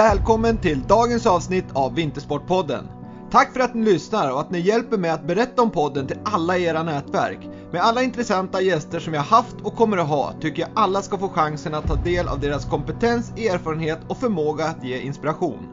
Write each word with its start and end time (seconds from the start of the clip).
Välkommen 0.00 0.58
till 0.58 0.82
dagens 0.82 1.26
avsnitt 1.26 1.64
av 1.72 1.94
Vintersportpodden. 1.94 2.88
Tack 3.30 3.52
för 3.52 3.60
att 3.60 3.74
ni 3.74 3.84
lyssnar 3.84 4.32
och 4.32 4.40
att 4.40 4.50
ni 4.50 4.60
hjälper 4.60 4.98
mig 4.98 5.10
att 5.10 5.26
berätta 5.26 5.62
om 5.62 5.70
podden 5.70 6.06
till 6.06 6.18
alla 6.24 6.58
era 6.58 6.82
nätverk. 6.82 7.38
Med 7.72 7.82
alla 7.82 8.02
intressanta 8.02 8.60
gäster 8.60 9.00
som 9.00 9.14
jag 9.14 9.22
haft 9.22 9.56
och 9.62 9.76
kommer 9.76 9.96
att 9.96 10.08
ha 10.08 10.32
tycker 10.40 10.62
jag 10.62 10.70
alla 10.74 11.02
ska 11.02 11.18
få 11.18 11.28
chansen 11.28 11.74
att 11.74 11.86
ta 11.86 11.94
del 11.94 12.28
av 12.28 12.40
deras 12.40 12.64
kompetens, 12.64 13.30
erfarenhet 13.30 13.98
och 14.08 14.16
förmåga 14.16 14.64
att 14.64 14.84
ge 14.84 14.98
inspiration. 14.98 15.68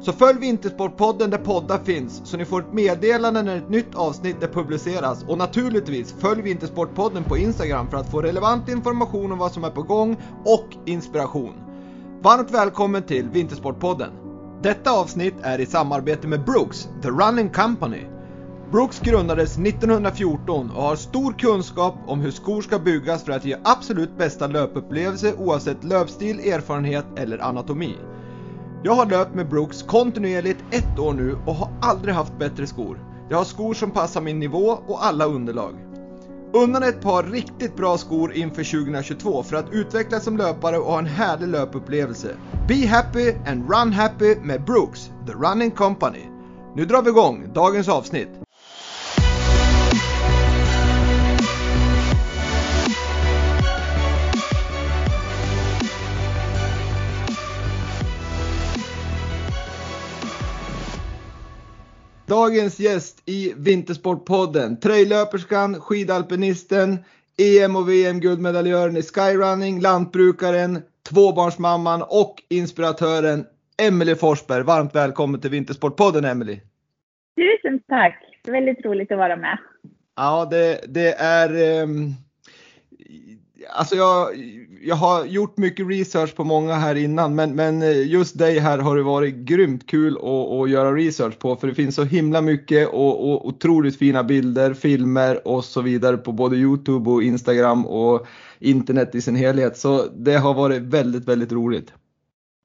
Så 0.00 0.12
följ 0.12 0.38
Vintersportpodden 0.38 1.30
där 1.30 1.38
poddar 1.38 1.78
finns 1.78 2.20
så 2.24 2.36
ni 2.36 2.44
får 2.44 2.60
ett 2.60 2.72
meddelande 2.72 3.42
när 3.42 3.56
ett 3.56 3.70
nytt 3.70 3.94
avsnitt 3.94 4.42
är 4.42 4.48
publiceras 4.48 5.24
och 5.28 5.38
naturligtvis 5.38 6.14
följ 6.20 6.42
Vintersportpodden 6.42 7.24
på 7.24 7.36
Instagram 7.36 7.88
för 7.88 7.96
att 7.96 8.10
få 8.10 8.22
relevant 8.22 8.68
information 8.68 9.32
om 9.32 9.38
vad 9.38 9.52
som 9.52 9.64
är 9.64 9.70
på 9.70 9.82
gång 9.82 10.16
och 10.44 10.68
inspiration. 10.84 11.65
Varmt 12.22 12.50
välkommen 12.50 13.02
till 13.02 13.28
Vintersportpodden. 13.28 14.10
Detta 14.62 14.90
avsnitt 14.90 15.34
är 15.42 15.60
i 15.60 15.66
samarbete 15.66 16.28
med 16.28 16.44
Brooks, 16.44 16.88
The 17.02 17.08
Running 17.08 17.50
Company. 17.50 18.04
Brooks 18.70 19.00
grundades 19.00 19.58
1914 19.58 20.70
och 20.70 20.82
har 20.82 20.96
stor 20.96 21.32
kunskap 21.32 21.94
om 22.06 22.20
hur 22.20 22.30
skor 22.30 22.62
ska 22.62 22.78
byggas 22.78 23.24
för 23.24 23.32
att 23.32 23.44
ge 23.44 23.56
absolut 23.64 24.18
bästa 24.18 24.46
löpupplevelse 24.46 25.34
oavsett 25.38 25.84
löpstil, 25.84 26.40
erfarenhet 26.40 27.06
eller 27.16 27.38
anatomi. 27.38 27.96
Jag 28.82 28.94
har 28.94 29.06
löpt 29.06 29.34
med 29.34 29.48
Brooks 29.48 29.82
kontinuerligt 29.82 30.64
ett 30.70 30.98
år 30.98 31.12
nu 31.12 31.36
och 31.46 31.54
har 31.54 31.68
aldrig 31.80 32.14
haft 32.14 32.38
bättre 32.38 32.66
skor. 32.66 33.00
Jag 33.28 33.36
har 33.36 33.44
skor 33.44 33.74
som 33.74 33.90
passar 33.90 34.20
min 34.20 34.38
nivå 34.38 34.78
och 34.86 35.04
alla 35.04 35.24
underlag. 35.24 35.85
Unna 36.56 36.80
dig 36.80 36.88
ett 36.88 37.02
par 37.02 37.22
riktigt 37.22 37.76
bra 37.76 37.98
skor 37.98 38.32
inför 38.32 38.64
2022 38.64 39.42
för 39.42 39.56
att 39.56 39.72
utvecklas 39.72 40.24
som 40.24 40.36
löpare 40.36 40.78
och 40.78 40.92
ha 40.92 40.98
en 40.98 41.06
härlig 41.06 41.48
löpupplevelse. 41.48 42.36
Be 42.68 42.86
happy 42.86 43.32
and 43.46 43.70
run 43.70 43.92
happy 43.92 44.36
med 44.42 44.64
Brooks, 44.64 45.10
The 45.26 45.32
Running 45.32 45.70
Company. 45.70 46.22
Nu 46.76 46.84
drar 46.84 47.02
vi 47.02 47.10
igång 47.10 47.52
dagens 47.54 47.88
avsnitt. 47.88 48.45
Dagens 62.28 62.80
gäst 62.80 63.22
i 63.26 63.54
Vintersportpodden, 63.56 64.80
traillöperskan, 64.80 65.80
skidalpinisten, 65.80 66.98
EM 67.38 67.76
och 67.76 67.88
VM 67.88 68.20
guldmedaljören 68.20 68.96
i 68.96 69.02
skyrunning, 69.02 69.80
lantbrukaren, 69.80 70.82
tvåbarnsmamman 71.08 72.02
och 72.02 72.34
inspiratören 72.48 73.46
Emelie 73.82 74.16
Forsberg. 74.16 74.62
Varmt 74.62 74.94
välkommen 74.94 75.40
till 75.40 75.50
Vintersportpodden 75.50 76.24
Emelie. 76.24 76.60
Tusen 77.36 77.80
tack! 77.88 78.22
Väldigt 78.46 78.84
roligt 78.84 79.12
att 79.12 79.18
vara 79.18 79.36
med. 79.36 79.58
Ja, 80.16 80.48
det, 80.50 80.80
det 80.88 81.12
är 81.12 81.82
um, 81.82 82.14
Alltså 83.70 83.96
jag, 83.96 84.28
jag 84.82 84.96
har 84.96 85.24
gjort 85.24 85.56
mycket 85.56 85.88
research 85.88 86.34
på 86.36 86.44
många 86.44 86.74
här 86.74 86.94
innan 86.94 87.34
men, 87.34 87.54
men 87.54 87.82
eh, 87.82 88.06
just 88.06 88.38
dig 88.38 88.58
här 88.58 88.78
har 88.78 88.96
det 88.96 89.02
varit 89.02 89.34
grymt 89.34 89.86
kul 89.86 90.16
att, 90.16 90.22
att 90.22 90.70
göra 90.70 90.94
research 90.94 91.38
på 91.38 91.56
för 91.56 91.66
det 91.66 91.74
finns 91.74 91.94
så 91.94 92.04
himla 92.04 92.40
mycket 92.40 92.88
och, 92.88 93.32
och 93.32 93.46
otroligt 93.46 93.98
fina 93.98 94.24
bilder, 94.24 94.74
filmer 94.74 95.48
och 95.48 95.64
så 95.64 95.80
vidare 95.82 96.16
på 96.16 96.32
både 96.32 96.56
Youtube 96.56 97.10
och 97.10 97.22
Instagram 97.22 97.86
och 97.86 98.26
internet 98.58 99.14
i 99.14 99.20
sin 99.20 99.36
helhet. 99.36 99.76
Så 99.76 100.06
det 100.16 100.36
har 100.36 100.54
varit 100.54 100.82
väldigt, 100.82 101.28
väldigt 101.28 101.52
roligt. 101.52 101.92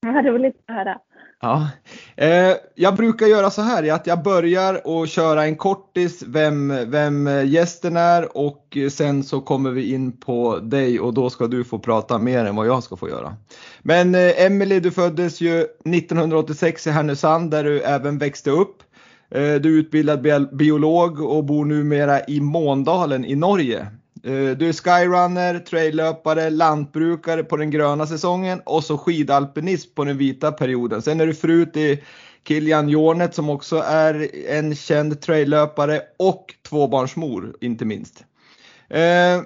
Vad 0.05 0.25
roligt 0.25 0.55
att 0.67 0.75
höra. 0.75 0.99
Ja, 1.43 1.69
eh, 2.15 2.53
jag 2.75 2.95
brukar 2.95 3.25
göra 3.25 3.49
så 3.49 3.61
här 3.61 3.91
att 3.91 4.07
jag 4.07 4.23
börjar 4.23 4.87
och 4.87 5.07
köra 5.07 5.43
en 5.43 5.55
kortis 5.55 6.23
vem, 6.27 6.91
vem 6.91 7.47
gästen 7.47 7.97
är 7.97 8.37
och 8.37 8.77
sen 8.91 9.23
så 9.23 9.41
kommer 9.41 9.71
vi 9.71 9.93
in 9.93 10.17
på 10.17 10.59
dig 10.59 10.99
och 10.99 11.13
då 11.13 11.29
ska 11.29 11.47
du 11.47 11.63
få 11.63 11.79
prata 11.79 12.17
mer 12.17 12.45
än 12.45 12.55
vad 12.55 12.67
jag 12.67 12.83
ska 12.83 12.95
få 12.95 13.09
göra. 13.09 13.35
Men 13.81 14.15
eh, 14.15 14.45
Emelie, 14.45 14.79
du 14.79 14.91
föddes 14.91 15.41
ju 15.41 15.59
1986 15.59 16.87
i 16.87 16.89
Härnösand 16.89 17.51
där 17.51 17.63
du 17.63 17.81
även 17.81 18.17
växte 18.17 18.51
upp. 18.51 18.83
Eh, 19.31 19.39
du 19.39 19.75
är 19.75 19.79
utbildad 19.79 20.21
biolog 20.57 21.21
och 21.21 21.45
bor 21.45 21.65
numera 21.65 22.25
i 22.25 22.41
Måndalen 22.41 23.25
i 23.25 23.35
Norge. 23.35 23.87
Eh, 24.23 24.57
du 24.57 24.69
är 24.69 24.73
skyrunner, 24.73 25.59
traillöpare, 25.59 26.49
lantbrukare 26.49 27.43
på 27.43 27.57
den 27.57 27.71
gröna 27.71 28.07
säsongen 28.07 28.61
och 28.65 28.83
så 28.83 28.97
skidalpinist 28.97 29.95
på 29.95 30.03
den 30.03 30.17
vita 30.17 30.51
perioden. 30.51 31.01
Sen 31.01 31.21
är 31.21 31.27
du 31.27 31.33
fru 31.33 31.65
till 31.65 31.97
Kilian 32.47 32.89
Jornet 32.89 33.35
som 33.35 33.49
också 33.49 33.77
är 33.77 34.29
en 34.49 34.75
känd 34.75 35.21
traillöpare 35.21 36.01
och 36.19 36.45
tvåbarnsmor 36.69 37.55
inte 37.61 37.85
minst. 37.85 38.23
Eh, 38.89 39.41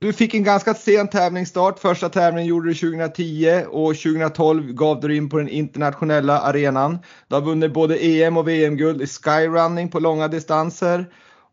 du 0.00 0.12
fick 0.12 0.34
en 0.34 0.44
ganska 0.44 0.74
sen 0.74 1.08
tävlingsstart. 1.08 1.78
Första 1.78 2.08
tävlingen 2.08 2.48
gjorde 2.48 2.68
du 2.68 2.74
2010 2.74 3.64
och 3.68 3.96
2012 3.96 4.72
gav 4.72 5.00
du 5.00 5.16
in 5.16 5.28
på 5.28 5.38
den 5.38 5.48
internationella 5.48 6.40
arenan. 6.40 6.98
Du 7.28 7.34
har 7.34 7.42
vunnit 7.42 7.72
både 7.72 7.96
EM 7.96 8.36
och 8.36 8.48
VM-guld 8.48 9.02
i 9.02 9.06
skyrunning 9.06 9.88
på 9.88 10.00
långa 10.00 10.28
distanser 10.28 11.06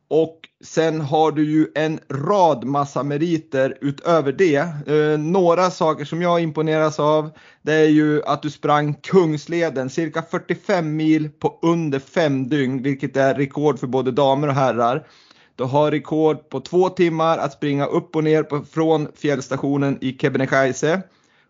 och 0.07 0.39
sen 0.65 1.01
har 1.01 1.31
du 1.31 1.45
ju 1.51 1.67
en 1.75 1.99
rad 2.09 2.63
massa 2.63 3.03
meriter 3.03 3.77
utöver 3.81 4.31
det. 4.31 4.55
Eh, 4.87 5.19
några 5.19 5.71
saker 5.71 6.05
som 6.05 6.21
jag 6.21 6.41
imponeras 6.41 6.99
av 6.99 7.29
det 7.61 7.73
är 7.73 7.89
ju 7.89 8.23
att 8.23 8.41
du 8.41 8.49
sprang 8.49 8.93
Kungsleden 8.93 9.89
cirka 9.89 10.21
45 10.21 10.95
mil 10.95 11.29
på 11.29 11.59
under 11.61 11.99
fem 11.99 12.49
dygn 12.49 12.83
vilket 12.83 13.17
är 13.17 13.33
rekord 13.35 13.79
för 13.79 13.87
både 13.87 14.11
damer 14.11 14.47
och 14.47 14.53
herrar. 14.53 15.07
Du 15.55 15.63
har 15.63 15.91
rekord 15.91 16.49
på 16.49 16.59
två 16.59 16.89
timmar 16.89 17.37
att 17.37 17.53
springa 17.53 17.85
upp 17.85 18.15
och 18.15 18.23
ner 18.23 18.43
på, 18.43 18.61
från 18.71 19.07
fjällstationen 19.15 19.97
i 20.01 20.17
Kebnekaise. 20.21 21.01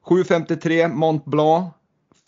7.53 0.05 0.87
Mont 0.93 1.25
Blanc, 1.25 1.73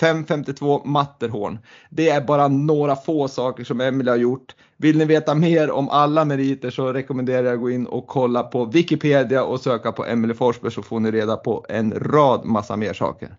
5.52 0.01 0.85
Matterhorn. 0.85 1.59
Det 1.89 2.09
är 2.09 2.21
bara 2.21 2.47
några 2.47 2.95
få 2.95 3.27
saker 3.27 3.63
som 3.63 3.81
Emelie 3.81 4.11
har 4.11 4.17
gjort. 4.17 4.55
Vill 4.77 4.97
ni 4.97 5.05
veta 5.05 5.35
mer 5.35 5.71
om 5.71 5.89
alla 5.89 6.25
meriter 6.25 6.69
så 6.69 6.93
rekommenderar 6.93 7.43
jag 7.43 7.53
att 7.53 7.59
gå 7.59 7.71
in 7.71 7.85
och 7.85 8.07
kolla 8.07 8.43
på 8.43 8.65
Wikipedia 8.65 9.43
och 9.43 9.59
söka 9.59 9.91
på 9.91 10.05
Emelie 10.05 10.35
Forsberg 10.35 10.71
så 10.71 10.81
får 10.81 10.99
ni 10.99 11.11
reda 11.11 11.37
på 11.37 11.65
en 11.69 11.91
rad 11.91 12.45
massa 12.45 12.77
mer 12.77 12.93
saker. 12.93 13.29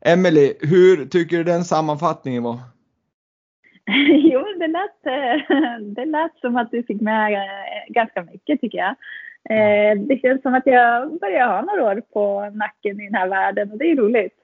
Emelie, 0.00 0.54
hur 0.60 1.06
tycker 1.06 1.36
du 1.36 1.44
den 1.44 1.64
sammanfattningen 1.64 2.42
var? 2.42 2.58
Jo, 4.32 4.44
det 4.58 4.66
lät, 4.66 5.06
eh, 5.06 5.78
det 5.80 6.04
lät 6.04 6.38
som 6.40 6.56
att 6.56 6.70
du 6.70 6.82
fick 6.82 7.00
med 7.00 7.32
eh, 7.32 7.38
ganska 7.88 8.22
mycket 8.22 8.60
tycker 8.60 8.78
jag. 8.78 8.94
Eh, 9.50 9.98
det 9.98 10.18
känns 10.22 10.42
som 10.42 10.54
att 10.54 10.66
jag 10.66 11.20
börjar 11.20 11.46
ha 11.46 11.62
några 11.62 11.84
år 11.84 12.02
på 12.12 12.50
nacken 12.54 13.00
i 13.00 13.04
den 13.04 13.14
här 13.14 13.28
världen 13.28 13.72
och 13.72 13.78
det 13.78 13.90
är 13.90 13.96
roligt. 13.96 14.37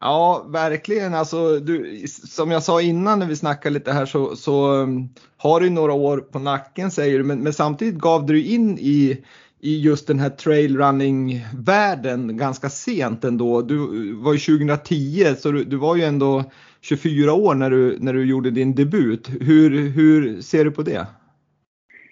Ja, 0.00 0.46
verkligen. 0.48 1.14
Alltså, 1.14 1.58
du, 1.58 2.04
som 2.08 2.50
jag 2.50 2.62
sa 2.62 2.82
innan 2.82 3.18
när 3.18 3.26
vi 3.26 3.36
snackade 3.36 3.74
lite 3.74 3.92
här 3.92 4.06
så, 4.06 4.36
så 4.36 4.72
um, 4.72 5.08
har 5.36 5.60
du 5.60 5.70
några 5.70 5.92
år 5.92 6.18
på 6.18 6.38
nacken 6.38 6.90
säger 6.90 7.18
du, 7.18 7.24
men, 7.24 7.40
men 7.40 7.52
samtidigt 7.52 7.94
gav 7.94 8.26
du 8.26 8.44
in 8.44 8.78
i, 8.78 9.24
i 9.60 9.80
just 9.80 10.06
den 10.06 10.18
här 10.18 10.30
trailrunning-världen 10.30 12.36
ganska 12.36 12.68
sent 12.68 13.24
ändå. 13.24 13.62
Du 13.62 13.74
uh, 13.74 14.24
var 14.24 14.32
ju 14.32 14.38
2010 14.38 15.34
så 15.38 15.50
du, 15.50 15.64
du, 15.64 15.76
var 15.76 15.96
ju 15.96 16.02
ändå 16.02 16.44
24 16.80 17.32
år 17.32 17.54
när 17.54 17.70
du, 17.70 17.96
när 18.00 18.12
du 18.12 18.24
gjorde 18.24 18.50
din 18.50 18.74
debut. 18.74 19.28
Hur, 19.40 19.88
hur 19.88 20.40
ser 20.40 20.64
du 20.64 20.70
på 20.70 20.82
det? 20.82 21.06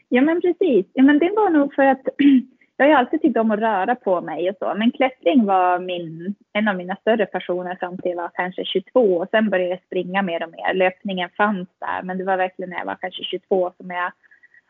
Ja 0.08 0.22
men 0.22 0.40
precis. 0.40 0.86
Ja, 0.92 1.02
men 1.02 1.18
det 1.18 1.32
var 1.36 1.50
nog 1.50 1.74
för 1.74 1.82
att 1.82 2.02
jag 2.76 2.84
har 2.84 2.90
ju 2.90 2.96
alltid 2.96 3.22
tyckt 3.22 3.36
om 3.36 3.50
att 3.50 3.60
röra 3.60 3.94
på 3.94 4.20
mig 4.20 4.50
och 4.50 4.56
så, 4.58 4.74
men 4.74 4.90
klättring 4.90 5.44
var 5.44 5.78
min, 5.78 6.34
en 6.52 6.68
av 6.68 6.76
mina 6.76 6.96
större 6.96 7.26
passioner 7.26 7.74
fram 7.74 7.98
till 7.98 8.10
jag 8.10 8.16
var 8.16 8.30
kanske 8.34 8.64
22 8.64 9.00
och 9.00 9.28
sen 9.30 9.50
började 9.50 9.70
jag 9.70 9.82
springa 9.86 10.22
mer 10.22 10.42
och 10.42 10.50
mer. 10.50 10.74
Löpningen 10.74 11.30
fanns 11.36 11.68
där, 11.80 12.02
men 12.02 12.18
det 12.18 12.24
var 12.24 12.36
verkligen 12.36 12.70
när 12.70 12.78
jag 12.78 12.86
var 12.86 12.98
kanske 13.00 13.22
22 13.24 13.72
som 13.76 13.90
jag 13.90 14.12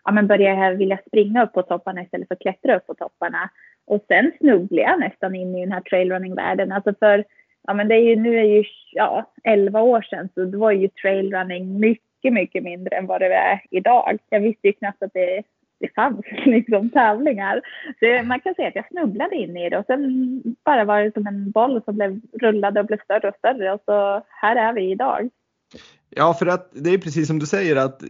ja, 0.04 0.12
men 0.12 0.26
började 0.26 0.74
vilja 0.74 0.98
springa 1.06 1.44
upp 1.44 1.52
på 1.52 1.62
topparna 1.62 2.02
istället 2.02 2.28
för 2.28 2.34
att 2.34 2.40
klättra 2.40 2.76
upp 2.76 2.86
på 2.86 2.94
topparna. 2.94 3.50
Och 3.86 4.04
sen 4.08 4.32
snubblade 4.38 4.90
jag 4.90 5.00
nästan 5.00 5.34
in 5.34 5.56
i 5.56 5.60
den 5.60 5.72
här 5.72 5.80
trailrunning-världen. 5.80 6.72
Alltså 6.72 6.94
för, 6.98 7.24
ja 7.66 7.74
men 7.74 7.88
det 7.88 7.94
är 7.94 8.02
ju, 8.02 8.16
nu 8.16 8.38
är 8.38 8.44
ju, 8.44 8.64
ja, 8.92 9.32
11 9.44 9.80
år 9.80 10.02
sedan 10.02 10.28
så 10.34 10.44
då 10.44 10.58
var 10.58 10.72
ju 10.72 10.88
trailrunning 10.88 11.80
mycket, 11.80 12.32
mycket 12.32 12.62
mindre 12.62 12.96
än 12.96 13.06
vad 13.06 13.20
det 13.20 13.34
är 13.34 13.62
idag. 13.70 14.18
Jag 14.30 14.40
visste 14.40 14.66
ju 14.66 14.72
knappt 14.72 15.02
att 15.02 15.12
det 15.12 15.42
det 15.80 15.94
fanns 15.94 16.20
liksom 16.46 16.90
tävlingar. 16.90 17.60
Så 17.98 18.26
man 18.26 18.40
kan 18.40 18.54
säga 18.54 18.68
att 18.68 18.74
jag 18.74 18.88
snubblade 18.88 19.36
in 19.36 19.56
i 19.56 19.70
det 19.70 19.78
och 19.78 19.86
sen 19.86 20.42
bara 20.64 20.84
var 20.84 21.00
det 21.02 21.12
som 21.12 21.26
en 21.26 21.50
boll 21.50 21.82
som 21.84 21.94
blev, 21.94 22.20
rullade 22.40 22.80
och 22.80 22.86
blev 22.86 22.98
större 23.04 23.28
och 23.28 23.36
större 23.38 23.72
och 23.72 23.82
så 23.84 24.22
här 24.28 24.56
är 24.56 24.72
vi 24.72 24.90
idag. 24.90 25.28
Ja, 26.10 26.34
för 26.34 26.46
att 26.46 26.70
det 26.72 26.90
är 26.90 26.98
precis 26.98 27.26
som 27.26 27.38
du 27.38 27.46
säger 27.46 27.76
att 27.76 28.02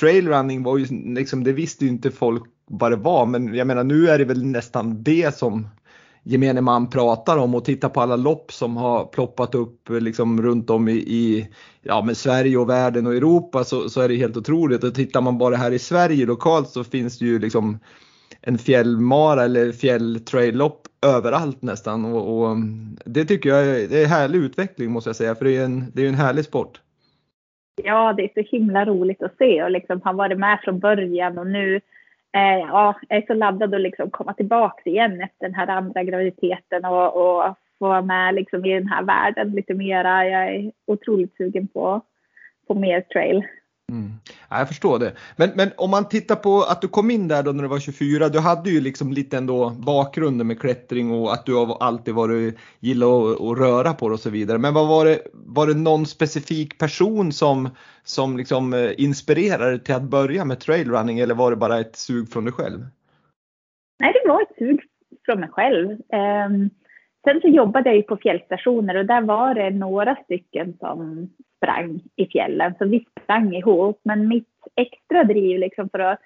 trailrunning 0.00 0.62
var 0.62 0.78
ju 0.78 0.86
liksom, 1.14 1.44
det 1.44 1.52
visste 1.52 1.84
ju 1.84 1.90
inte 1.90 2.10
folk 2.10 2.42
vad 2.64 2.92
det 2.92 2.96
var, 2.96 3.26
men 3.26 3.54
jag 3.54 3.66
menar 3.66 3.84
nu 3.84 4.08
är 4.08 4.18
det 4.18 4.24
väl 4.24 4.44
nästan 4.44 5.02
det 5.02 5.34
som 5.34 5.68
gemene 6.28 6.60
man 6.60 6.90
pratar 6.90 7.36
om 7.36 7.54
och 7.54 7.64
titta 7.64 7.88
på 7.88 8.00
alla 8.00 8.16
lopp 8.16 8.52
som 8.52 8.76
har 8.76 9.04
ploppat 9.04 9.54
upp 9.54 9.90
eh, 9.90 10.00
liksom 10.00 10.42
runt 10.42 10.70
om 10.70 10.88
i, 10.88 10.92
i 10.92 11.48
ja, 11.82 12.02
men 12.06 12.14
Sverige 12.14 12.56
och 12.56 12.70
världen 12.70 13.06
och 13.06 13.14
Europa 13.14 13.64
så, 13.64 13.88
så 13.88 14.00
är 14.00 14.08
det 14.08 14.16
helt 14.16 14.36
otroligt. 14.36 14.84
Och 14.84 14.94
tittar 14.94 15.20
man 15.20 15.38
bara 15.38 15.56
här 15.56 15.70
i 15.70 15.78
Sverige 15.78 16.26
lokalt 16.26 16.68
så 16.68 16.84
finns 16.84 17.18
det 17.18 17.24
ju 17.24 17.38
liksom 17.38 17.78
en 18.40 18.58
fjällmara 18.58 19.44
eller 19.44 19.72
fjälltraillopp 19.72 20.82
överallt 21.06 21.62
nästan 21.62 22.04
och, 22.04 22.38
och, 22.38 22.50
mm, 22.50 22.96
det 23.04 23.24
tycker 23.24 23.48
jag 23.48 23.66
är, 23.66 23.88
det 23.88 24.02
är 24.02 24.06
härlig 24.06 24.38
utveckling 24.38 24.90
måste 24.90 25.08
jag 25.08 25.16
säga 25.16 25.34
för 25.34 25.44
det 25.44 25.56
är 25.56 25.64
en, 25.64 25.84
det 25.94 26.04
är 26.04 26.08
en 26.08 26.14
härlig 26.14 26.44
sport. 26.44 26.80
Ja, 27.84 28.12
det 28.12 28.22
är 28.22 28.42
så 28.42 28.56
himla 28.56 28.84
roligt 28.84 29.22
att 29.22 29.36
se 29.38 29.62
och 29.62 29.70
liksom 29.70 30.00
ha 30.00 30.12
varit 30.12 30.38
med 30.38 30.58
från 30.64 30.80
början 30.80 31.38
och 31.38 31.46
nu 31.46 31.80
eh, 32.36 32.58
ja, 32.58 32.94
jag 33.08 33.18
är 33.18 33.26
så 33.26 33.34
laddad 33.34 33.74
att 33.74 33.80
liksom 33.80 34.10
komma 34.10 34.32
tillbaka 34.32 34.90
igen 34.90 35.20
efter 35.20 35.46
den 35.46 35.54
här 35.54 35.66
andra 35.66 36.02
graviditeten 36.02 36.84
och, 36.84 37.16
och 37.16 37.54
få 37.78 37.88
vara 37.88 38.02
med 38.02 38.34
liksom 38.34 38.64
i 38.64 38.74
den 38.74 38.88
här 38.88 39.02
världen 39.02 39.50
lite 39.50 39.74
mera. 39.74 40.28
Jag 40.28 40.54
är 40.54 40.72
otroligt 40.86 41.36
sugen 41.36 41.68
på, 41.68 42.00
på 42.66 42.74
mer 42.74 43.00
trail. 43.00 43.46
Mm. 43.92 44.12
Ja, 44.48 44.58
jag 44.58 44.68
förstår 44.68 44.98
det. 44.98 45.12
Men, 45.36 45.50
men 45.54 45.70
om 45.76 45.90
man 45.90 46.08
tittar 46.08 46.36
på 46.36 46.62
att 46.62 46.80
du 46.80 46.88
kom 46.88 47.10
in 47.10 47.28
där 47.28 47.42
då 47.42 47.52
när 47.52 47.62
du 47.62 47.68
var 47.68 47.78
24, 47.78 48.28
du 48.28 48.38
hade 48.38 48.70
ju 48.70 48.80
liksom 48.80 49.12
lite 49.12 49.36
ändå 49.36 49.70
bakgrunden 49.70 50.46
med 50.46 50.60
klättring 50.60 51.10
och 51.10 51.32
att 51.32 51.46
du 51.46 51.54
har 51.54 51.82
alltid 51.82 52.14
varit 52.14 52.58
gillat 52.80 53.08
att, 53.08 53.40
att 53.40 53.58
röra 53.58 53.92
på 53.92 54.08
dig 54.08 54.14
och 54.14 54.20
så 54.20 54.30
vidare. 54.30 54.58
Men 54.58 54.74
vad 54.74 54.88
var 54.88 55.04
det, 55.04 55.18
var 55.32 55.66
det 55.66 55.74
någon 55.74 56.06
specifik 56.06 56.78
person 56.78 57.32
som, 57.32 57.68
som 58.04 58.36
liksom 58.36 58.74
eh, 58.74 58.90
inspirerade 58.98 59.78
till 59.78 59.94
att 59.94 60.02
börja 60.02 60.44
med 60.44 60.60
trailrunning 60.60 61.18
eller 61.18 61.34
var 61.34 61.50
det 61.50 61.56
bara 61.56 61.80
ett 61.80 61.96
sug 61.96 62.32
från 62.32 62.44
dig 62.44 62.52
själv? 62.52 62.86
Nej, 63.98 64.12
det 64.12 64.28
var 64.28 64.42
ett 64.42 64.56
sug 64.58 64.80
från 65.24 65.40
mig 65.40 65.48
själv. 65.48 65.90
Um, 65.90 66.70
sen 67.28 67.40
så 67.40 67.48
jobbade 67.48 67.88
jag 67.88 67.96
ju 67.96 68.02
på 68.02 68.16
fjällstationer 68.16 68.94
och 68.94 69.06
där 69.06 69.20
var 69.20 69.54
det 69.54 69.70
några 69.70 70.16
stycken 70.24 70.76
som 70.80 71.28
sprang 71.56 72.00
i 72.16 72.26
fjällen. 72.26 72.74
Så 72.78 72.84
vi 72.84 73.06
sprang 73.22 73.54
ihop. 73.54 74.00
Men 74.02 74.28
mitt 74.28 74.48
extra 74.74 75.24
driv 75.24 75.58
liksom 75.58 75.88
för 75.88 75.98
att 75.98 76.20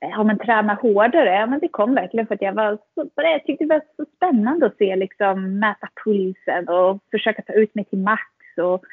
eh, 0.00 0.08
ja, 0.08 0.24
men 0.24 0.38
träna 0.38 0.74
hårdare, 0.74 1.34
ja, 1.34 1.46
men 1.46 1.60
det 1.60 1.68
kom 1.68 1.94
verkligen 1.94 2.26
för 2.26 2.34
att 2.34 2.42
jag 2.42 2.52
var 2.52 2.78
så, 2.94 3.08
jag 3.14 3.44
tyckte 3.44 3.64
det 3.64 3.74
var 3.74 3.82
så 3.96 4.04
spännande 4.16 4.66
att 4.66 4.76
se 4.76 4.96
liksom 4.96 5.58
mäta 5.58 5.88
pulsen 6.04 6.68
och 6.68 6.98
försöka 7.10 7.42
ta 7.42 7.52
ut 7.52 7.74
mig 7.74 7.84
till 7.84 7.98
max 7.98 8.22
och, 8.62 8.84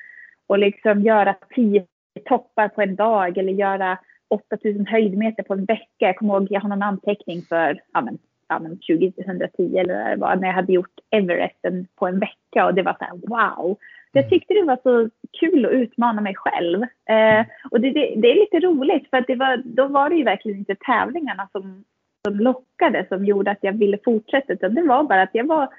och 0.48 0.60
liksom 0.60 1.02
göra 1.02 1.36
tio 1.56 1.86
toppar 2.26 2.68
på 2.68 2.82
en 2.82 2.96
dag 2.96 3.38
eller 3.38 3.54
göra 3.54 3.98
8000 4.28 4.86
höjdmeter 4.86 5.44
på 5.44 5.54
en 5.54 5.66
vecka. 5.66 5.86
Jag 5.98 6.18
kommer 6.18 6.34
ihåg, 6.34 6.48
jag 6.50 6.62
har 6.62 6.70
någon 6.70 6.84
anteckning 6.84 7.42
för 7.42 7.82
ja, 7.94 8.02
men, 8.02 8.18
ja, 8.48 8.60
men 8.60 8.72
2010 8.72 9.78
eller 9.78 9.96
vad 9.96 10.10
det 10.10 10.16
var, 10.16 10.36
när 10.36 10.48
jag 10.48 10.56
hade 10.56 10.74
gjort 10.74 11.00
Everesten 11.12 11.88
på 11.96 12.08
en 12.08 12.20
vecka 12.20 12.66
och 12.66 12.74
det 12.74 12.82
var 12.82 12.96
så 13.00 13.06
här 13.06 13.14
wow. 13.28 13.78
Jag 14.12 14.30
tyckte 14.30 14.54
det 14.54 14.64
var 14.64 14.80
så 14.84 15.10
kul 15.40 15.66
att 15.66 15.72
utmana 15.72 16.22
mig 16.22 16.36
själv. 16.36 16.84
Eh, 16.84 17.46
och 17.72 17.82
det, 17.82 17.90
det, 17.90 18.14
det, 18.16 18.32
är 18.32 18.36
lite 18.36 18.60
roligt 18.60 19.10
för 19.10 19.18
att 19.18 19.28
det 19.28 19.36
var, 19.36 19.62
då 19.66 19.88
var 19.88 20.10
det 20.10 20.16
ju 20.16 20.24
verkligen 20.24 20.58
inte 20.58 20.76
tävlingarna 20.76 21.50
som, 21.52 21.84
som 22.28 22.40
lockade 22.40 23.06
som 23.10 23.26
gjorde 23.26 23.52
att 23.52 23.58
jag 23.62 23.74
ville 23.74 23.98
fortsätta 24.06 24.54
utan 24.54 24.76
det 24.76 24.84
var 24.84 25.04
bara 25.04 25.22
att 25.22 25.30
jag 25.36 25.48
var 25.48 25.70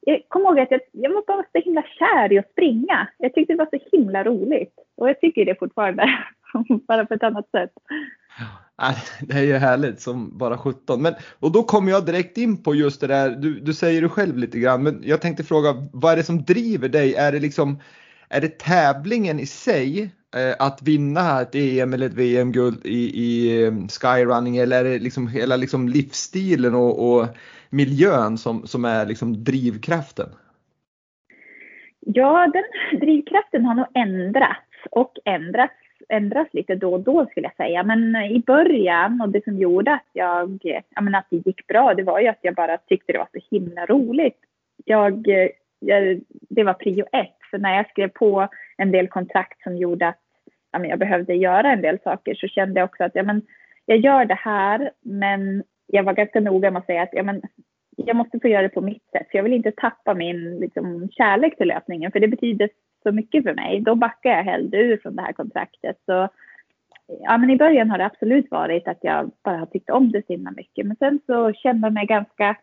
jag 0.00 0.22
kommer 0.28 0.46
ihåg 0.46 0.60
att 0.60 0.70
jag, 0.70 0.80
jag 0.92 1.10
var 1.10 1.24
bara 1.26 1.44
så 1.52 1.58
himla 1.58 1.82
kär 1.82 2.32
i 2.32 2.38
att 2.38 2.50
springa. 2.50 3.08
Jag 3.18 3.34
tyckte 3.34 3.52
det 3.52 3.58
var 3.58 3.78
så 3.78 3.96
himla 3.96 4.24
roligt. 4.24 4.74
Och 4.96 5.08
jag 5.08 5.20
tycker 5.20 5.44
det 5.44 5.58
fortfarande, 5.58 6.02
bara 6.88 7.06
på 7.06 7.14
ett 7.14 7.22
annat 7.22 7.50
sätt. 7.50 7.72
Ja, 8.76 8.94
det 9.20 9.34
är 9.34 9.42
ju 9.42 9.56
härligt 9.56 10.00
som 10.00 10.38
bara 10.38 10.58
17. 10.58 11.02
Men, 11.02 11.14
och 11.38 11.52
då 11.52 11.62
kommer 11.62 11.92
jag 11.92 12.06
direkt 12.06 12.38
in 12.38 12.62
på 12.62 12.74
just 12.74 13.00
det 13.00 13.06
där, 13.06 13.30
du, 13.30 13.60
du 13.60 13.74
säger 13.74 14.02
det 14.02 14.08
själv 14.08 14.38
lite 14.38 14.58
grann, 14.58 14.82
men 14.82 15.02
jag 15.04 15.20
tänkte 15.20 15.44
fråga 15.44 15.74
vad 15.92 16.12
är 16.12 16.16
det 16.16 16.22
som 16.22 16.42
driver 16.44 16.88
dig? 16.88 17.14
Är 17.14 17.32
det 17.32 17.40
liksom 17.40 17.78
är 18.28 18.40
det 18.40 18.58
tävlingen 18.58 19.40
i 19.40 19.46
sig 19.46 20.10
eh, 20.36 20.66
att 20.66 20.82
vinna 20.82 21.40
ett 21.40 21.54
EM 21.54 21.94
eller 21.94 22.06
ett 22.06 22.14
VM-guld 22.14 22.86
i, 22.86 23.22
i 23.24 23.62
eh, 23.64 23.72
skyrunning 24.00 24.56
eller 24.56 24.84
är 24.84 24.84
det 24.84 24.98
liksom 24.98 25.28
hela 25.28 25.56
liksom 25.56 25.88
livsstilen 25.88 26.74
och, 26.74 27.12
och 27.12 27.26
miljön 27.70 28.38
som, 28.38 28.66
som 28.66 28.84
är 28.84 29.06
liksom 29.06 29.44
drivkraften? 29.44 30.28
Ja, 32.00 32.52
den 32.52 33.00
drivkraften 33.00 33.64
har 33.64 33.74
nog 33.74 33.86
ändrats 33.94 34.68
och 34.90 35.12
ändrats, 35.24 35.77
ändras 36.08 36.48
lite 36.52 36.74
då 36.74 36.92
och 36.92 37.00
då 37.00 37.26
skulle 37.26 37.46
jag 37.46 37.66
säga. 37.66 37.82
Men 37.82 38.14
eh, 38.14 38.32
i 38.32 38.42
början 38.46 39.20
och 39.20 39.28
det 39.28 39.44
som 39.44 39.58
gjorde 39.58 39.92
att 39.92 40.08
jag, 40.12 40.58
jag 40.94 41.04
menar, 41.04 41.18
att 41.18 41.30
det 41.30 41.46
gick 41.46 41.66
bra, 41.66 41.94
det 41.94 42.02
var 42.02 42.20
ju 42.20 42.28
att 42.28 42.38
jag 42.42 42.54
bara 42.54 42.78
tyckte 42.78 43.12
det 43.12 43.18
var 43.18 43.28
så 43.32 43.40
himla 43.50 43.86
roligt. 43.86 44.38
Jag, 44.84 45.28
eh, 45.28 45.48
jag 45.78 46.20
det 46.30 46.64
var 46.64 46.74
prio 46.74 47.06
ett. 47.12 47.36
För 47.50 47.58
när 47.58 47.76
jag 47.76 47.90
skrev 47.90 48.08
på 48.08 48.48
en 48.76 48.92
del 48.92 49.08
kontrakt 49.08 49.62
som 49.62 49.76
gjorde 49.76 50.08
att 50.08 50.20
ja, 50.72 50.78
men 50.78 50.90
jag 50.90 50.98
behövde 50.98 51.34
göra 51.34 51.72
en 51.72 51.82
del 51.82 51.98
saker 52.04 52.34
så 52.34 52.48
kände 52.48 52.80
jag 52.80 52.88
också 52.88 53.04
att 53.04 53.14
ja, 53.14 53.22
men, 53.22 53.42
jag 53.86 53.98
gör 53.98 54.24
det 54.24 54.38
här 54.40 54.90
men 55.00 55.62
jag 55.86 56.02
var 56.02 56.12
ganska 56.12 56.40
noga 56.40 56.70
med 56.70 56.80
att 56.80 56.86
säga 56.86 57.02
att 57.02 57.12
ja, 57.12 57.22
men, 57.22 57.42
jag 57.96 58.16
måste 58.16 58.40
få 58.40 58.48
göra 58.48 58.62
det 58.62 58.68
på 58.68 58.80
mitt 58.80 59.10
sätt. 59.12 59.26
För 59.30 59.38
jag 59.38 59.42
vill 59.42 59.52
inte 59.52 59.72
tappa 59.72 60.14
min 60.14 60.60
liksom, 60.60 61.08
kärlek 61.10 61.56
till 61.56 61.68
löpningen 61.68 62.12
för 62.12 62.20
det 62.20 62.28
betyder 62.28 62.70
så 63.02 63.12
mycket 63.12 63.44
för 63.44 63.54
mig. 63.54 63.80
Då 63.80 63.94
backar 63.94 64.30
jag 64.30 64.44
hellre 64.44 64.78
ur 64.78 64.96
från 64.96 65.16
det 65.16 65.22
här 65.22 65.32
kontraktet. 65.32 65.96
Så, 66.06 66.28
ja, 67.20 67.38
men 67.38 67.50
I 67.50 67.56
början 67.56 67.90
har 67.90 67.98
det 67.98 68.06
absolut 68.06 68.50
varit 68.50 68.88
att 68.88 68.98
jag 69.00 69.30
bara 69.44 69.58
har 69.58 69.66
tyckt 69.66 69.90
om 69.90 70.12
det 70.12 70.26
så 70.26 70.32
himla 70.32 70.50
mycket. 70.50 70.86
Men 70.86 70.96
sen 70.96 71.20
så 71.26 71.52
kände 71.52 71.86
jag 71.86 71.94
mig 71.94 72.06
ganska 72.06 72.56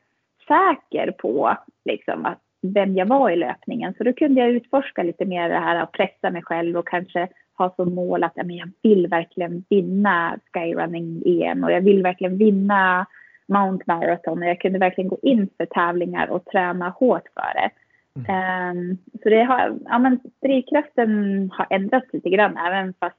säker 0.47 1.11
på 1.11 1.57
liksom, 1.85 2.25
att 2.25 2.41
vem 2.61 2.95
jag 2.95 3.05
var 3.05 3.29
i 3.29 3.35
löpningen. 3.35 3.93
Så 3.97 4.03
då 4.03 4.13
kunde 4.13 4.41
jag 4.41 4.49
utforska 4.49 5.03
lite 5.03 5.25
mer 5.25 5.49
det 5.49 5.59
här 5.59 5.83
och 5.83 5.91
pressa 5.91 6.29
mig 6.29 6.41
själv 6.43 6.77
och 6.77 6.87
kanske 6.87 7.27
ha 7.57 7.73
som 7.75 7.95
mål 7.95 8.23
att 8.23 8.31
jag 8.35 8.71
vill 8.81 9.07
verkligen 9.07 9.63
vinna 9.69 10.39
skyrunning-EM 10.53 11.63
och 11.63 11.71
jag 11.71 11.81
vill 11.81 12.03
verkligen 12.03 12.37
vinna 12.37 13.05
Mount 13.47 13.83
Marathon 13.87 14.43
och 14.43 14.49
jag 14.49 14.61
kunde 14.61 14.79
verkligen 14.79 15.09
gå 15.09 15.17
in 15.21 15.49
för 15.57 15.65
tävlingar 15.65 16.27
och 16.27 16.45
träna 16.45 16.89
hårt 16.89 17.27
för 17.33 17.53
det. 17.61 17.69
Mm. 18.15 18.77
Um, 18.77 18.97
så 19.23 19.29
det 19.29 19.43
har, 19.43 19.79
ja 19.85 19.99
men 19.99 20.19
drivkraften 20.41 21.09
har 21.53 21.67
ändrats 21.69 22.13
lite 22.13 22.29
grann 22.29 22.57
även 22.57 22.93
fast 22.99 23.17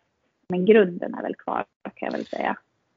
men 0.48 0.64
grunden 0.64 1.14
är 1.14 1.22
väl 1.22 1.34
kvar 1.34 1.64
kan 1.94 2.06
jag 2.06 2.12
väl 2.12 2.26
säga. 2.26 2.56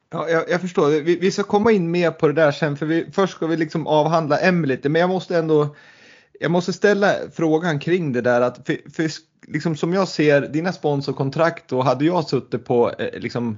Ja, 0.09 0.29
jag, 0.29 0.49
jag 0.49 0.61
förstår. 0.61 1.03
Vi, 1.03 1.15
vi, 1.15 1.31
ska 1.31 1.43
komma 1.43 1.71
in 1.71 1.91
mer 1.91 2.11
på 2.11 2.27
det 2.27 2.33
där 2.33 2.51
sen 2.51 2.77
för 2.77 2.85
vi, 2.85 3.11
först 3.11 3.33
ska 3.33 3.47
vi 3.47 3.57
liksom 3.57 3.87
avhandla 3.87 4.39
M 4.39 4.65
lite 4.65 4.89
men 4.89 5.01
jag 5.01 5.09
måste 5.09 5.37
ändå 5.37 5.75
jag 6.39 6.51
måste 6.51 6.73
ställa 6.73 7.13
frågan 7.33 7.79
kring 7.79 8.13
det 8.13 8.21
där 8.21 8.41
att 8.41 8.67
för, 8.67 8.91
för 8.91 9.09
liksom 9.47 9.75
som 9.75 9.93
jag 9.93 10.07
ser 10.07 10.41
dina 10.41 10.71
sponsorkontrakt 10.71 11.73
och 11.73 11.85
hade 11.85 12.05
jag 12.05 12.25
suttit 12.25 12.65
på 12.65 12.91
eh, 12.99 13.19
liksom 13.19 13.57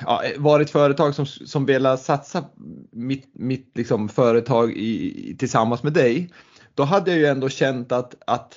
ja, 0.00 0.22
varit 0.38 0.70
företag 0.70 1.14
som, 1.14 1.26
som 1.26 1.66
velat 1.66 2.00
satsa 2.00 2.44
mitt, 2.90 3.30
mitt 3.32 3.70
liksom 3.74 4.08
företag 4.08 4.72
i, 4.72 5.36
tillsammans 5.38 5.82
med 5.82 5.92
dig. 5.92 6.30
Då 6.74 6.82
hade 6.82 7.10
jag 7.10 7.20
ju 7.20 7.26
ändå 7.26 7.48
känt 7.48 7.92
att, 7.92 8.14
att 8.26 8.54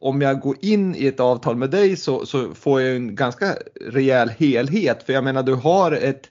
om 0.00 0.20
jag 0.20 0.40
går 0.40 0.56
in 0.60 0.94
i 0.94 1.06
ett 1.06 1.20
avtal 1.20 1.56
med 1.56 1.70
dig 1.70 1.96
så, 1.96 2.26
så 2.26 2.54
får 2.54 2.82
jag 2.82 2.96
en 2.96 3.14
ganska 3.14 3.54
rejäl 3.80 4.28
helhet. 4.28 5.02
För 5.02 5.12
jag 5.12 5.24
menar 5.24 5.42
du 5.42 5.54
har 5.54 5.92
ett 5.92 6.30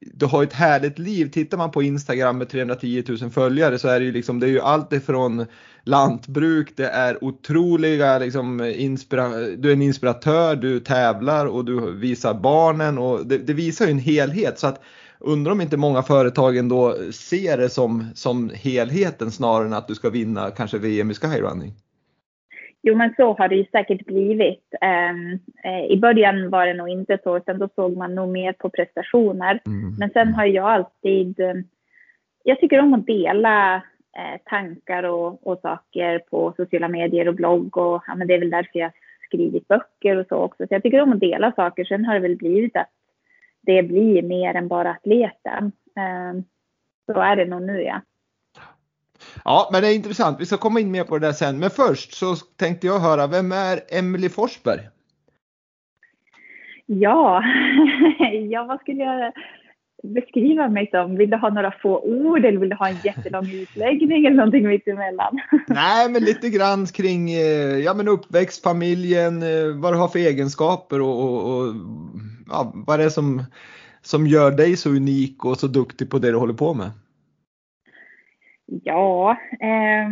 du 0.00 0.26
har 0.26 0.42
ett 0.42 0.52
härligt 0.52 0.98
liv. 0.98 1.30
Tittar 1.30 1.58
man 1.58 1.70
på 1.70 1.82
Instagram 1.82 2.38
med 2.38 2.48
310 2.48 3.04
000 3.08 3.30
följare 3.30 3.78
så 3.78 3.88
är 3.88 4.00
det 4.00 4.06
ju 4.06 4.12
liksom, 4.12 4.40
det 4.40 4.46
är 4.46 4.50
ju 4.50 4.60
allt 4.60 4.92
ifrån 4.92 5.46
lantbruk, 5.84 6.72
det 6.76 6.88
är 6.88 7.24
otroliga 7.24 8.18
liksom, 8.18 8.64
inspira 8.64 9.28
du 9.28 9.68
är 9.68 9.72
en 9.72 9.82
inspiratör, 9.82 10.56
du 10.56 10.80
tävlar 10.80 11.46
och 11.46 11.64
du 11.64 11.92
visar 11.92 12.34
barnen 12.34 12.98
och 12.98 13.26
det, 13.26 13.38
det 13.38 13.52
visar 13.52 13.84
ju 13.84 13.90
en 13.90 13.98
helhet. 13.98 14.58
Så 14.58 14.66
att 14.66 14.82
undrar 15.20 15.52
om 15.52 15.60
inte 15.60 15.76
många 15.76 16.02
företag 16.02 16.56
ändå 16.56 16.94
ser 17.12 17.56
det 17.56 17.68
som, 17.68 18.04
som 18.14 18.50
helheten 18.54 19.30
snarare 19.30 19.66
än 19.66 19.72
att 19.72 19.88
du 19.88 19.94
ska 19.94 20.10
vinna 20.10 20.50
kanske 20.50 20.78
VM 20.78 21.10
i 21.10 21.14
skyrunning. 21.14 21.72
Jo, 22.82 22.94
men 22.94 23.14
så 23.16 23.32
har 23.32 23.48
det 23.48 23.54
ju 23.56 23.64
säkert 23.64 24.06
blivit. 24.06 24.74
Um, 25.10 25.32
uh, 25.64 25.84
I 25.90 25.96
början 25.96 26.50
var 26.50 26.66
det 26.66 26.74
nog 26.74 26.88
inte 26.88 27.18
så, 27.22 27.36
utan 27.36 27.58
då 27.58 27.68
såg 27.74 27.96
man 27.96 28.14
nog 28.14 28.28
mer 28.28 28.52
på 28.52 28.70
prestationer. 28.70 29.60
Mm. 29.66 29.94
Men 29.98 30.10
sen 30.10 30.34
har 30.34 30.44
jag 30.44 30.64
alltid... 30.64 31.40
Um, 31.40 31.64
jag 32.42 32.60
tycker 32.60 32.80
om 32.80 32.94
att 32.94 33.06
dela 33.06 33.76
uh, 33.76 34.38
tankar 34.44 35.02
och, 35.02 35.46
och, 35.46 35.58
saker 35.60 36.18
på 36.18 36.54
sociala 36.56 36.88
medier 36.88 37.28
och 37.28 37.34
blogg. 37.34 37.76
Och, 37.76 38.02
ja, 38.06 38.14
men 38.14 38.26
det 38.26 38.34
är 38.34 38.38
väl 38.38 38.50
därför 38.50 38.78
jag 38.78 38.92
skrivit 39.24 39.68
böcker 39.68 40.16
och 40.16 40.26
så 40.28 40.36
också. 40.36 40.66
Så 40.66 40.74
jag 40.74 40.82
tycker 40.82 41.00
om 41.00 41.12
att 41.12 41.20
dela 41.20 41.52
saker. 41.52 41.84
Sen 41.84 42.04
har 42.04 42.14
det 42.14 42.20
väl 42.20 42.36
blivit 42.36 42.76
att 42.76 42.90
det 43.66 43.82
blir 43.82 44.22
mer 44.22 44.54
än 44.54 44.68
bara 44.68 44.90
atleten. 44.90 45.72
Um, 46.30 46.44
så 47.06 47.20
är 47.20 47.36
det 47.36 47.44
nog 47.44 47.62
nu, 47.62 47.82
ja. 47.82 48.00
Ja, 49.44 49.68
men 49.72 49.82
det 49.82 49.88
är 49.88 49.94
intressant. 49.94 50.40
Vi 50.40 50.46
ska 50.46 50.56
komma 50.56 50.80
in 50.80 50.90
mer 50.90 51.04
på 51.04 51.18
det 51.18 51.26
där 51.26 51.32
sen. 51.32 51.58
Men 51.58 51.70
först 51.70 52.14
så 52.14 52.36
tänkte 52.36 52.86
jag 52.86 52.98
höra, 52.98 53.26
vem 53.26 53.52
är 53.52 53.80
Emelie 53.88 54.30
Forsberg? 54.30 54.80
Ja, 56.86 57.42
ja 58.50 58.64
vad 58.64 58.80
skulle 58.80 59.02
jag 59.02 59.32
beskriva 60.02 60.68
mig 60.68 60.88
som? 60.90 61.16
Vill 61.16 61.30
du 61.30 61.36
ha 61.36 61.50
några 61.50 61.74
få 61.82 62.00
ord 62.00 62.44
eller 62.44 62.58
vill 62.58 62.68
du 62.68 62.76
ha 62.76 62.88
en 62.88 62.98
jättelång 63.04 63.50
utläggning 63.50 64.26
eller 64.26 64.36
någonting 64.36 64.68
mittemellan? 64.68 65.40
Nej, 65.66 66.10
men 66.10 66.24
lite 66.24 66.48
grann 66.48 66.86
kring 66.86 67.30
eh, 67.30 67.78
ja, 67.78 67.94
men 67.94 68.08
uppväxt, 68.08 68.62
familjen, 68.62 69.42
eh, 69.42 69.80
vad 69.82 69.92
du 69.92 69.98
har 69.98 70.08
för 70.08 70.18
egenskaper 70.18 71.00
och, 71.00 71.24
och, 71.24 71.56
och 71.56 71.74
ja, 72.48 72.72
vad 72.74 72.98
det 72.98 73.04
är 73.04 73.08
som, 73.08 73.42
som 74.02 74.26
gör 74.26 74.50
dig 74.50 74.76
så 74.76 74.90
unik 74.90 75.44
och 75.44 75.56
så 75.56 75.66
duktig 75.66 76.10
på 76.10 76.18
det 76.18 76.30
du 76.30 76.36
håller 76.36 76.54
på 76.54 76.74
med. 76.74 76.90
Ja, 78.66 79.36
eh, 79.60 80.08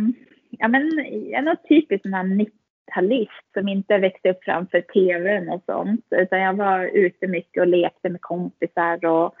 ja 0.49 0.67
men 0.67 0.91
jag 1.29 1.39
är 1.39 1.41
nog 1.41 1.67
typiskt 1.69 2.03
sån 2.03 2.13
här 2.13 2.23
90-talist 2.23 3.53
som 3.53 3.67
inte 3.67 3.97
växte 3.97 4.29
upp 4.29 4.43
framför 4.43 4.81
tvn 4.81 5.49
och 5.49 5.63
sånt. 5.65 6.05
Utan 6.11 6.39
jag 6.39 6.53
var 6.53 6.83
ute 6.83 7.27
mycket 7.27 7.61
och 7.61 7.67
lekte 7.67 8.09
med 8.09 8.21
kompisar 8.21 9.05
och 9.05 9.35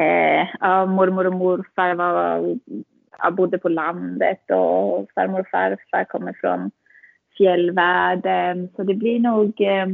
eh, 0.00 0.48
ja, 0.60 0.86
mormor 0.86 1.26
och 1.26 1.32
morfar 1.32 1.94
var, 1.94 2.56
ja, 3.18 3.30
bodde 3.30 3.58
på 3.58 3.68
landet 3.68 4.50
och 4.50 5.06
farmor 5.14 5.40
och 5.40 5.48
farfar 5.48 6.04
kommer 6.04 6.32
från 6.40 6.70
fjällvärlden. 7.36 8.68
Så 8.76 8.82
det 8.82 8.94
blir 8.94 9.20
nog, 9.20 9.60
eh, 9.60 9.86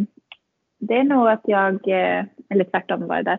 det 0.87 0.95
är 0.95 1.05
nog 1.05 1.29
att 1.29 1.45
jag, 1.45 1.89
eh, 1.89 2.25
eller 2.49 2.65
tvärtom 2.65 3.07
var 3.07 3.17
det 3.17 3.23
där. 3.23 3.39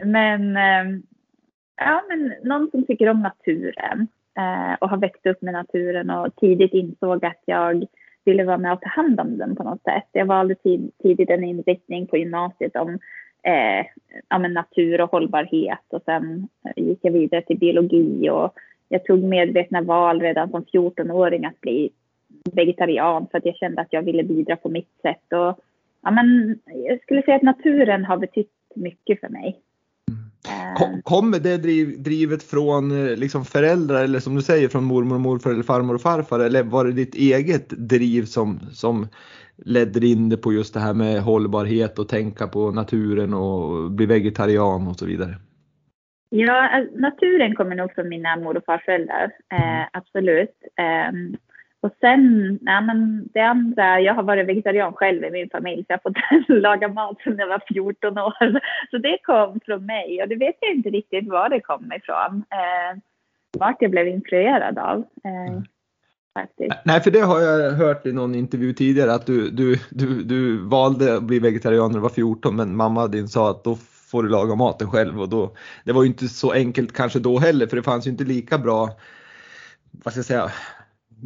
men 0.04 0.56
eh, 0.56 1.00
ja, 1.76 2.02
men 2.08 2.34
någon 2.42 2.70
som 2.70 2.86
tycker 2.86 3.08
om 3.08 3.22
naturen 3.22 4.08
eh, 4.38 4.74
och 4.80 4.90
har 4.90 4.96
växt 4.96 5.26
upp 5.26 5.42
med 5.42 5.52
naturen 5.52 6.10
och 6.10 6.36
tidigt 6.36 6.72
insåg 6.74 7.24
att 7.24 7.42
jag 7.44 7.86
ville 8.24 8.44
vara 8.44 8.58
med 8.58 8.72
och 8.72 8.80
ta 8.80 8.88
hand 8.88 9.20
om 9.20 9.38
den 9.38 9.56
på 9.56 9.62
något 9.62 9.82
sätt. 9.82 10.08
Jag 10.12 10.26
valde 10.26 10.54
tid, 10.54 10.90
tidigt 11.02 11.30
en 11.30 11.44
inriktning 11.44 12.06
på 12.06 12.16
gymnasiet 12.16 12.76
om 12.76 12.98
eh, 13.42 13.86
ja, 14.28 14.38
natur 14.38 15.00
och 15.00 15.10
hållbarhet 15.10 15.84
och 15.88 16.02
sen 16.04 16.48
gick 16.76 16.98
jag 17.02 17.12
vidare 17.12 17.42
till 17.42 17.58
biologi 17.58 18.30
och 18.30 18.54
jag 18.88 19.04
tog 19.04 19.22
medvetna 19.22 19.80
val 19.80 20.20
redan 20.20 20.50
som 20.50 20.64
14-åring 20.64 21.44
att 21.44 21.60
bli 21.60 21.90
vegetarian 22.52 23.26
för 23.30 23.38
att 23.38 23.46
jag 23.46 23.56
kände 23.56 23.80
att 23.80 23.92
jag 23.92 24.02
ville 24.02 24.22
bidra 24.22 24.56
på 24.56 24.68
mitt 24.68 25.00
sätt. 25.02 25.32
Och, 25.32 25.58
ja, 26.04 26.10
men, 26.10 26.58
jag 26.88 27.02
skulle 27.02 27.22
säga 27.22 27.36
att 27.36 27.42
naturen 27.42 28.04
har 28.04 28.16
betytt 28.16 28.52
mycket 28.74 29.20
för 29.20 29.28
mig. 29.28 29.60
Kom, 30.76 31.02
kommer 31.02 31.38
det 31.38 31.56
driv, 31.56 32.02
drivet 32.02 32.42
från 32.42 32.90
eh, 32.90 33.16
liksom 33.16 33.44
föräldrar 33.44 34.04
eller 34.04 34.18
som 34.18 34.34
du 34.34 34.42
säger 34.42 34.68
från 34.68 34.84
mormor 34.84 35.14
och 35.14 35.20
morfar 35.20 35.50
eller 35.50 35.62
farmor 35.62 35.94
och 35.94 36.00
farfar 36.00 36.40
eller 36.40 36.62
var 36.62 36.84
det 36.84 36.92
ditt 36.92 37.14
eget 37.14 37.68
driv 37.68 38.22
som, 38.22 38.60
som 38.72 39.08
ledde 39.56 40.06
in 40.06 40.28
det 40.28 40.36
på 40.36 40.52
just 40.52 40.74
det 40.74 40.80
här 40.80 40.94
med 40.94 41.22
hållbarhet 41.22 41.98
och 41.98 42.08
tänka 42.08 42.46
på 42.46 42.70
naturen 42.70 43.34
och 43.34 43.90
bli 43.90 44.06
vegetarian 44.06 44.88
och 44.88 44.96
så 44.96 45.06
vidare? 45.06 45.34
Ja, 46.28 46.84
naturen 46.94 47.54
kommer 47.54 47.76
nog 47.76 47.94
från 47.94 48.08
mina 48.08 48.36
mor 48.36 48.56
och 48.56 48.64
farföräldrar, 48.64 49.30
eh, 49.52 49.76
mm. 49.76 49.88
absolut. 49.92 50.56
Eh, 50.78 51.38
och 51.84 51.90
sen, 52.00 52.58
ja, 52.62 52.80
men 52.80 53.28
det 53.34 53.40
andra, 53.40 54.00
jag 54.00 54.14
har 54.14 54.22
varit 54.22 54.48
vegetarian 54.48 54.92
själv 54.92 55.24
i 55.24 55.30
min 55.30 55.50
familj 55.50 55.82
så 55.82 55.86
jag 55.88 56.00
har 56.02 56.10
fått 56.10 56.48
laga 56.62 56.88
mat 56.88 57.16
sedan 57.24 57.38
jag 57.38 57.48
var 57.48 57.62
14 57.68 58.18
år. 58.18 58.60
Så 58.90 58.98
det 58.98 59.18
kom 59.22 59.60
från 59.66 59.86
mig 59.86 60.22
och 60.22 60.28
det 60.28 60.36
vet 60.36 60.56
jag 60.60 60.74
inte 60.74 60.90
riktigt 60.90 61.28
var 61.28 61.48
det 61.48 61.60
kom 61.60 61.92
ifrån. 61.92 62.44
Eh, 62.50 63.00
vart 63.58 63.76
jag 63.82 63.90
blev 63.90 64.08
influerad 64.08 64.78
av. 64.78 65.04
Eh, 65.24 65.52
mm. 65.52 65.64
faktiskt. 66.34 66.76
Nej, 66.84 67.00
för 67.00 67.10
det 67.10 67.20
har 67.20 67.40
jag 67.40 67.72
hört 67.72 68.06
i 68.06 68.12
någon 68.12 68.34
intervju 68.34 68.72
tidigare 68.72 69.14
att 69.14 69.26
du, 69.26 69.50
du, 69.50 69.76
du, 69.90 70.22
du 70.22 70.68
valde 70.68 71.16
att 71.16 71.22
bli 71.22 71.38
vegetarian 71.38 71.90
när 71.90 71.98
du 71.98 72.02
var 72.02 72.08
14 72.08 72.56
men 72.56 72.76
mamma 72.76 73.06
din 73.06 73.28
sa 73.28 73.50
att 73.50 73.64
då 73.64 73.76
får 74.10 74.22
du 74.22 74.28
laga 74.28 74.54
maten 74.54 74.90
själv 74.90 75.20
och 75.20 75.28
då, 75.28 75.54
det 75.84 75.92
var 75.92 76.02
ju 76.02 76.08
inte 76.08 76.28
så 76.28 76.52
enkelt 76.52 76.92
kanske 76.92 77.18
då 77.18 77.38
heller 77.38 77.66
för 77.66 77.76
det 77.76 77.82
fanns 77.82 78.06
ju 78.06 78.10
inte 78.10 78.24
lika 78.24 78.58
bra 78.58 78.88
vad 80.04 80.12
ska 80.12 80.18
jag 80.18 80.26
säga, 80.26 80.50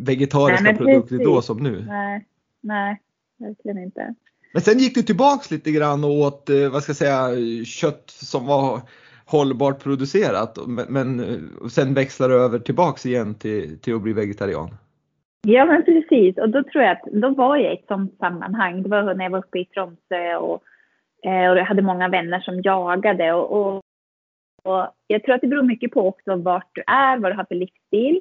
vegetariska 0.04 0.64
nej, 0.64 0.76
produkter 0.76 1.08
precis. 1.08 1.26
då 1.26 1.42
som 1.42 1.62
nu. 1.62 1.84
Nej, 1.88 2.26
nej, 2.60 3.00
verkligen 3.38 3.78
inte. 3.78 4.14
Men 4.52 4.62
sen 4.62 4.78
gick 4.78 4.94
du 4.94 5.02
tillbaks 5.02 5.50
lite 5.50 5.70
grann 5.70 6.04
och 6.04 6.10
åt, 6.10 6.50
eh, 6.50 6.68
vad 6.72 6.82
ska 6.82 6.90
jag 6.90 6.96
säga, 6.96 7.28
kött 7.64 8.10
som 8.10 8.46
var 8.46 8.80
hållbart 9.26 9.82
producerat 9.82 10.58
men, 10.66 10.86
men 10.88 11.20
eh, 11.20 11.68
sen 11.68 11.94
växlar 11.94 12.28
du 12.28 12.34
över 12.34 12.58
tillbaks 12.58 13.06
igen 13.06 13.34
till, 13.34 13.80
till 13.80 13.94
att 13.94 14.02
bli 14.02 14.12
vegetarian. 14.12 14.70
Ja 15.46 15.64
men 15.64 15.84
precis 15.84 16.38
och 16.38 16.50
då 16.50 16.62
tror 16.62 16.84
jag 16.84 16.92
att 16.92 17.12
då 17.12 17.28
var 17.28 17.56
jag 17.56 17.72
i 17.72 17.76
ett 17.76 17.86
sånt 17.88 18.18
sammanhang. 18.18 18.82
Det 18.82 18.88
var 18.88 19.14
när 19.14 19.24
jag 19.24 19.30
var 19.30 19.38
uppe 19.38 19.58
i 19.58 19.64
Tromsö 19.64 20.36
och, 20.36 20.62
eh, 21.24 21.50
och 21.50 21.58
jag 21.58 21.64
hade 21.64 21.82
många 21.82 22.08
vänner 22.08 22.40
som 22.40 22.62
jagade 22.62 23.32
och, 23.32 23.52
och, 23.52 23.82
och 24.62 24.88
jag 25.06 25.22
tror 25.22 25.34
att 25.34 25.40
det 25.40 25.46
beror 25.46 25.62
mycket 25.62 25.90
på 25.90 26.08
också 26.08 26.36
vart 26.36 26.70
du 26.72 26.82
är, 26.86 27.18
vad 27.18 27.32
du 27.32 27.36
har 27.36 27.44
för 27.44 27.54
livsstil. 27.54 28.20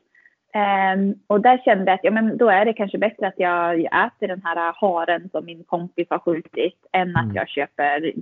Um, 0.55 1.15
och 1.27 1.41
där 1.41 1.57
kände 1.57 1.91
jag 1.91 1.93
att 1.93 2.03
ja, 2.03 2.11
men 2.11 2.37
då 2.37 2.49
är 2.49 2.65
det 2.65 2.73
kanske 2.73 2.97
bättre 2.97 3.27
att 3.27 3.39
jag, 3.39 3.79
äter 3.79 4.27
den 4.27 4.41
här 4.43 4.73
haren 4.75 5.29
som 5.29 5.45
min 5.45 5.63
kompis 5.63 6.07
har 6.09 6.19
skjutit 6.19 6.87
än 6.91 7.15
att 7.15 7.23
mm. 7.23 7.35
jag 7.35 7.49
köper 7.49 8.13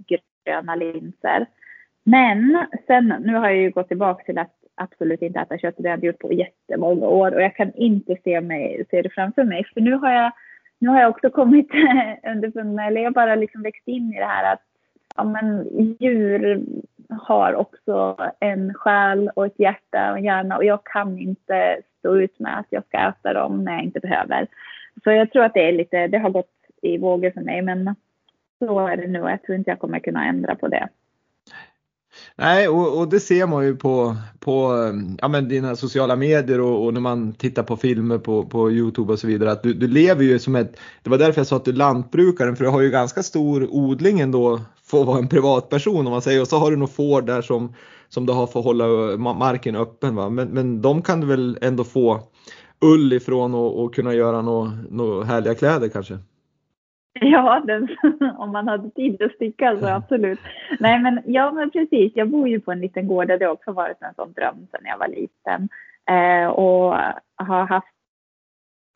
gröna 0.46 0.76
linser. 0.76 1.46
Men 2.04 2.66
sen, 2.88 3.16
nu 3.20 3.36
har 3.36 3.50
jag 3.50 3.58
ju 3.58 3.70
gått 3.70 3.88
tillbaka 3.88 4.24
till 4.24 4.38
att 4.38 4.54
absolut 4.76 5.22
inte 5.22 5.40
äta 5.40 5.58
kött. 5.58 5.76
Det 5.78 5.90
har 5.90 5.98
jag 5.98 6.04
gjort 6.04 6.20
på 6.20 6.34
jättemånga 6.34 7.08
år 7.08 7.32
och 7.36 7.42
jag 7.42 7.56
kan 7.56 7.74
inte 7.74 8.16
se, 8.24 8.42
mig, 8.42 8.86
se 8.90 9.02
det 9.02 9.10
framför 9.10 9.44
mig. 9.44 9.66
För 9.74 9.82
nu 9.82 9.94
har 9.94 10.12
jag, 10.12 10.32
nu 10.80 10.90
har 10.90 11.02
jag 11.02 11.10
också 11.10 11.30
kommit 11.30 11.70
underfund 12.34 12.76
med, 12.76 12.88
eller 12.88 13.02
jag 13.02 13.14
bara 13.14 13.36
liksom 13.36 13.62
växt 13.62 13.88
in 13.88 14.14
i 14.14 14.20
det 14.20 14.26
här 14.26 14.54
att 14.54 14.62
ja, 15.16 15.24
men 15.24 15.68
djur 16.00 16.64
har 17.10 17.54
också 17.54 18.18
en 18.40 18.74
själ 18.74 19.32
och 19.36 19.46
ett 19.46 19.60
hjärta 19.60 20.12
och 20.12 20.18
en 20.18 20.24
hjärna 20.24 20.58
och 20.58 20.66
jag 20.66 20.84
kan 20.84 21.20
inte 21.20 21.82
stå 22.06 22.18
ut 22.18 22.40
med 22.40 22.60
att 22.60 22.66
jag 22.70 22.86
ska 22.86 22.98
äta 22.98 23.34
dem 23.34 23.64
när 23.64 23.74
jag 23.74 23.84
inte 23.84 24.00
behöver. 24.00 24.48
Så 25.04 25.12
jag 25.12 25.32
tror 25.32 25.44
att 25.44 25.54
det 25.54 25.68
är 25.68 25.72
lite, 25.72 26.08
det 26.08 26.18
har 26.18 26.30
gått 26.30 26.52
i 26.82 26.98
vågor 26.98 27.32
för 27.32 27.42
mig 27.42 27.62
men 27.62 27.96
så 28.60 28.88
är 28.88 28.98
det 28.98 29.08
nu 29.08 29.22
och 29.22 29.32
jag 29.32 29.44
tror 29.44 29.58
inte 29.58 29.70
jag 29.72 29.80
kommer 29.80 30.00
kunna 30.00 30.26
ändra 30.26 30.56
på 30.56 30.68
det. 30.68 30.88
Nej, 32.36 32.68
och, 32.68 33.00
och, 33.00 33.10
det 33.10 33.20
ser 33.20 33.48
man 33.48 33.66
ju 33.66 33.76
på, 33.76 34.16
på 34.40 34.72
um, 34.72 35.18
ja, 35.22 35.28
men 35.28 35.50
dina 35.50 35.76
sociala 35.76 36.16
medier 36.16 36.62
och, 36.62 36.86
och, 36.86 36.94
när 36.94 37.02
man 37.02 37.34
tittar 37.34 37.64
på 37.64 37.78
filmer 37.78 38.18
på, 38.18 38.46
på 38.46 38.72
Youtube 38.72 39.14
och 39.14 39.20
så 39.20 39.28
vidare 39.28 39.52
att 39.52 39.64
du, 39.64 39.74
du 39.74 39.88
lever 39.88 40.24
ju 40.24 40.40
som 40.40 40.56
ett, 40.56 40.80
det 41.04 41.10
var 41.10 41.18
därför 41.18 41.40
jag 41.40 41.48
sa 41.48 41.56
att 41.56 41.66
du 41.66 41.72
är 41.72 41.76
lantbrukaren 41.76 42.56
för 42.56 42.64
du 42.64 42.70
har 42.70 42.82
ju 42.82 42.90
ganska 42.90 43.24
stor 43.24 43.68
odling 43.72 44.20
ändå 44.20 44.62
att 45.02 45.08
vara 45.08 45.20
en 45.20 45.30
privatperson 45.30 46.08
om 46.08 46.12
man 46.12 46.22
säger 46.22 46.42
och 46.42 46.48
så 46.48 46.58
har 46.58 46.72
du 46.72 46.78
nog 46.78 46.90
får 46.90 47.22
där 47.22 47.42
som, 47.42 47.74
som 48.10 48.26
du 48.26 48.34
har 48.34 48.48
för 48.48 48.60
att 48.60 48.66
hålla 48.66 49.18
marken 49.18 49.76
öppen 49.76 50.16
va? 50.16 50.30
Men, 50.30 50.48
men 50.48 50.82
de 50.82 51.02
kan 51.02 51.22
du 51.22 51.28
väl 51.28 51.58
ändå 51.62 51.84
få 51.84 52.20
ull 52.82 53.14
ifrån 53.14 53.56
och, 53.56 53.84
och 53.84 53.96
kunna 53.96 54.14
göra 54.14 54.42
några 54.42 54.72
nå 54.90 55.24
härliga 55.24 55.56
kläder 55.56 55.90
kanske? 55.90 56.18
Ja, 57.20 57.64
den, 57.68 57.88
om 58.38 58.52
man 58.52 58.68
hade 58.68 58.90
tid 58.90 59.22
att 59.22 59.32
sticka 59.32 59.80
så 59.80 59.88
absolut. 59.88 60.40
Nej 60.80 61.00
men 61.00 61.22
ja 61.26 61.52
men 61.52 61.72
precis, 61.72 62.12
jag 62.16 62.30
bor 62.30 62.48
ju 62.48 62.60
på 62.60 62.72
en 62.72 62.80
liten 62.80 63.08
gård 63.08 63.32
och 63.32 63.40
det 63.40 63.48
också 63.48 63.72
varit 63.72 64.02
en 64.02 64.14
sån 64.16 64.34
dröm 64.34 64.68
sedan 64.72 64.82
jag 64.84 64.98
var 64.98 65.08
liten. 65.08 65.70
Eh, 66.10 66.48
och 66.48 66.96
har 67.36 67.66
haft 67.66 67.88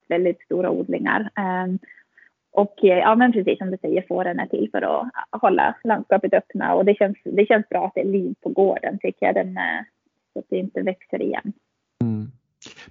väldigt 0.08 0.42
stora 0.42 0.70
odlingar. 0.70 1.22
Eh, 1.22 1.74
och 2.60 2.86
eh, 2.86 2.98
ja 2.98 3.16
men 3.16 3.32
precis 3.32 3.58
som 3.58 3.72
du 3.72 3.78
säger, 3.78 4.06
fåren 4.08 4.40
är 4.40 4.46
till 4.46 4.70
för 4.72 4.82
att 4.82 5.42
hålla 5.42 5.76
landskapet 5.84 6.34
öppna 6.34 6.76
och 6.76 6.86
det 6.86 6.96
känns, 6.96 7.18
det 7.24 7.46
känns 7.46 7.70
bra 7.70 7.86
att 7.86 7.94
det 7.96 8.02
är 8.02 8.06
liv 8.06 8.36
på 8.42 8.50
gården 8.50 9.00
tycker 9.00 9.26
jag, 9.26 9.36
den, 9.36 9.58
eh, 9.58 9.82
så 10.34 10.40
att 10.40 10.46
det 10.50 10.58
inte 10.58 10.82
växer 10.82 11.22
igen. 11.22 11.54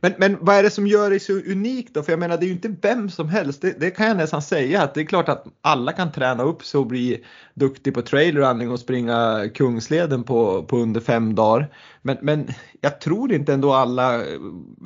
Men, 0.01 0.13
men 0.19 0.37
vad 0.41 0.57
är 0.57 0.63
det 0.63 0.71
som 0.71 0.87
gör 0.87 1.11
dig 1.11 1.21
så 1.21 1.33
unik 1.33 1.95
då? 1.95 2.03
För 2.03 2.13
jag 2.13 2.19
menar 2.19 2.37
det 2.37 2.45
är 2.45 2.49
ju 2.49 2.53
inte 2.53 2.75
vem 2.83 3.11
som 3.11 3.29
helst. 3.29 3.63
Det, 3.63 3.81
det, 3.81 3.91
kan 3.91 4.07
jag 4.07 4.17
nästan 4.17 4.43
säga 4.43 4.83
att 4.83 4.95
det 4.95 5.01
är 5.01 5.05
klart 5.05 5.29
att 5.29 5.45
alla 5.61 5.93
kan 5.93 6.13
träna 6.13 6.43
upp 6.43 6.65
sig 6.65 6.79
och 6.79 6.87
bli 6.87 7.25
duktig 7.55 7.95
på 7.95 8.03
trailrunning 8.03 8.71
och 8.71 8.81
springa 8.81 9.49
Kungsleden 9.55 10.25
på, 10.25 10.63
på 10.63 10.77
under 10.77 11.01
fem 11.01 11.35
dagar. 11.35 11.75
Men, 12.03 12.17
men 12.23 12.49
jag 12.81 13.01
tror 13.01 13.33
inte 13.33 13.55
ändå 13.55 13.73
alla 13.73 14.15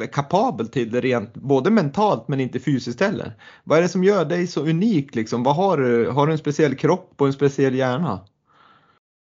är 0.01 0.13
kapabel 0.13 0.69
till 0.69 0.91
det 0.91 1.01
rent 1.01 1.35
både 1.35 1.71
mentalt 1.71 2.29
men 2.29 2.41
inte 2.41 2.61
fysiskt 2.61 3.01
heller. 3.01 3.37
Vad 3.65 3.79
är 3.79 3.83
det 3.83 3.89
som 3.89 4.05
gör 4.05 4.25
dig 4.25 4.47
så 4.47 4.61
unik 4.61 5.15
liksom? 5.15 5.43
Vad 5.43 5.57
har 5.57 5.77
du? 5.77 6.11
Har 6.11 6.27
du 6.27 6.33
en 6.33 6.39
speciell 6.39 6.75
kropp 6.75 7.15
och 7.19 7.27
en 7.27 7.33
speciell 7.33 7.75
hjärna? 7.75 8.21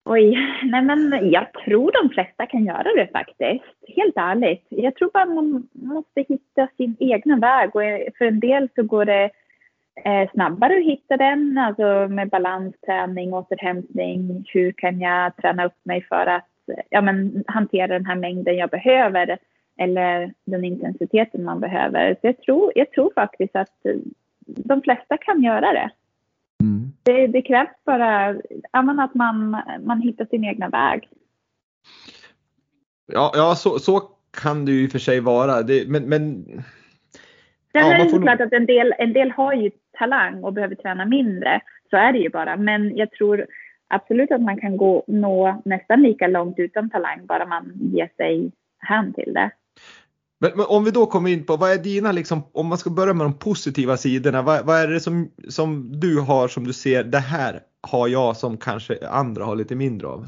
Oj, 0.07 0.37
nej 0.63 0.83
men 0.83 1.31
jag 1.31 1.53
tror 1.53 1.93
de 2.03 2.15
flesta 2.15 2.47
kan 2.47 2.65
göra 2.65 2.95
det 2.97 3.09
faktiskt. 3.13 3.65
Helt 3.97 4.17
ärligt. 4.17 4.67
Jag 4.69 4.95
tror 4.95 5.11
bara 5.15 5.25
man 5.25 5.69
måste 5.73 6.21
hitta 6.29 6.69
sin 6.77 6.97
egna 7.01 7.37
väg 7.37 7.77
och 7.77 7.85
eh, 7.85 8.13
för 8.19 8.25
en 8.25 8.41
del 8.41 8.69
så 8.75 8.83
går 8.83 9.05
det 9.05 9.31
eh, 10.05 10.31
snabbare 10.31 10.77
att 10.77 10.85
hitta 10.85 11.17
den, 11.17 11.59
alltså 11.59 12.09
med 12.09 12.29
balansträning, 12.29 13.35
återhämtning. 13.35 14.45
Hur 14.49 14.73
kan 14.73 15.01
jag 15.01 15.37
träna 15.37 15.67
upp 15.67 15.79
mig 15.83 16.07
för 16.09 16.27
att 16.27 16.49
ja, 16.91 17.01
men, 17.01 17.45
hantera 17.47 17.87
den 17.87 18.07
här 18.07 18.17
mängden 18.17 18.57
jag 18.57 18.71
behöver 18.71 19.39
eller 19.79 20.33
den 20.45 20.65
intensiteten 20.65 21.45
man 21.45 21.61
behöver. 21.61 22.15
Så 22.15 22.27
jag 22.27 22.41
tror, 22.41 22.73
jag 22.75 22.91
tror 22.91 23.13
faktiskt 23.15 23.57
att 23.57 23.87
de 24.47 24.83
flesta 24.83 25.17
kan 25.17 25.43
göra 25.43 25.73
det. 25.73 25.91
Det, 27.03 27.27
det 27.27 27.43
krävs 27.43 27.85
bara 27.87 28.29
att 28.71 29.15
man, 29.15 29.57
man 29.85 30.01
hittar 30.01 30.25
sin 30.25 30.45
egna 30.45 30.69
väg. 30.69 31.09
Ja, 33.07 33.33
ja 33.35 33.55
så, 33.55 33.79
så 33.79 34.03
kan 34.43 34.65
det 34.65 34.73
ju 34.73 34.85
i 34.85 34.87
och 34.87 34.91
för 34.91 34.99
sig 34.99 35.21
vara. 35.21 35.63
Det, 35.63 35.89
men, 35.89 36.09
men 36.09 36.45
Sen 37.73 37.87
ja, 37.87 37.95
är 37.95 38.05
det 38.05 38.11
såklart 38.11 38.41
att 38.41 38.53
en 38.53 38.67
del, 38.67 38.95
en 38.99 39.13
del 39.13 39.31
har 39.31 39.53
ju 39.53 39.71
talang 39.99 40.45
och 40.45 40.53
behöver 40.53 40.75
träna 40.75 41.05
mindre. 41.05 41.61
Så 41.91 41.97
är 41.97 42.13
det 42.13 42.19
ju 42.19 42.31
bara. 42.31 42.57
Men 42.57 42.97
jag 42.97 43.11
tror 43.11 43.47
absolut 43.89 44.33
att 44.33 44.43
man 44.43 44.61
kan 44.61 44.77
gå, 44.77 45.05
nå 45.07 45.63
nästan 45.65 46.03
lika 46.03 46.27
långt 46.27 46.59
utan 46.59 46.91
talang, 46.91 47.27
bara 47.27 47.47
man 47.47 47.73
ger 47.75 48.11
sig 48.17 48.53
hän 48.79 49.13
till 49.13 49.33
det. 49.35 49.51
Men, 50.39 50.51
men, 50.57 50.67
om 50.69 50.85
vi 50.85 50.91
då 50.91 51.07
kommer 51.07 51.31
in 51.31 51.47
på, 51.47 51.57
vad 51.57 51.73
är 51.73 51.79
dina, 51.79 52.13
liksom, 52.13 52.43
om 52.53 52.67
man 52.67 52.79
ska 52.79 52.91
börja 52.91 53.15
med 53.15 53.27
de 53.27 53.39
positiva 53.39 53.97
sidorna, 53.97 54.43
vad, 54.43 54.67
vad 54.67 54.81
är 54.81 54.89
det 54.89 55.01
som, 55.01 55.31
som 55.49 56.01
du 56.01 56.21
har 56.21 56.49
som 56.49 56.65
du 56.67 56.73
ser, 56.73 57.05
det 57.05 57.19
här 57.19 57.61
har 57.83 58.09
jag 58.09 58.37
som 58.37 58.57
kanske 58.57 59.09
andra 59.09 59.45
har 59.45 59.57
lite 59.57 59.75
mindre 59.75 60.09
av? 60.09 60.27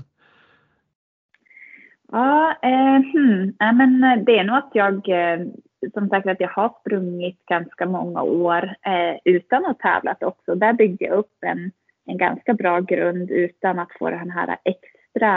Ja, 2.13 2.57
eh, 2.63 3.01
hmm. 3.13 3.55
ja, 3.59 3.73
men 3.73 4.05
eh, 4.05 4.25
det 4.25 4.39
är 4.39 4.45
nog 4.45 4.57
att 4.57 4.71
jag, 4.73 5.09
eh, 5.09 5.47
som 5.95 6.09
sagt 6.09 6.27
att 6.27 6.41
jag 6.41 6.49
har 6.49 6.75
sprungit 6.81 7.47
ganska 7.47 7.87
många 7.87 8.23
år 8.23 8.65
eh, 8.65 9.17
utan 9.25 9.67
att 9.67 9.79
tävlat 9.79 10.23
också. 10.23 10.55
Där 10.55 10.73
byggde 10.73 11.05
jag 11.05 11.19
upp 11.19 11.37
en, 11.41 11.73
en 12.07 12.19
ganska 12.19 12.55
bra 12.55 12.81
grund 12.81 13.31
utan 13.31 13.79
att 13.79 13.93
få 13.99 14.11
den 14.11 14.31
här 14.31 14.57
extra 14.65 15.37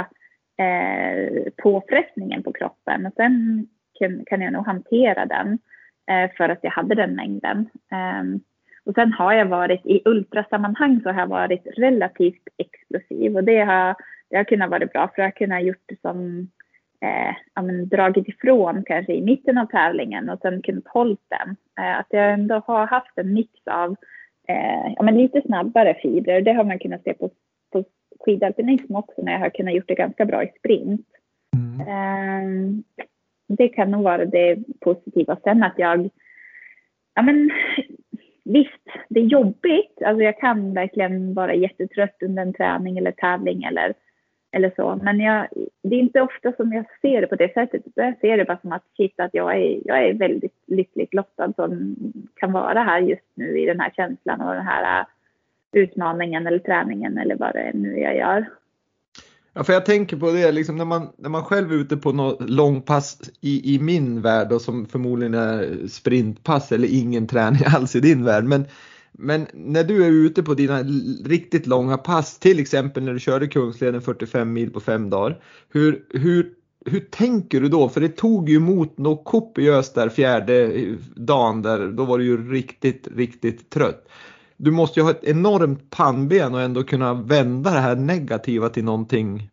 eh, 0.58 1.52
påfrestningen 1.58 2.44
på 2.44 2.54
kroppen. 2.54 3.06
Och 3.06 3.14
sen 3.16 3.68
kan, 4.00 4.24
kan 4.26 4.42
jag 4.42 4.54
nog 4.54 4.66
hantera 4.66 5.26
den 5.26 5.60
eh, 6.12 6.32
för 6.38 6.50
att 6.50 6.60
jag 6.62 6.72
hade 6.72 6.96
den 6.96 7.16
mängden. 7.16 7.70
Um, 8.22 8.42
och 8.86 8.96
sen 8.96 9.14
har 9.14 9.34
jag 9.34 9.46
varit 9.46 9.86
i 9.86 10.02
ultrasammanhang 10.06 11.02
så 11.04 11.10
har 11.10 11.20
jag 11.20 11.28
varit 11.28 11.68
relativt 11.78 12.48
explosiv 12.58 13.36
och 13.36 13.44
det 13.44 13.60
har, 13.60 13.96
det 14.30 14.38
har 14.38 14.44
kunnat 14.44 14.70
vara 14.70 14.86
bra 14.86 15.08
för 15.08 15.22
jag 15.22 15.26
har 15.26 15.32
kunnat 15.32 15.64
gjort 15.64 15.84
det 15.86 16.02
som 16.02 16.48
eh, 17.02 17.36
ja, 17.56 17.62
men, 17.62 17.88
dragit 17.88 18.28
ifrån 18.28 18.84
kanske 18.86 19.14
i 19.14 19.22
mitten 19.22 19.58
av 19.58 19.66
tävlingen 19.66 20.30
och 20.30 20.40
sen 20.40 20.62
kunnat 20.62 20.88
hålla 20.88 21.18
den. 21.28 21.56
Eh, 21.80 22.00
att 22.00 22.08
jag 22.10 22.34
ändå 22.34 22.64
har 22.68 22.88
haft 22.88 23.18
en 23.18 23.34
mix 23.34 23.50
av 23.66 23.96
eh, 24.48 24.94
ja, 24.96 25.04
men 25.04 25.18
lite 25.18 25.42
snabbare 25.42 25.94
fibrer. 26.02 26.42
Det 26.42 26.54
har 26.54 26.64
man 26.64 26.80
kunnat 26.80 27.04
se 27.04 27.14
på, 27.14 27.30
på 27.72 27.84
skidalpinism 28.20 28.96
också 28.96 29.22
när 29.22 29.32
jag 29.32 29.40
har 29.40 29.50
kunnat 29.50 29.74
gjort 29.74 29.88
det 29.88 29.96
ganska 29.96 30.26
bra 30.26 30.44
i 30.44 30.52
sprint. 30.60 31.08
Mm. 31.56 31.82
Eh, 31.88 33.06
det 33.50 33.70
kan 33.70 33.92
nog 33.92 34.04
vara 34.04 34.26
det 34.26 34.58
positiva. 34.80 35.38
Sen 35.44 35.64
att 35.64 35.74
jag, 35.78 36.10
ja 37.16 37.22
men 37.22 37.52
visst, 38.46 38.86
det 39.10 39.20
är 39.20 39.24
jobbigt. 39.24 40.02
Alltså 40.06 40.24
jag 40.24 40.40
kan 40.40 40.74
verkligen 40.74 41.34
vara 41.34 41.54
jättetrött 41.54 42.18
under 42.22 42.42
en 42.42 42.54
träning 42.54 42.98
eller 42.98 43.12
tävling 43.12 43.64
eller, 43.64 43.94
eller 44.52 44.72
så. 44.76 45.00
Men 45.04 45.20
jag, 45.20 45.48
det 45.84 45.96
är 45.96 46.00
inte 46.00 46.22
ofta 46.22 46.52
som 46.52 46.74
jag 46.74 46.86
ser 47.02 47.22
det 47.22 47.28
på 47.28 47.36
det 47.36 47.54
sättet. 47.54 47.84
Jag 47.96 48.20
ser 48.20 48.38
det 48.38 48.46
bara 48.46 48.60
som 48.62 48.72
att 48.72 48.86
shit, 48.98 49.20
att 49.20 49.34
jag 49.34 49.56
är, 49.56 49.80
jag 49.86 50.06
är 50.06 50.14
väldigt 50.14 50.64
lyckligt 50.68 51.14
lottad 51.14 51.54
som 51.56 51.96
kan 52.36 52.52
vara 52.52 52.84
här 52.84 53.00
just 53.00 53.32
nu 53.34 53.60
i 53.60 53.66
den 53.66 53.80
här 53.80 53.92
känslan 53.96 54.42
och 54.42 54.54
den 54.54 54.66
här 54.66 55.00
äh, 55.00 55.06
utmaningen 55.72 56.48
eller 56.48 56.60
träningen 56.60 57.18
eller 57.18 57.36
vad 57.36 57.54
det 57.54 57.60
är 57.60 57.74
nu 57.74 58.00
jag 58.00 58.18
gör. 58.18 58.46
Ja, 59.54 59.64
för 59.64 59.74
jag 59.74 59.86
tänker 59.86 60.18
på 60.18 60.32
det, 60.32 60.52
liksom 60.52 60.78
när, 60.78 60.86
man, 60.86 61.10
när 61.18 61.30
man 61.30 61.44
själv 61.44 61.72
är 61.72 61.76
ute 61.76 61.98
på 61.98 62.12
något 62.12 62.50
långpass 62.50 63.18
i, 63.42 63.76
i 63.76 63.80
min 63.80 64.22
värld 64.22 64.52
och 64.52 64.62
som 64.62 64.86
förmodligen 64.86 65.34
är 65.34 65.88
sprintpass 65.88 66.72
eller 66.72 66.88
ingen 66.88 67.28
träning 67.28 67.62
alls 67.66 67.96
i 67.96 68.00
din 68.00 68.24
värld. 68.24 68.44
Men, 68.44 68.66
men 69.12 69.48
när 69.54 69.84
du 69.84 70.06
är 70.06 70.10
ute 70.10 70.44
på 70.44 70.54
dina 70.54 70.84
riktigt 71.26 71.68
långa 71.68 71.98
pass, 71.98 72.40
till 72.40 72.60
exempel 72.60 73.04
när 73.04 73.14
du 73.14 73.20
körde 73.20 73.48
Kungsleden 73.48 74.02
45 74.02 74.54
mil 74.54 74.72
på 74.72 74.80
fem 74.80 75.10
dagar. 75.10 75.42
Hur, 75.70 76.06
hur, 76.10 76.50
hur 76.86 77.00
tänker 77.00 77.62
du 77.62 77.70
då? 77.70 77.90
För 77.90 78.02
det 78.02 78.10
tog 78.10 78.50
ju 78.50 78.56
emot 78.56 78.98
något 78.98 79.26
kopiöst 79.26 79.96
där 79.96 80.10
fjärde 80.10 80.64
eh, 80.64 80.96
dagen 81.16 81.62
där, 81.62 81.88
då 81.88 82.06
var 82.06 82.18
du 82.18 82.24
ju 82.24 82.52
riktigt, 82.52 83.08
riktigt 83.16 83.70
trött 83.70 84.06
du 84.60 84.72
måste 84.72 85.00
ju 85.00 85.04
ha 85.04 85.12
ett 85.12 85.24
enormt 85.24 85.90
pannben 85.90 86.54
och 86.54 86.62
ändå 86.62 86.84
kunna 86.84 87.14
vända 87.14 87.70
det 87.70 87.80
här 87.80 87.96
negativa 87.96 88.70
till 88.70 88.84
någonting 88.84 89.50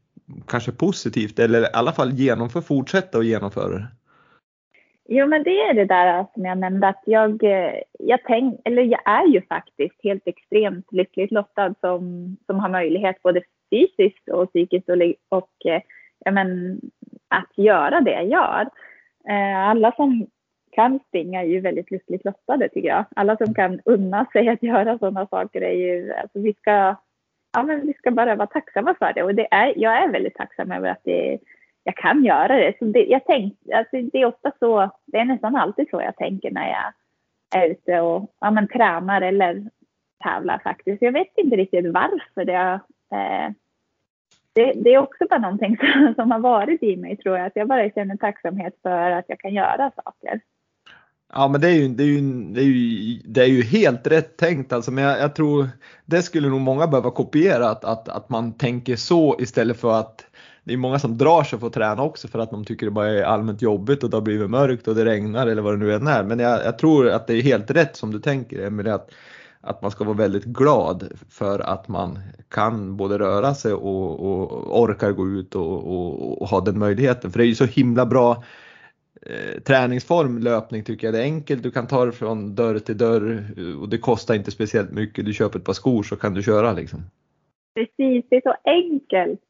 kanske 0.46 0.72
positivt 0.72 1.38
eller 1.38 1.62
i 1.62 1.66
alla 1.72 1.92
fall 1.92 2.10
genomför, 2.12 2.60
fortsätta 2.60 3.18
och 3.18 3.24
genomföra 3.24 3.68
det. 3.68 3.86
Jo, 5.08 5.26
men 5.26 5.42
det 5.42 5.60
är 5.60 5.74
det 5.74 5.84
där 5.84 6.26
som 6.34 6.44
jag 6.44 6.58
nämnde 6.58 6.88
att 6.88 7.02
jag, 7.06 7.42
eh, 7.42 7.74
jag 7.98 8.20
tänk, 8.26 8.60
eller 8.64 8.82
jag 8.82 9.00
är 9.04 9.26
ju 9.26 9.42
faktiskt 9.42 9.94
helt 10.02 10.26
extremt 10.26 10.92
lyckligt 10.92 11.30
lottad 11.30 11.74
som, 11.80 12.36
som 12.46 12.58
har 12.58 12.68
möjlighet 12.68 13.22
både 13.22 13.42
fysiskt 13.70 14.28
och 14.28 14.48
psykiskt 14.52 14.88
och, 14.88 14.96
och 15.28 15.66
eh, 15.66 15.82
ja, 16.24 16.30
men, 16.30 16.80
att 17.28 17.58
göra 17.58 18.00
det 18.00 18.10
jag 18.10 18.28
gör. 18.28 18.68
Eh, 19.28 19.68
alla 19.68 19.92
som 19.92 20.26
kan 20.76 21.00
springa 21.08 21.40
är 21.40 21.46
ju 21.46 21.60
väldigt 21.60 21.90
lyckligt 21.90 22.24
lottade 22.24 22.68
tycker 22.68 22.88
jag. 22.88 23.04
Alla 23.16 23.36
som 23.36 23.54
kan 23.54 23.80
unna 23.84 24.26
sig 24.32 24.48
att 24.48 24.62
göra 24.62 24.98
sådana 24.98 25.26
saker 25.26 25.60
är 25.60 25.72
ju, 25.72 26.12
alltså 26.12 26.38
vi 26.38 26.54
ska, 26.54 26.96
ja 27.52 27.62
men 27.62 27.86
vi 27.86 27.92
ska 27.92 28.10
bara 28.10 28.34
vara 28.34 28.46
tacksamma 28.46 28.94
för 28.98 29.12
det 29.14 29.22
och 29.22 29.34
det 29.34 29.48
är, 29.50 29.72
jag 29.76 30.02
är 30.02 30.12
väldigt 30.12 30.34
tacksam 30.34 30.72
över 30.72 30.88
att 30.88 31.04
det, 31.04 31.38
jag 31.84 31.96
kan 31.96 32.24
göra 32.24 32.56
det. 32.56 32.74
Så 32.78 32.84
det, 32.84 33.04
jag 33.04 33.22
tänk, 33.26 33.54
alltså 33.74 33.96
det 34.12 34.18
är 34.18 34.26
ofta 34.26 34.52
så, 34.58 34.90
det 35.06 35.18
är 35.18 35.24
nästan 35.24 35.56
alltid 35.56 35.90
så 35.90 36.00
jag 36.00 36.16
tänker 36.16 36.50
när 36.50 36.68
jag 36.68 36.92
är 37.62 37.70
ute 37.70 38.00
och 38.00 38.30
ja, 38.40 38.50
men, 38.50 38.68
tränar 38.68 39.20
eller 39.20 39.70
tävlar 40.24 40.58
faktiskt. 40.58 41.02
Jag 41.02 41.12
vet 41.12 41.38
inte 41.38 41.56
riktigt 41.56 41.92
varför 41.92 42.44
det, 42.44 42.80
eh, 43.12 43.50
det, 44.52 44.72
det, 44.72 44.94
är 44.94 44.98
också 44.98 45.24
bara 45.30 45.40
någonting 45.40 45.76
som, 45.76 46.14
som 46.16 46.30
har 46.30 46.38
varit 46.38 46.82
i 46.82 46.96
mig 46.96 47.16
tror 47.16 47.38
jag, 47.38 47.46
att 47.46 47.56
jag 47.56 47.68
bara 47.68 47.90
känner 47.90 48.16
tacksamhet 48.16 48.74
för 48.82 49.10
att 49.10 49.24
jag 49.28 49.40
kan 49.40 49.54
göra 49.54 49.90
saker. 50.04 50.40
Ja 51.32 51.48
men 51.48 51.60
det 51.60 51.68
är 51.68 51.72
ju, 51.72 51.88
det 51.88 52.02
är 52.02 52.06
ju, 52.06 52.20
det 52.52 52.60
är 52.60 52.64
ju, 52.64 53.20
det 53.24 53.40
är 53.42 53.46
ju 53.46 53.62
helt 53.62 54.06
rätt 54.06 54.36
tänkt 54.36 54.72
alltså 54.72 54.90
men 54.90 55.04
jag, 55.04 55.20
jag, 55.20 55.34
tror 55.34 55.68
det 56.04 56.22
skulle 56.22 56.48
nog 56.48 56.60
många 56.60 56.86
behöva 56.86 57.10
kopiera 57.10 57.70
att, 57.70 57.84
att, 57.84 58.08
att 58.08 58.28
man 58.28 58.52
tänker 58.52 58.96
så 58.96 59.36
istället 59.40 59.80
för 59.80 60.00
att 60.00 60.26
det 60.64 60.72
är 60.72 60.76
många 60.76 60.98
som 60.98 61.18
drar 61.18 61.42
sig 61.42 61.58
för 61.58 61.66
att 61.66 61.72
träna 61.72 62.02
också 62.02 62.28
för 62.28 62.38
att 62.38 62.50
de 62.50 62.64
tycker 62.64 62.86
det 62.86 62.92
bara 62.92 63.08
är 63.08 63.22
allmänt 63.22 63.62
jobbigt 63.62 64.04
och 64.04 64.10
det 64.10 64.16
har 64.16 64.22
blivit 64.22 64.50
mörkt 64.50 64.88
och 64.88 64.94
det 64.94 65.04
regnar 65.04 65.46
eller 65.46 65.62
vad 65.62 65.74
det 65.74 65.86
nu 65.86 65.94
än 65.94 66.06
är. 66.06 66.22
Men 66.22 66.38
jag, 66.38 66.64
jag 66.64 66.78
tror 66.78 67.08
att 67.08 67.26
det 67.26 67.34
är 67.34 67.42
helt 67.42 67.70
rätt 67.70 67.96
som 67.96 68.12
du 68.12 68.18
tänker 68.18 68.66
Emelie 68.66 68.94
att, 68.94 69.10
att 69.60 69.82
man 69.82 69.90
ska 69.90 70.04
vara 70.04 70.16
väldigt 70.16 70.44
glad 70.44 71.08
för 71.30 71.58
att 71.58 71.88
man 71.88 72.18
kan 72.48 72.96
både 72.96 73.18
röra 73.18 73.54
sig 73.54 73.72
och, 73.72 74.20
och 74.20 74.80
orkar 74.82 75.12
gå 75.12 75.28
ut 75.28 75.54
och, 75.54 75.72
och, 75.72 76.42
och 76.42 76.48
ha 76.48 76.60
den 76.60 76.78
möjligheten. 76.78 77.32
För 77.32 77.38
det 77.38 77.44
är 77.44 77.48
ju 77.48 77.54
så 77.54 77.64
himla 77.64 78.06
bra 78.06 78.42
Eh, 79.30 79.60
träningsform 79.60 80.38
löpning 80.38 80.84
tycker 80.84 81.06
jag 81.06 81.14
det 81.14 81.20
är 81.20 81.24
enkelt. 81.24 81.62
Du 81.62 81.70
kan 81.70 81.86
ta 81.86 82.04
det 82.04 82.12
från 82.12 82.54
dörr 82.54 82.78
till 82.78 82.98
dörr 82.98 83.44
och 83.80 83.88
det 83.88 83.98
kostar 83.98 84.34
inte 84.34 84.50
speciellt 84.50 84.90
mycket. 84.90 85.24
Du 85.24 85.34
köper 85.34 85.58
ett 85.58 85.64
par 85.64 85.72
skor 85.72 86.02
så 86.02 86.16
kan 86.16 86.34
du 86.34 86.42
köra 86.42 86.72
liksom. 86.72 87.02
Precis, 87.74 88.24
det 88.30 88.36
är 88.36 88.40
så 88.40 88.54
enkelt. 88.64 89.40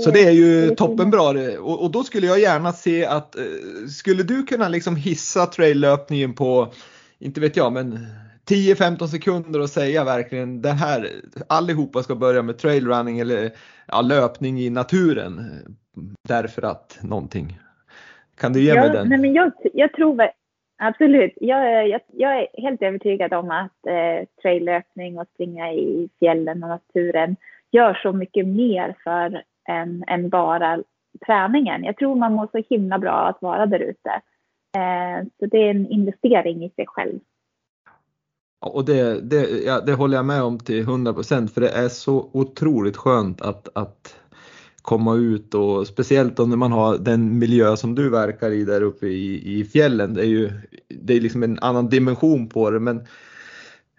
Så 0.00 0.10
det 0.10 0.24
är 0.24 0.30
ju 0.30 0.70
toppenbra 0.70 1.58
och, 1.60 1.82
och 1.82 1.90
då 1.90 2.04
skulle 2.04 2.26
jag 2.26 2.40
gärna 2.40 2.72
se 2.72 3.06
att 3.06 3.36
eh, 3.36 3.42
skulle 3.88 4.22
du 4.22 4.42
kunna 4.42 4.68
liksom 4.68 4.96
hissa 4.96 5.46
traillöpningen 5.46 6.34
på, 6.34 6.72
inte 7.18 7.40
vet 7.40 7.56
jag, 7.56 7.72
men 7.72 7.98
10-15 8.48 9.06
sekunder 9.06 9.60
och 9.60 9.70
säga 9.70 10.04
verkligen 10.04 10.62
det 10.62 10.72
här, 10.72 11.10
allihopa 11.46 12.02
ska 12.02 12.14
börja 12.14 12.42
med 12.42 12.58
trailrunning 12.58 13.18
eller 13.18 13.50
ja, 13.86 14.00
löpning 14.00 14.60
i 14.60 14.70
naturen 14.70 15.50
därför 16.28 16.62
att 16.62 16.98
någonting. 17.02 17.58
Kan 18.36 18.52
du 18.52 18.60
ge 18.60 18.74
ja, 18.74 18.80
mig 18.80 18.90
den? 18.90 19.08
Nej, 19.08 19.18
men 19.18 19.34
jag, 19.34 19.52
jag 19.72 19.92
tror 19.92 20.28
absolut. 20.78 21.32
Jag, 21.40 21.88
jag, 21.88 22.00
jag 22.12 22.38
är 22.38 22.46
helt 22.52 22.82
övertygad 22.82 23.32
om 23.32 23.50
att 23.50 23.86
eh, 23.86 24.28
traillöpning 24.42 25.18
och 25.18 25.28
springa 25.34 25.72
i 25.72 26.08
fjällen 26.18 26.62
och 26.62 26.68
naturen 26.68 27.36
gör 27.70 27.94
så 28.02 28.12
mycket 28.12 28.46
mer 28.46 28.96
för 29.04 29.42
en 29.68 30.04
än 30.06 30.28
bara 30.28 30.82
träningen. 31.26 31.84
Jag 31.84 31.96
tror 31.96 32.16
man 32.16 32.32
mår 32.32 32.48
så 32.52 32.62
himla 32.74 32.98
bra 32.98 33.28
att 33.28 33.42
vara 33.42 33.66
där 33.66 33.80
ute. 33.80 34.10
Eh, 34.76 35.26
så 35.38 35.46
det 35.46 35.58
är 35.58 35.70
en 35.70 35.86
investering 35.86 36.64
i 36.64 36.70
sig 36.70 36.86
själv. 36.86 37.18
Och 38.60 38.84
det, 38.84 39.20
det, 39.20 39.64
ja, 39.66 39.80
det 39.80 39.94
håller 39.94 40.16
jag 40.16 40.26
med 40.26 40.42
om 40.42 40.58
till 40.58 40.80
100 40.80 41.12
procent 41.12 41.54
för 41.54 41.60
det 41.60 41.68
är 41.68 41.88
så 41.88 42.30
otroligt 42.32 42.96
skönt 42.96 43.42
att, 43.42 43.68
att 43.74 44.16
komma 44.84 45.14
ut 45.14 45.54
och 45.54 45.86
speciellt 45.86 46.38
om 46.38 46.58
man 46.58 46.72
har 46.72 46.98
den 46.98 47.38
miljö 47.38 47.76
som 47.76 47.94
du 47.94 48.10
verkar 48.10 48.50
i 48.50 48.64
där 48.64 48.82
uppe 48.82 49.06
i, 49.06 49.58
i 49.60 49.64
fjällen. 49.64 50.14
Det 50.14 50.20
är 50.20 50.26
ju 50.26 50.50
det 50.88 51.14
är 51.14 51.20
liksom 51.20 51.42
en 51.42 51.58
annan 51.58 51.88
dimension 51.88 52.48
på 52.48 52.70
det 52.70 52.80
men, 52.80 53.06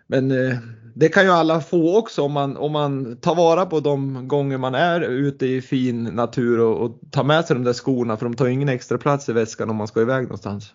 men 0.07 0.31
eh, 0.31 0.57
det 0.95 1.09
kan 1.09 1.23
ju 1.23 1.29
alla 1.29 1.59
få 1.59 1.97
också 1.99 2.21
om 2.21 2.31
man, 2.31 2.57
om 2.57 2.71
man 2.71 3.17
tar 3.17 3.35
vara 3.35 3.65
på 3.65 3.79
de 3.79 4.27
gånger 4.27 4.57
man 4.57 4.75
är 4.75 5.01
ute 5.01 5.45
i 5.45 5.61
fin 5.61 6.03
natur 6.03 6.59
och, 6.59 6.81
och 6.81 6.99
tar 7.11 7.23
med 7.23 7.45
sig 7.45 7.55
de 7.55 7.63
där 7.63 7.73
skorna 7.73 8.17
för 8.17 8.25
de 8.25 8.35
tar 8.35 8.47
ingen 8.47 8.69
extra 8.69 8.97
plats 8.97 9.29
i 9.29 9.33
väskan 9.33 9.69
om 9.69 9.75
man 9.75 9.87
ska 9.87 10.01
iväg 10.01 10.23
någonstans. 10.23 10.73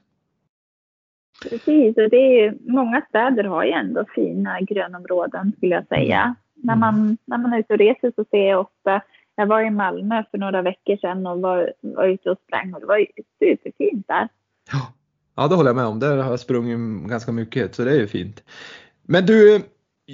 Precis, 1.43 1.97
och 1.97 2.11
det 2.11 2.41
är, 2.41 2.73
många 2.73 3.03
städer 3.09 3.45
har 3.45 3.65
ju 3.65 3.71
ändå 3.71 4.05
fina 4.15 4.61
grönområden 4.61 5.53
skulle 5.57 5.75
jag 5.75 5.87
säga. 5.87 6.23
Mm. 6.23 6.35
När, 6.55 6.77
man, 6.77 7.17
när 7.25 7.39
man 7.39 7.53
är 7.53 7.59
ute 7.59 7.73
och 7.73 7.79
reser 7.79 8.13
så 8.17 8.25
ser 8.31 8.49
jag 8.49 8.61
ofta 8.61 9.03
jag 9.37 9.47
var 9.47 9.63
i 9.63 9.71
Malmö 9.71 10.25
för 10.31 10.39
några 10.39 10.63
veckor 10.63 10.97
sedan 10.97 11.27
och 11.27 11.41
var, 11.41 11.73
var 11.81 12.09
ute 12.09 12.31
och 12.31 12.39
sprang 12.47 12.75
och 12.75 12.81
det 12.81 12.87
var 12.87 13.07
superfint 13.39 14.09
där. 14.09 14.29
Ja. 15.37 15.49
det 15.49 15.55
håller 15.55 15.69
jag 15.69 15.77
med 15.77 15.87
om. 15.87 16.01
Där 16.01 16.17
har 16.17 16.31
jag 16.31 16.41
sprungit 16.41 17.09
ganska 17.09 17.33
mycket 17.33 17.75
så 17.75 17.85
det 17.85 17.91
är 17.91 18.01
ju 18.01 18.07
fint. 18.07 18.43
Men 19.03 19.27
du, 19.27 19.63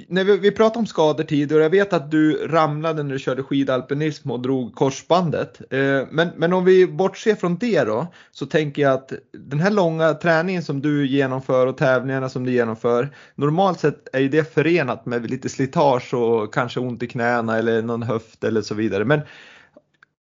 när 0.07 0.23
vi, 0.23 0.37
vi 0.37 0.51
pratade 0.51 0.79
om 0.79 0.85
skador 0.85 1.23
tidigare 1.23 1.59
och 1.59 1.65
jag 1.65 1.69
vet 1.69 1.93
att 1.93 2.11
du 2.11 2.47
ramlade 2.47 3.03
när 3.03 3.13
du 3.13 3.19
körde 3.19 3.43
skidalpinism 3.43 4.31
och 4.31 4.39
drog 4.39 4.75
korsbandet. 4.75 5.61
Eh, 5.73 6.07
men, 6.11 6.29
men 6.35 6.53
om 6.53 6.65
vi 6.65 6.87
bortser 6.87 7.35
från 7.35 7.57
det 7.57 7.83
då 7.83 8.07
så 8.31 8.45
tänker 8.45 8.81
jag 8.81 8.93
att 8.93 9.13
den 9.31 9.59
här 9.59 9.71
långa 9.71 10.13
träningen 10.13 10.63
som 10.63 10.81
du 10.81 11.07
genomför 11.07 11.67
och 11.67 11.77
tävlingarna 11.77 12.29
som 12.29 12.45
du 12.45 12.51
genomför 12.51 13.09
normalt 13.35 13.79
sett 13.79 14.07
är 14.13 14.19
ju 14.19 14.29
det 14.29 14.53
förenat 14.53 15.05
med 15.05 15.29
lite 15.29 15.49
slitage 15.49 16.13
och 16.13 16.53
kanske 16.53 16.79
ont 16.79 17.03
i 17.03 17.07
knäna 17.07 17.57
eller 17.57 17.81
någon 17.81 18.03
höft 18.03 18.43
eller 18.43 18.61
så 18.61 18.75
vidare. 18.75 19.05
Men 19.05 19.21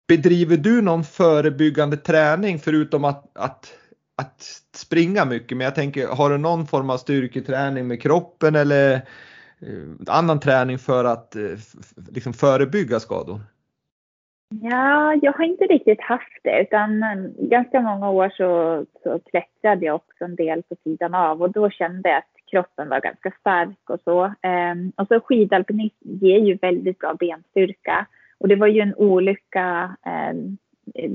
bedriver 0.08 0.58
du 0.58 0.82
någon 0.82 1.04
förebyggande 1.04 1.98
träning 1.98 2.60
förutom 2.60 3.06
att, 3.06 3.38
att 3.38 3.74
att 4.16 4.62
springa 4.76 5.26
mycket, 5.26 5.58
men 5.58 5.66
jag 5.66 5.76
tänker, 5.76 6.08
har 6.08 6.30
du 6.30 6.38
någon 6.38 6.68
form 6.68 6.90
av 6.90 6.98
styrketräning 6.98 7.88
med 7.88 8.02
kroppen 8.02 8.56
eller 8.56 9.02
Eh, 9.68 10.16
annan 10.18 10.40
träning 10.40 10.78
för 10.78 11.06
att 11.06 11.36
eh, 11.36 11.42
liksom 12.12 12.34
förebygga 12.34 13.00
skador? 13.00 13.40
Ja, 14.62 15.20
jag 15.22 15.34
har 15.34 15.46
inte 15.46 15.64
riktigt 15.64 16.02
haft 16.02 16.40
det 16.44 16.62
utan 16.62 17.04
ganska 17.38 17.82
många 17.82 18.10
år 18.10 18.30
så, 18.30 18.86
så 19.04 19.20
klättrade 19.20 19.86
jag 19.86 19.96
också 19.96 20.24
en 20.24 20.36
del 20.36 20.64
på 20.64 20.76
sidan 20.84 21.14
av 21.14 21.42
och 21.42 21.52
då 21.52 21.70
kände 21.70 22.10
jag 22.10 22.18
att 22.18 22.52
kroppen 22.52 22.90
var 22.90 23.00
ganska 23.00 23.32
stark 23.40 23.90
och 23.90 24.00
så. 24.04 24.34
Ehm, 24.42 24.92
och 24.96 25.08
så 25.08 25.20
skidalpinism 25.20 25.96
ger 26.22 26.40
ju 26.40 26.56
väldigt 26.56 27.00
bra 27.00 27.14
benstyrka 27.14 28.06
och 28.38 28.48
det 28.48 28.56
var 28.56 28.68
ju 28.68 28.82
en 28.82 28.96
olycka. 28.96 29.96
Ehm, 30.06 30.58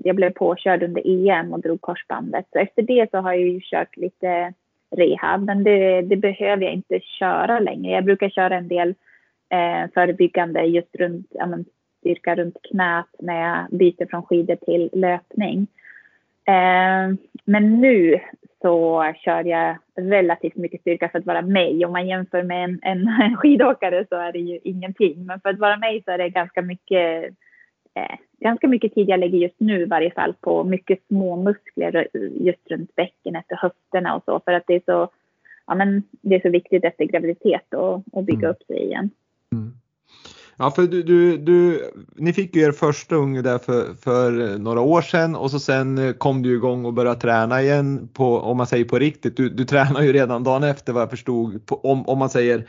jag 0.05 0.17
blev 0.17 0.31
påkörd 0.31 0.83
under 0.83 1.03
EM 1.07 1.53
och 1.53 1.61
drog 1.61 1.81
korsbandet 1.81 2.47
så 2.53 2.59
efter 2.59 2.83
det 2.83 3.11
så 3.11 3.19
har 3.19 3.33
jag 3.33 3.43
ju 3.43 3.61
kört 3.63 3.97
lite 3.97 4.53
rehab, 4.97 5.45
men 5.45 5.65
det, 5.65 6.03
det, 6.03 6.17
behöver 6.17 6.63
jag 6.65 6.73
inte 6.73 7.01
köra 7.01 7.59
längre. 7.59 7.93
Jag 7.93 8.05
brukar 8.05 8.29
köra 8.29 8.57
en 8.57 8.69
del 8.69 8.95
eh, 9.51 9.91
förebyggande 9.95 10.63
just 10.63 10.97
runt, 10.97 11.27
ja, 11.31 11.47
men, 11.47 11.65
styrka 12.01 12.35
runt 12.35 12.57
knät 12.71 13.07
när 13.19 13.41
jag 13.41 13.79
byter 13.79 14.07
från 14.11 14.23
skidor 14.23 14.57
till 14.57 14.91
löpning. 14.93 15.67
Eh, 16.45 17.15
men 17.45 17.81
nu 17.81 18.21
så 18.63 19.05
kör 19.25 19.45
jag 19.45 19.77
relativt 19.97 20.57
mycket 20.57 20.81
styrka 20.81 21.09
för 21.09 21.19
att 21.19 21.27
vara 21.27 21.43
mig. 21.43 21.85
Om 21.85 21.93
man 21.93 22.09
jämför 22.09 22.43
med 22.43 22.65
en, 22.65 22.81
en 22.83 23.37
skidåkare 23.37 24.07
så 24.09 24.17
är 24.17 24.33
det 24.33 24.39
ju 24.39 24.59
ingenting. 24.65 25.27
Men 25.27 25.41
för 25.41 25.49
att 25.49 25.59
vara 25.59 25.77
mig 25.77 26.03
så 26.05 26.11
är 26.11 26.19
det 26.19 26.29
ganska 26.29 26.63
mycket 26.63 27.35
eh, 27.99 28.19
ganska 28.41 28.69
mycket 28.69 28.95
tid 28.95 29.09
jag 29.09 29.21
lägger 29.21 29.39
just 29.39 29.61
nu 29.61 29.83
i 29.83 29.87
varje 29.87 30.11
fall 30.11 30.35
på 30.41 30.65
mycket 30.65 30.99
små 31.07 31.37
muskler 31.37 32.09
just 32.41 32.71
runt 32.71 32.95
bäckenet 32.95 33.45
och 33.51 33.59
höfterna 33.59 34.17
och 34.17 34.23
så 34.25 34.41
för 34.45 34.53
att 34.53 34.65
det 34.67 34.75
är 34.75 34.83
så, 34.85 35.11
ja, 35.67 35.75
men 35.75 36.03
det 36.11 36.35
är 36.35 36.41
så 36.41 36.51
viktigt 36.51 36.85
efter 36.85 37.05
graviditet 37.05 37.75
och, 37.75 38.25
bygga 38.25 38.39
mm. 38.47 38.51
upp 38.51 38.63
sig 38.67 38.85
igen. 38.85 39.11
Mm. 39.53 39.73
Ja, 40.61 40.71
för 40.71 40.83
du, 40.83 41.03
du, 41.03 41.37
du, 41.37 41.91
ni 42.17 42.33
fick 42.33 42.57
ju 42.57 42.63
er 42.63 42.73
första 42.73 43.15
unge 43.15 43.43
där 43.43 43.59
för, 43.59 43.95
för 43.95 44.59
några 44.59 44.81
år 44.81 45.03
sedan 45.03 45.37
och 45.37 45.51
så 45.51 45.61
sen 45.61 46.15
kom 46.19 46.43
du 46.43 46.55
igång 46.55 46.85
och 46.85 46.93
började 46.93 47.21
träna 47.21 47.63
igen 47.63 48.09
på, 48.13 48.39
om 48.39 48.57
man 48.57 48.67
säger 48.67 48.85
på 48.85 48.99
riktigt. 48.99 49.37
Du, 49.37 49.49
du 49.49 49.65
tränar 49.65 50.03
ju 50.03 50.13
redan 50.13 50.45
dagen 50.45 50.65
efter 50.65 50.93
vad 50.93 51.03
jag 51.03 51.11
förstod, 51.11 51.67
på, 51.67 51.77
om, 51.77 52.09
om 52.09 52.19
man 52.19 52.31
säger 52.31 52.69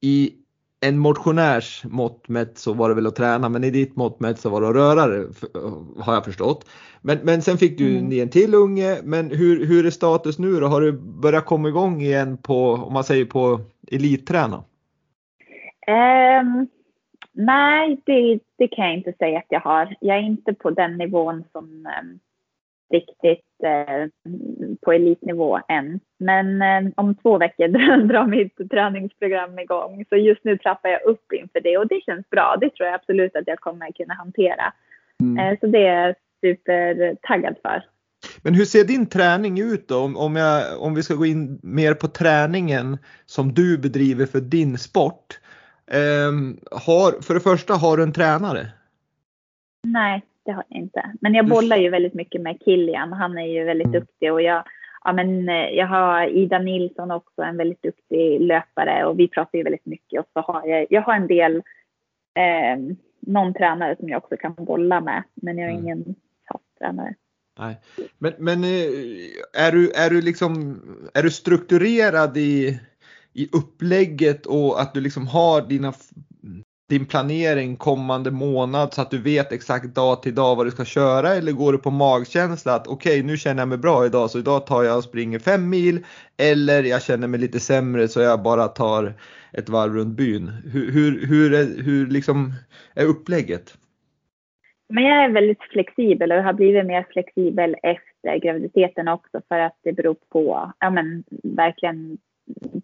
i 0.00 0.32
en 0.80 0.98
motionärs 0.98 1.84
mått 1.84 2.28
mätt 2.28 2.58
så 2.58 2.72
var 2.72 2.88
det 2.88 2.94
väl 2.94 3.06
att 3.06 3.16
träna 3.16 3.48
men 3.48 3.64
i 3.64 3.70
ditt 3.70 3.96
mått 3.96 4.20
mätt 4.20 4.38
så 4.38 4.50
var 4.50 4.60
det 4.60 4.68
att 4.68 4.74
röra 4.74 5.06
dig 5.06 5.26
har 5.98 6.14
jag 6.14 6.24
förstått. 6.24 6.68
Men, 7.02 7.18
men 7.22 7.42
sen 7.42 7.58
fick 7.58 7.78
du 7.78 7.98
mm. 7.98 8.22
en 8.22 8.28
till 8.28 8.54
unge 8.54 8.98
men 9.04 9.30
hur, 9.30 9.66
hur 9.66 9.86
är 9.86 9.90
status 9.90 10.38
nu 10.38 10.60
då? 10.60 10.66
Har 10.66 10.80
du 10.80 10.92
börjat 10.92 11.44
komma 11.44 11.68
igång 11.68 12.00
igen 12.00 12.36
på 12.36 12.72
om 12.72 12.92
man 12.92 13.04
säger 13.04 13.24
på 13.24 13.60
elitträna? 13.92 14.64
Um, 15.86 16.68
nej, 17.32 18.02
det, 18.06 18.38
det 18.58 18.68
kan 18.68 18.84
jag 18.84 18.96
inte 18.96 19.12
säga 19.12 19.38
att 19.38 19.46
jag 19.48 19.60
har. 19.60 19.96
Jag 20.00 20.16
är 20.16 20.22
inte 20.22 20.54
på 20.54 20.70
den 20.70 20.98
nivån 20.98 21.44
som 21.52 21.64
um, 21.64 22.18
riktigt 22.90 23.46
eh, 23.64 24.06
på 24.82 24.92
elitnivå 24.92 25.60
än. 25.68 26.00
Men 26.18 26.62
eh, 26.62 26.92
om 26.96 27.14
två 27.14 27.38
veckor 27.38 27.68
drar 28.08 28.26
mitt 28.26 28.70
träningsprogram 28.70 29.58
igång. 29.58 30.04
Så 30.08 30.16
just 30.16 30.44
nu 30.44 30.58
trappar 30.58 30.88
jag 30.88 31.02
upp 31.02 31.32
inför 31.32 31.60
det 31.60 31.78
och 31.78 31.88
det 31.88 32.00
känns 32.06 32.30
bra. 32.30 32.56
Det 32.60 32.70
tror 32.70 32.86
jag 32.86 32.94
absolut 32.94 33.36
att 33.36 33.46
jag 33.46 33.60
kommer 33.60 33.92
kunna 33.92 34.14
hantera. 34.14 34.72
Mm. 35.20 35.38
Eh, 35.38 35.58
så 35.60 35.66
det 35.66 35.86
är 35.86 36.06
jag 36.06 36.14
supertaggad 36.40 37.56
för. 37.62 37.84
Men 38.42 38.54
hur 38.54 38.64
ser 38.64 38.84
din 38.84 39.06
träning 39.06 39.60
ut 39.60 39.88
då? 39.88 39.98
Om, 39.98 40.16
om, 40.16 40.36
jag, 40.36 40.82
om 40.82 40.94
vi 40.94 41.02
ska 41.02 41.14
gå 41.14 41.26
in 41.26 41.60
mer 41.62 41.94
på 41.94 42.08
träningen 42.08 42.98
som 43.26 43.54
du 43.54 43.78
bedriver 43.78 44.26
för 44.26 44.40
din 44.40 44.78
sport. 44.78 45.40
Eh, 45.90 46.32
har, 46.70 47.22
för 47.22 47.34
det 47.34 47.40
första, 47.40 47.74
har 47.74 47.96
du 47.96 48.02
en 48.02 48.12
tränare? 48.12 48.66
Nej, 49.86 50.22
det 50.50 50.54
har 50.54 50.64
jag 50.68 50.78
inte. 50.82 51.12
Men 51.20 51.34
jag 51.34 51.48
bollar 51.48 51.76
ju 51.76 51.90
väldigt 51.90 52.14
mycket 52.14 52.40
med 52.40 52.58
Kilian. 52.64 53.12
Han 53.12 53.38
är 53.38 53.46
ju 53.46 53.64
väldigt 53.64 53.86
mm. 53.86 54.00
duktig 54.00 54.32
och 54.32 54.42
jag, 54.42 54.64
ja, 55.04 55.12
men, 55.12 55.48
eh, 55.48 55.54
jag 55.54 55.86
har 55.86 56.26
Ida 56.26 56.58
Nilsson 56.58 57.10
också, 57.10 57.42
en 57.42 57.56
väldigt 57.56 57.82
duktig 57.82 58.40
löpare 58.40 59.04
och 59.04 59.18
vi 59.18 59.28
pratar 59.28 59.58
ju 59.58 59.64
väldigt 59.64 59.86
mycket 59.86 60.20
och 60.20 60.26
så 60.32 60.40
har 60.40 60.66
jag, 60.66 60.86
jag 60.90 61.02
har 61.02 61.14
en 61.14 61.26
del, 61.26 61.56
eh, 62.34 62.96
någon 63.20 63.54
tränare 63.54 63.96
som 63.96 64.08
jag 64.08 64.24
också 64.24 64.36
kan 64.36 64.54
bolla 64.54 65.00
med, 65.00 65.22
men 65.34 65.58
jag 65.58 65.66
har 65.68 65.72
mm. 65.72 65.84
ingen 65.84 66.14
fast 66.52 66.78
tränare. 66.78 67.14
Nej. 67.58 67.80
Men, 68.18 68.32
men 68.38 68.64
eh, 68.64 69.66
är, 69.66 69.72
du, 69.72 69.90
är, 69.90 70.10
du 70.10 70.22
liksom, 70.22 70.80
är 71.14 71.22
du 71.22 71.30
strukturerad 71.30 72.36
i, 72.36 72.80
i 73.32 73.48
upplägget 73.52 74.46
och 74.46 74.80
att 74.80 74.94
du 74.94 75.00
liksom 75.00 75.26
har 75.26 75.62
dina 75.62 75.92
din 76.90 77.06
planering 77.06 77.76
kommande 77.76 78.30
månad 78.30 78.94
så 78.94 79.02
att 79.02 79.10
du 79.10 79.22
vet 79.22 79.52
exakt 79.52 79.94
dag 79.94 80.22
till 80.22 80.34
dag 80.34 80.56
vad 80.56 80.66
du 80.66 80.70
ska 80.70 80.84
köra 80.84 81.28
eller 81.28 81.52
går 81.52 81.72
du 81.72 81.78
på 81.78 81.90
magkänsla 81.90 82.74
att 82.74 82.86
okej 82.86 83.12
okay, 83.12 83.22
nu 83.22 83.36
känner 83.36 83.62
jag 83.62 83.68
mig 83.68 83.78
bra 83.78 84.06
idag 84.06 84.30
så 84.30 84.38
idag 84.38 84.66
tar 84.66 84.82
jag 84.82 84.96
och 84.96 85.04
springer 85.04 85.38
fem 85.38 85.70
mil 85.70 86.04
eller 86.36 86.82
jag 86.82 87.02
känner 87.02 87.28
mig 87.28 87.40
lite 87.40 87.60
sämre 87.60 88.08
så 88.08 88.20
jag 88.20 88.42
bara 88.42 88.68
tar 88.68 89.14
ett 89.52 89.68
varv 89.68 89.94
runt 89.94 90.16
byn. 90.16 90.48
Hur, 90.72 90.92
hur, 90.92 91.26
hur, 91.26 91.54
är, 91.54 91.82
hur 91.82 92.06
liksom 92.06 92.52
är 92.94 93.06
upplägget? 93.06 93.74
Men 94.88 95.04
jag 95.04 95.24
är 95.24 95.28
väldigt 95.28 95.62
flexibel 95.62 96.32
och 96.32 96.42
har 96.42 96.52
blivit 96.52 96.86
mer 96.86 97.06
flexibel 97.12 97.76
efter 97.82 98.38
graviditeten 98.38 99.08
också 99.08 99.40
för 99.48 99.58
att 99.58 99.78
det 99.82 99.92
beror 99.92 100.16
på, 100.32 100.72
ja 100.78 100.90
men 100.90 101.24
verkligen 101.42 102.18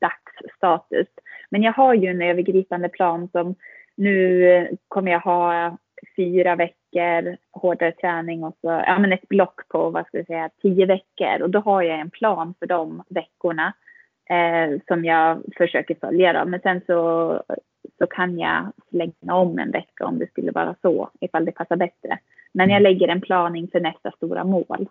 dagsstatus. 0.01 1.07
Men 1.51 1.63
jag 1.63 1.73
har 1.73 1.95
ju 1.95 2.09
en 2.09 2.23
övergripande 2.23 2.89
plan 2.89 3.29
som 3.33 3.55
nu 3.97 4.69
kommer 4.89 5.13
jag 5.13 5.21
ha 5.21 5.77
fyra 6.17 6.57
veckor 6.57 7.37
hårdare 7.53 7.93
träning 7.93 8.45
och 8.45 8.57
så 8.61 8.67
ja, 8.67 8.99
men 8.99 9.13
ett 9.13 9.29
block 9.29 9.69
på 9.69 9.91
vad 9.91 10.07
ska 10.07 10.17
jag 10.17 10.27
säga, 10.27 10.51
tio 10.63 10.87
veckor 10.87 11.43
och 11.43 11.51
då 11.51 11.59
har 11.59 11.83
jag 11.83 12.01
en 12.01 12.11
plan 12.11 12.55
för 12.59 12.67
de 12.67 13.03
veckorna 13.09 13.73
eh, 14.31 14.81
som 14.89 15.05
jag 15.05 15.43
försöker 15.57 15.95
följa. 15.95 16.33
Då. 16.33 16.45
Men 16.51 16.61
sen 16.61 16.81
så, 16.87 17.43
så 17.99 18.07
kan 18.07 18.39
jag 18.39 18.73
slänga 18.91 19.35
om 19.35 19.59
en 19.59 19.71
vecka 19.71 20.07
om 20.07 20.19
det 20.19 20.31
skulle 20.31 20.53
vara 20.53 20.75
så 20.83 21.11
ifall 21.21 21.45
det 21.45 21.53
passar 21.53 21.77
bättre. 21.77 22.19
Men 22.53 22.71
jag 22.71 22.83
lägger 22.83 23.09
en 23.09 23.21
plan 23.21 23.57
inför 23.57 23.81
nästa 23.81 24.11
stora 24.11 24.45
mål. 24.45 24.89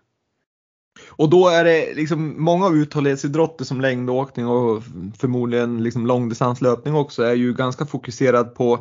Och 1.09 1.29
då 1.29 1.49
är 1.49 1.63
det 1.63 1.95
liksom 1.95 2.43
många 2.43 2.69
uthållighetsidrotter 2.69 3.65
som 3.65 3.81
längdåkning 3.81 4.47
och 4.47 4.83
förmodligen 5.19 5.83
liksom 5.83 6.07
långdistanslöpning 6.07 6.95
också 6.95 7.23
är 7.23 7.33
ju 7.33 7.53
ganska 7.53 7.85
fokuserad 7.85 8.55
på 8.55 8.79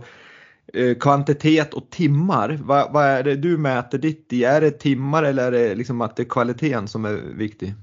eh, 0.74 0.94
kvantitet 1.00 1.74
och 1.74 1.90
timmar. 1.90 2.58
Vad, 2.62 2.92
vad, 2.92 3.04
är 3.04 3.22
det 3.22 3.36
du 3.36 3.58
mäter 3.58 3.98
ditt 3.98 4.32
i? 4.32 4.44
Är 4.44 4.60
det 4.60 4.70
timmar 4.70 5.22
eller 5.22 5.46
är 5.46 5.50
det 5.50 5.74
liksom 5.74 6.00
att 6.00 6.16
det 6.16 6.22
är 6.22 6.28
kvaliteten 6.28 6.88
som 6.88 7.04
är 7.04 7.36
viktig? 7.38 7.74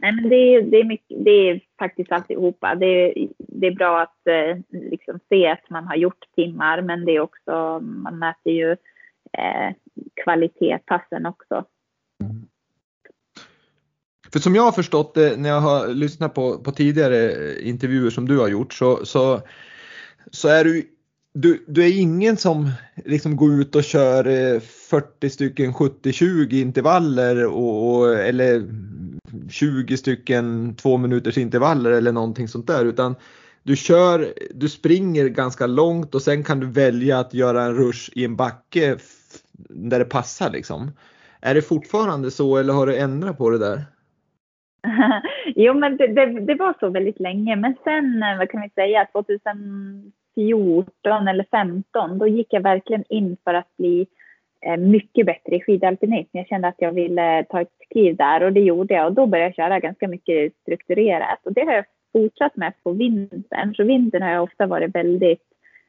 Nej, 0.00 0.12
men 0.12 0.28
det, 0.28 0.36
är, 0.36 0.62
det, 0.62 0.76
är 0.76 0.84
mycket, 0.84 1.24
det 1.24 1.30
är 1.30 1.60
faktiskt 1.78 2.12
alltihopa. 2.12 2.74
Det, 2.74 2.86
är, 2.86 3.28
det 3.38 3.66
är 3.66 3.74
bra 3.74 4.00
att 4.02 4.26
eh, 4.26 4.80
liksom 4.90 5.20
se 5.28 5.46
att 5.46 5.70
man 5.70 5.86
har 5.86 5.96
gjort 5.96 6.24
timmar, 6.36 6.82
men 6.82 7.04
det 7.04 7.12
är 7.12 7.20
också, 7.20 7.80
man 7.80 8.18
mäter 8.18 8.52
ju 8.52 8.70
eh, 9.32 9.74
kvalitet 10.24 10.78
passen 10.86 11.26
också. 11.26 11.64
Mm. 12.24 12.48
För 14.32 14.40
som 14.40 14.54
jag 14.54 14.62
har 14.62 14.72
förstått 14.72 15.14
det 15.14 15.36
när 15.36 15.48
jag 15.48 15.60
har 15.60 15.88
lyssnat 15.88 16.34
på, 16.34 16.58
på 16.58 16.72
tidigare 16.72 17.54
intervjuer 17.60 18.10
som 18.10 18.28
du 18.28 18.38
har 18.38 18.48
gjort 18.48 18.74
så, 18.74 19.06
så, 19.06 19.40
så 20.30 20.48
är 20.48 20.64
du, 20.64 20.84
du, 21.34 21.64
du 21.68 21.84
är 21.84 21.98
ingen 22.00 22.36
som 22.36 22.70
liksom 23.04 23.36
går 23.36 23.60
ut 23.60 23.74
och 23.74 23.84
kör 23.84 24.26
eh, 24.26 24.60
40 24.60 25.30
stycken 25.30 25.72
70-20 25.72 26.54
intervaller 26.54 27.46
och, 27.46 27.96
och, 27.96 28.14
eller 28.14 28.64
20 29.50 29.96
stycken 29.96 30.74
två 30.74 30.96
minuters 30.96 31.38
intervaller 31.38 31.90
eller 31.90 32.12
någonting 32.12 32.48
sånt 32.48 32.66
där 32.66 32.84
utan 32.84 33.14
du 33.62 33.76
kör, 33.76 34.34
du 34.54 34.68
springer 34.68 35.28
ganska 35.28 35.66
långt 35.66 36.14
och 36.14 36.22
sen 36.22 36.44
kan 36.44 36.60
du 36.60 36.66
välja 36.66 37.18
att 37.18 37.34
göra 37.34 37.64
en 37.64 37.74
rush 37.74 38.10
i 38.12 38.24
en 38.24 38.36
backe 38.36 38.96
där 39.68 39.98
det 39.98 40.04
passar 40.04 40.50
liksom. 40.50 40.90
Är 41.40 41.54
det 41.54 41.62
fortfarande 41.62 42.30
så 42.30 42.56
eller 42.56 42.72
har 42.72 42.86
du 42.86 42.96
ändrat 42.96 43.38
på 43.38 43.50
det 43.50 43.58
där? 43.58 43.84
jo, 45.56 45.74
men 45.74 45.96
det, 45.96 46.06
det, 46.06 46.40
det, 46.40 46.54
var 46.54 46.74
så 46.80 46.88
väldigt 46.88 47.20
länge. 47.20 47.56
Men 47.56 47.74
sen, 47.84 48.22
eh, 48.22 48.38
vad 48.38 48.50
kan 48.50 48.62
vi 48.62 48.68
säga, 48.68 49.06
2014 49.12 51.28
eller 51.28 51.44
2015, 51.44 52.18
då 52.18 52.26
gick 52.26 52.52
jag 52.52 52.62
verkligen 52.62 53.04
in 53.08 53.36
för 53.44 53.54
att 53.54 53.76
bli 53.76 54.06
eh, 54.66 54.76
mycket 54.76 55.26
bättre 55.26 55.56
i 55.56 55.60
skidalpinism. 55.60 56.28
Jag 56.32 56.46
kände 56.46 56.68
att 56.68 56.74
jag 56.78 56.92
ville 56.92 57.38
eh, 57.38 57.44
ta 57.44 57.60
ett 57.60 57.72
kliv 57.90 58.16
där 58.16 58.42
och 58.42 58.52
det 58.52 58.60
gjorde 58.60 58.94
jag 58.94 59.06
och 59.06 59.12
då 59.12 59.26
började 59.26 59.48
jag 59.48 59.54
köra 59.54 59.80
ganska 59.80 60.08
mycket 60.08 60.52
strukturerat 60.62 61.38
och 61.42 61.52
det 61.52 61.64
har 61.64 61.72
jag 61.72 61.84
fortsatt 62.12 62.56
med 62.56 62.72
på 62.82 62.92
vintern. 62.92 63.74
Så 63.74 63.84
vintern 63.84 64.22
har 64.22 64.30
jag 64.30 64.42
ofta 64.42 64.66
varit 64.66 64.94
väldigt 64.94 65.42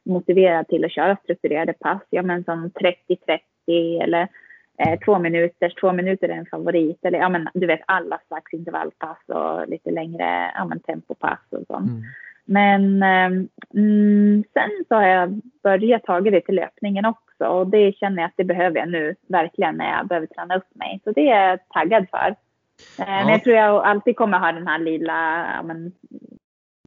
motiverad 0.04 0.68
till 0.68 0.84
att 0.84 0.92
köra 0.92 1.16
strukturerade 1.16 1.72
pass, 1.72 2.02
ja 2.10 2.22
men 2.22 2.44
som 2.44 2.70
30-30 3.66 4.02
eller 4.02 4.28
eh, 4.80 4.98
två 5.04 5.18
minuters, 5.18 5.74
två 5.74 5.92
minuter 5.92 6.28
är 6.28 6.32
en 6.36 6.46
favorit. 6.46 7.04
Eller 7.04 7.18
ja, 7.18 7.28
men 7.28 7.48
du 7.54 7.66
vet 7.66 7.80
alla 7.86 8.20
slags 8.26 8.52
intervallpass 8.52 9.18
och 9.26 9.68
lite 9.68 9.90
längre 9.90 10.52
ja, 10.54 10.64
men, 10.64 10.80
tempopass 10.80 11.40
och 11.50 11.66
sånt. 11.66 11.90
Mm. 11.90 12.02
Men 12.44 13.02
eh, 13.02 13.46
mm, 13.74 14.44
sen 14.52 14.70
så 14.88 14.94
har 14.94 15.06
jag 15.06 15.40
börjat 15.62 16.04
ta 16.04 16.20
det 16.20 16.40
till 16.40 16.54
löpningen 16.54 17.04
också 17.04 17.44
och 17.44 17.66
det 17.66 17.96
känner 17.96 18.22
jag 18.22 18.28
att 18.28 18.36
det 18.36 18.44
behöver 18.44 18.78
jag 18.78 18.88
nu 18.88 19.14
verkligen 19.28 19.76
när 19.76 19.90
jag 19.96 20.06
behöver 20.06 20.26
träna 20.26 20.56
upp 20.56 20.74
mig. 20.74 21.00
Så 21.04 21.12
det 21.12 21.28
är 21.28 21.48
jag 21.48 21.68
taggad 21.68 22.06
för. 22.10 22.36
Eh, 22.98 23.08
ja. 23.08 23.24
Men 23.24 23.28
jag 23.28 23.44
tror 23.44 23.56
jag 23.56 23.84
alltid 23.84 24.16
kommer 24.16 24.38
ha 24.38 24.52
den 24.52 24.66
här 24.66 24.78
lilla, 24.78 25.46
ja, 25.56 25.62
men, 25.62 25.92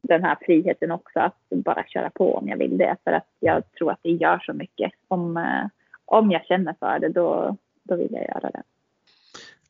den 0.02 0.24
här 0.24 0.36
friheten 0.40 0.90
också 0.90 1.20
att 1.20 1.36
bara 1.50 1.84
köra 1.84 2.10
på 2.10 2.34
om 2.34 2.48
jag 2.48 2.56
vill 2.56 2.78
det. 2.78 2.96
För 3.04 3.12
att 3.12 3.26
jag 3.40 3.72
tror 3.72 3.90
att 3.90 4.02
det 4.02 4.10
gör 4.10 4.38
så 4.38 4.52
mycket. 4.52 4.92
Om, 5.08 5.36
eh, 5.36 5.66
om 6.04 6.30
jag 6.30 6.46
känner 6.46 6.74
för 6.80 6.98
det 6.98 7.08
då, 7.08 7.56
då 7.84 7.96
vill 7.96 8.08
jag 8.10 8.22
göra 8.22 8.50
det. 8.50 8.62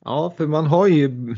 Ja, 0.05 0.35
för 0.37 0.47
man 0.47 0.67
har 0.67 0.87
ju 0.87 1.37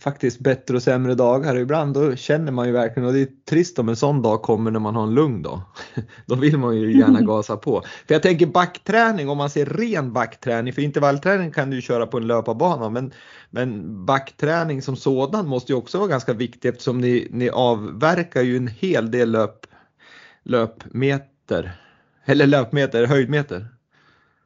faktiskt 0.00 0.40
bättre 0.40 0.76
och 0.76 0.82
sämre 0.82 1.14
dagar. 1.14 1.56
Ibland 1.56 1.94
då 1.94 2.16
känner 2.16 2.52
man 2.52 2.66
ju 2.66 2.72
verkligen 2.72 3.06
och 3.06 3.12
det 3.12 3.20
är 3.20 3.28
trist 3.44 3.78
om 3.78 3.88
en 3.88 3.96
sån 3.96 4.22
dag 4.22 4.42
kommer 4.42 4.70
när 4.70 4.80
man 4.80 4.94
har 4.94 5.02
en 5.02 5.14
lugn 5.14 5.42
dag. 5.42 5.60
Då 6.26 6.34
vill 6.34 6.58
man 6.58 6.76
ju 6.76 6.98
gärna 6.98 7.20
gasa 7.20 7.56
på. 7.56 7.82
För 8.06 8.14
jag 8.14 8.22
tänker 8.22 8.46
backträning, 8.46 9.28
om 9.28 9.38
man 9.38 9.50
ser 9.50 9.66
ren 9.66 10.12
backträning, 10.12 10.72
för 10.72 10.82
intervallträning 10.82 11.50
kan 11.50 11.70
du 11.70 11.76
ju 11.76 11.82
köra 11.82 12.06
på 12.06 12.16
en 12.16 12.26
löparbana 12.26 12.88
men, 12.88 13.12
men 13.50 14.04
backträning 14.06 14.82
som 14.82 14.96
sådan 14.96 15.48
måste 15.48 15.72
ju 15.72 15.78
också 15.78 15.98
vara 15.98 16.08
ganska 16.08 16.32
viktig 16.32 16.68
eftersom 16.68 17.00
ni, 17.00 17.28
ni 17.30 17.50
avverkar 17.50 18.42
ju 18.42 18.56
en 18.56 18.68
hel 18.68 19.10
del 19.10 19.30
löp, 19.30 19.66
löpmeter. 20.42 21.72
Eller 22.24 22.46
löpmeter, 22.46 23.06
höjdmeter. 23.06 23.66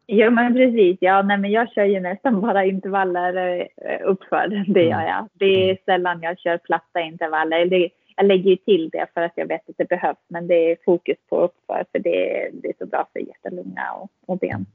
Jo 0.08 0.30
men 0.30 0.54
precis, 0.54 0.98
ja 1.00 1.22
nej, 1.22 1.38
men 1.38 1.50
jag 1.50 1.72
kör 1.72 1.84
ju 1.84 2.00
nästan 2.00 2.40
bara 2.40 2.64
intervaller 2.64 3.60
eh, 3.60 4.08
uppför, 4.08 4.64
det 4.68 4.82
gör 4.82 4.92
mm. 4.92 5.06
jag. 5.06 5.28
Det 5.32 5.44
är 5.44 5.64
mm. 5.64 5.76
sällan 5.84 6.22
jag 6.22 6.38
kör 6.38 6.58
platta 6.58 7.00
intervaller. 7.00 7.90
Jag 8.16 8.26
lägger 8.26 8.50
ju 8.50 8.56
till 8.56 8.90
det 8.92 9.06
för 9.14 9.20
att 9.20 9.32
jag 9.34 9.46
vet 9.46 9.68
att 9.68 9.78
det 9.78 9.88
behövs 9.88 10.18
men 10.28 10.46
det 10.46 10.70
är 10.70 10.76
fokus 10.84 11.16
på 11.28 11.40
uppför 11.40 11.84
för 11.92 11.98
det, 11.98 12.50
det 12.52 12.68
är 12.68 12.74
så 12.78 12.86
bra 12.86 13.08
för 13.12 13.20
hjärta, 13.20 13.50
och, 13.94 14.10
och 14.26 14.38
ben. 14.38 14.66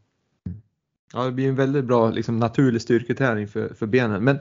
Ja 1.14 1.24
det 1.24 1.32
blir 1.32 1.50
en 1.50 1.56
väldigt 1.56 1.86
bra 1.86 2.10
liksom, 2.10 2.40
naturlig 2.40 2.82
styrketräning 2.82 3.48
för, 3.48 3.68
för 3.74 3.86
benen. 3.86 4.24
Men 4.24 4.40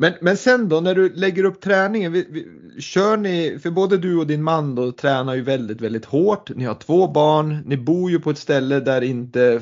men, 0.00 0.12
men 0.20 0.36
sen 0.36 0.68
då 0.68 0.80
när 0.80 0.94
du 0.94 1.12
lägger 1.14 1.44
upp 1.44 1.60
träningen, 1.60 2.12
vi, 2.12 2.26
vi, 2.30 2.46
kör 2.80 3.16
ni, 3.16 3.58
för 3.62 3.70
både 3.70 3.98
du 3.98 4.16
och 4.16 4.26
din 4.26 4.42
man 4.42 4.74
då 4.74 4.92
tränar 4.92 5.34
ju 5.34 5.42
väldigt, 5.42 5.80
väldigt 5.80 6.04
hårt. 6.04 6.50
Ni 6.56 6.64
har 6.64 6.74
två 6.74 7.08
barn, 7.08 7.62
ni 7.66 7.76
bor 7.76 8.10
ju 8.10 8.20
på 8.20 8.30
ett 8.30 8.38
ställe 8.38 8.80
där 8.80 9.02
inte 9.02 9.60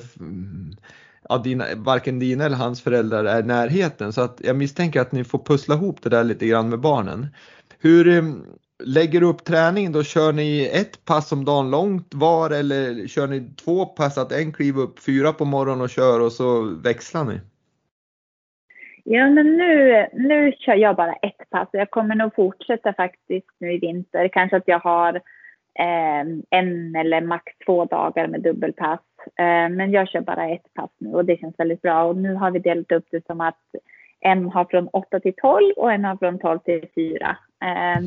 ja, 1.28 1.38
dina, 1.38 1.64
varken 1.76 2.18
dina 2.18 2.44
eller 2.44 2.56
hans 2.56 2.82
föräldrar 2.82 3.24
är 3.24 3.40
i 3.40 3.46
närheten. 3.46 4.12
Så 4.12 4.20
att 4.20 4.40
jag 4.44 4.56
misstänker 4.56 5.00
att 5.00 5.12
ni 5.12 5.24
får 5.24 5.38
pussla 5.38 5.74
ihop 5.74 6.02
det 6.02 6.08
där 6.08 6.24
lite 6.24 6.46
grann 6.46 6.68
med 6.68 6.80
barnen. 6.80 7.26
Hur 7.78 8.08
eh, 8.08 8.22
lägger 8.84 9.20
du 9.20 9.26
upp 9.26 9.44
träningen 9.44 9.92
då? 9.92 10.02
Kör 10.02 10.32
ni 10.32 10.70
ett 10.72 11.04
pass 11.04 11.32
om 11.32 11.44
dagen 11.44 11.70
långt 11.70 12.14
var 12.14 12.50
eller 12.50 13.06
kör 13.06 13.26
ni 13.26 13.50
två 13.64 13.86
pass 13.86 14.18
att 14.18 14.32
en 14.32 14.52
kliver 14.52 14.82
upp 14.82 14.98
fyra 14.98 15.32
på 15.32 15.44
morgonen 15.44 15.80
och 15.80 15.90
kör 15.90 16.20
och 16.20 16.32
så 16.32 16.62
växlar 16.62 17.24
ni? 17.24 17.40
Ja, 19.10 19.30
men 19.30 19.56
nu, 19.56 20.06
nu 20.12 20.52
kör 20.58 20.74
jag 20.74 20.96
bara 20.96 21.12
ett 21.12 21.50
pass. 21.50 21.68
Jag 21.72 21.90
kommer 21.90 22.14
nog 22.14 22.34
fortsätta 22.34 22.92
faktiskt 22.92 23.50
nu 23.58 23.72
i 23.72 23.78
vinter. 23.78 24.28
Kanske 24.28 24.56
att 24.56 24.68
jag 24.68 24.78
har 24.78 25.14
eh, 25.78 26.20
en 26.50 26.96
eller 26.96 27.20
max 27.20 27.52
två 27.66 27.84
dagar 27.84 28.26
med 28.26 28.40
dubbelpass. 28.42 29.00
Eh, 29.38 29.68
men 29.68 29.90
jag 29.90 30.08
kör 30.08 30.20
bara 30.20 30.48
ett 30.48 30.74
pass 30.74 30.90
nu 30.98 31.12
och 31.12 31.24
det 31.24 31.40
känns 31.40 31.58
väldigt 31.58 31.82
bra. 31.82 32.04
Och 32.04 32.16
nu 32.16 32.34
har 32.34 32.50
vi 32.50 32.58
delat 32.58 32.92
upp 32.92 33.06
det 33.10 33.26
som 33.26 33.40
att 33.40 33.60
en 34.20 34.50
har 34.50 34.64
från 34.64 34.88
8 34.88 35.20
till 35.20 35.34
12 35.36 35.72
och 35.76 35.92
en 35.92 36.04
har 36.04 36.16
från 36.16 36.38
12 36.38 36.58
till 36.58 36.88
4. 36.94 37.36
Eh, 37.64 38.02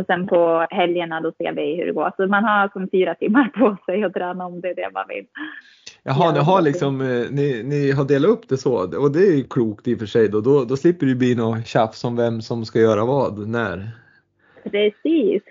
och 0.00 0.06
sen 0.06 0.26
på 0.26 0.66
helgerna 0.70 1.20
då 1.20 1.32
ser 1.32 1.52
vi 1.52 1.76
hur 1.76 1.86
det 1.86 1.92
går. 1.92 2.12
Så 2.16 2.26
man 2.26 2.44
har 2.44 2.68
som 2.68 2.88
fyra 2.90 3.14
timmar 3.14 3.48
på 3.48 3.76
sig 3.86 4.04
att 4.04 4.14
träna 4.14 4.46
om 4.46 4.60
det 4.60 4.68
är 4.68 4.74
det 4.74 4.90
man 4.94 5.08
vill. 5.08 5.26
Jaha, 6.08 6.32
ni 6.32 6.38
har 6.38 6.62
liksom, 6.62 7.00
eh, 7.00 7.30
ni, 7.30 7.62
ni 7.62 7.92
har 7.92 8.04
delat 8.04 8.30
upp 8.30 8.48
det 8.48 8.56
så 8.56 8.98
och 8.98 9.12
det 9.12 9.18
är 9.18 9.36
ju 9.36 9.44
klokt 9.44 9.88
i 9.88 9.94
och 9.94 9.98
för 9.98 10.06
sig 10.06 10.28
då. 10.28 10.40
Då, 10.40 10.64
då 10.64 10.76
slipper 10.76 11.06
det 11.06 11.14
bli 11.14 11.34
något 11.34 11.66
tjafs 11.66 12.04
om 12.04 12.16
vem 12.16 12.40
som 12.40 12.64
ska 12.64 12.80
göra 12.80 13.04
vad, 13.04 13.48
när. 13.48 13.90
Precis. 14.64 15.42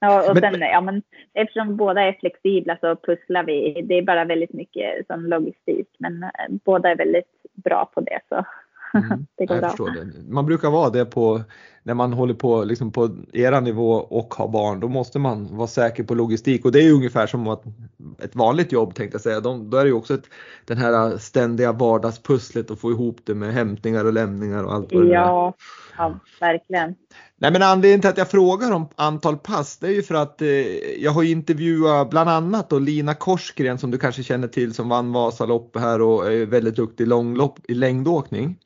Ja, 0.00 0.30
och 0.30 0.34
men, 0.34 0.52
sen, 0.52 0.60
ja, 0.60 0.80
men, 0.80 1.02
eftersom 1.34 1.76
båda 1.76 2.02
är 2.02 2.12
flexibla 2.12 2.78
så 2.80 2.96
pusslar 2.96 3.44
vi. 3.44 3.82
Det 3.84 3.94
är 3.94 4.02
bara 4.02 4.24
väldigt 4.24 4.52
mycket 4.52 5.06
som 5.06 5.26
logistik, 5.26 5.88
men 5.98 6.22
eh, 6.22 6.30
båda 6.64 6.90
är 6.90 6.96
väldigt 6.96 7.30
bra 7.64 7.90
på 7.94 8.00
det. 8.00 8.20
Så. 8.28 8.44
Mm, 8.94 9.26
det 9.36 9.46
går 9.46 9.56
jag 9.56 9.62
bra. 9.62 9.70
förstår 9.70 9.90
det. 9.90 10.32
Man 10.32 10.46
brukar 10.46 10.70
vara 10.70 10.90
det 10.90 11.04
på 11.04 11.42
när 11.82 11.94
man 11.94 12.12
håller 12.12 12.34
på 12.34 12.64
liksom 12.64 12.92
på 12.92 13.10
era 13.32 13.60
nivå 13.60 13.92
och 13.92 14.34
har 14.34 14.48
barn. 14.48 14.80
Då 14.80 14.88
måste 14.88 15.18
man 15.18 15.56
vara 15.56 15.66
säker 15.66 16.04
på 16.04 16.14
logistik 16.14 16.64
och 16.64 16.72
det 16.72 16.80
är 16.82 16.92
ungefär 16.92 17.26
som 17.26 17.48
att 17.48 17.62
ett 18.18 18.36
vanligt 18.36 18.72
jobb 18.72 18.94
tänkte 18.94 19.14
jag 19.14 19.22
säga. 19.22 19.40
De, 19.40 19.70
då 19.70 19.76
är 19.76 19.84
det 19.84 19.88
ju 19.88 19.94
också 19.94 20.14
ett, 20.14 20.24
den 20.64 20.78
här 20.78 21.18
ständiga 21.18 21.72
vardagspusslet 21.72 22.70
att 22.70 22.80
få 22.80 22.90
ihop 22.90 23.20
det 23.24 23.34
med 23.34 23.52
hämtningar 23.52 24.04
och 24.04 24.12
lämningar 24.12 24.64
och 24.64 24.74
allt 24.74 24.92
vad 24.92 25.04
det 25.04 25.12
ja, 25.12 25.54
ja, 25.98 26.20
verkligen. 26.40 26.94
Nej 27.36 27.52
men 27.52 27.62
anledningen 27.62 28.00
till 28.00 28.10
att 28.10 28.18
jag 28.18 28.30
frågar 28.30 28.72
om 28.72 28.88
antal 28.96 29.36
pass 29.36 29.78
det 29.78 29.86
är 29.86 29.92
ju 29.92 30.02
för 30.02 30.14
att 30.14 30.42
eh, 30.42 30.48
jag 30.98 31.10
har 31.10 31.22
intervjuat 31.22 32.10
bland 32.10 32.30
annat 32.30 32.70
då 32.70 32.78
Lina 32.78 33.14
Korsgren 33.14 33.78
som 33.78 33.90
du 33.90 33.98
kanske 33.98 34.22
känner 34.22 34.48
till 34.48 34.74
som 34.74 34.88
vann 34.88 35.12
Vasaloppet 35.12 35.82
här 35.82 36.02
och 36.02 36.32
är 36.32 36.46
väldigt 36.46 36.76
duktig 36.76 37.08
långlopp, 37.08 37.58
i 37.68 37.74
längdåkning. 37.74 38.58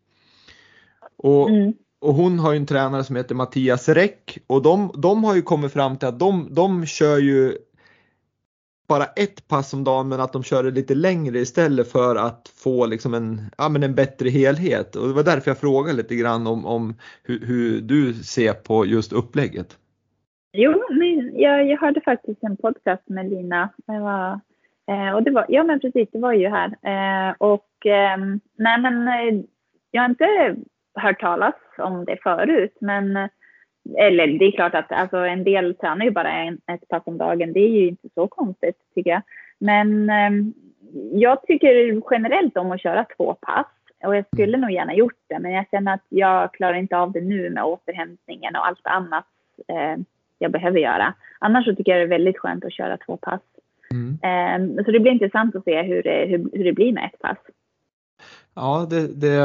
Och, 1.27 1.51
mm. 1.51 1.73
och 2.01 2.15
hon 2.15 2.39
har 2.39 2.53
ju 2.53 2.57
en 2.57 2.67
tränare 2.67 3.05
som 3.05 3.17
heter 3.17 3.35
Mattias 3.35 3.89
Räck 3.89 4.39
och 4.47 4.63
de, 4.63 4.91
de 5.03 5.25
har 5.25 5.35
ju 5.35 5.43
kommit 5.43 5.73
fram 5.73 5.97
till 5.97 6.09
att 6.09 6.19
de, 6.19 6.49
de 6.51 6.87
kör 6.87 7.19
ju 7.19 7.57
bara 8.89 9.05
ett 9.05 9.49
pass 9.49 9.75
om 9.75 9.85
dagen 9.85 10.09
men 10.09 10.21
att 10.21 10.33
de 10.33 10.43
kör 10.43 10.63
det 10.63 10.71
lite 10.71 10.95
längre 10.95 11.39
istället 11.39 11.93
för 11.93 12.17
att 12.17 12.53
få 12.65 12.87
liksom 12.87 13.15
en, 13.15 13.41
ja, 13.59 13.69
men 13.69 13.83
en 13.83 13.95
bättre 13.95 14.29
helhet. 14.29 14.97
Och 14.97 15.09
det 15.09 15.15
var 15.15 15.23
därför 15.23 15.51
jag 15.51 15.59
frågade 15.59 15.97
lite 15.97 16.17
grann 16.17 16.47
om, 16.47 16.67
om 16.67 16.95
hur, 17.23 17.47
hur 17.47 17.81
du 17.81 18.15
ser 18.15 18.53
på 18.53 18.87
just 18.87 19.13
upplägget. 19.13 19.79
Jo, 20.53 20.83
men 20.91 21.41
jag, 21.41 21.67
jag 21.69 21.79
hörde 21.79 22.01
faktiskt 22.01 22.43
en 22.43 22.57
podcast 22.57 23.09
med 23.09 23.31
Lina. 23.31 23.69
Det 23.87 23.99
var, 23.99 24.41
eh, 24.91 25.15
och 25.15 25.23
det 25.23 25.31
var, 25.31 25.47
ja 25.49 25.65
men 25.65 25.81
precis, 25.81 26.09
det 26.13 26.19
var 26.19 26.33
ju 26.33 26.49
här. 26.49 26.69
Eh, 26.69 27.35
och 27.39 27.87
eh, 27.87 28.19
nej 28.59 28.81
men 28.81 29.09
eh, 29.09 29.45
jag 29.91 30.03
har 30.03 30.09
inte 30.09 30.57
hört 30.97 31.21
talas 31.21 31.55
om 31.79 32.05
det 32.05 32.17
förut. 32.23 32.77
Men, 32.81 33.29
eller 33.99 34.27
det 34.27 34.45
är 34.45 34.53
klart 34.53 34.75
att 34.75 34.93
alltså, 34.93 35.17
en 35.17 35.45
del 35.45 35.75
tränar 35.75 36.05
ju 36.05 36.11
bara 36.11 36.33
en, 36.33 36.61
ett 36.67 36.89
pass 36.89 37.03
om 37.07 37.19
dagen. 37.19 37.53
Det 37.53 37.61
är 37.61 37.69
ju 37.69 37.89
inte 37.89 38.09
så 38.15 38.29
konstigt 38.29 38.77
tycker 38.95 39.11
jag. 39.11 39.23
Men 39.59 40.11
eh, 40.11 40.31
jag 41.13 41.43
tycker 41.43 42.03
generellt 42.11 42.57
om 42.57 42.73
att 42.73 42.83
köra 42.83 43.07
två 43.17 43.35
pass. 43.35 43.67
Och 44.05 44.17
jag 44.17 44.25
skulle 44.35 44.57
nog 44.57 44.71
gärna 44.71 44.95
gjort 44.95 45.21
det, 45.29 45.39
men 45.39 45.53
jag 45.53 45.67
känner 45.71 45.95
att 45.95 46.05
jag 46.09 46.53
klarar 46.53 46.75
inte 46.75 46.97
av 46.97 47.13
det 47.13 47.21
nu 47.21 47.51
med 47.51 47.65
återhämtningen 47.65 48.57
och 48.57 48.67
allt 48.67 48.87
annat 48.87 49.27
eh, 49.69 50.03
jag 50.39 50.53
behöver 50.53 50.81
göra. 50.81 51.15
Annars 51.39 51.65
så 51.65 51.75
tycker 51.75 51.93
jag 51.93 52.01
det 52.01 52.05
är 52.05 52.19
väldigt 52.19 52.39
skönt 52.39 52.65
att 52.65 52.73
köra 52.73 52.97
två 52.97 53.17
pass. 53.17 53.41
Mm. 53.91 54.19
Eh, 54.23 54.85
så 54.85 54.91
det 54.91 55.01
blir 55.01 55.13
intressant 55.13 55.57
att 55.57 55.65
se 55.65 55.83
hur 55.83 56.03
det, 56.03 56.27
hur, 56.27 56.51
hur 56.53 56.65
det 56.65 56.73
blir 56.73 56.93
med 56.93 57.05
ett 57.05 57.21
pass. 57.21 57.39
Ja, 58.55 58.87
det, 58.91 59.21
det, 59.21 59.37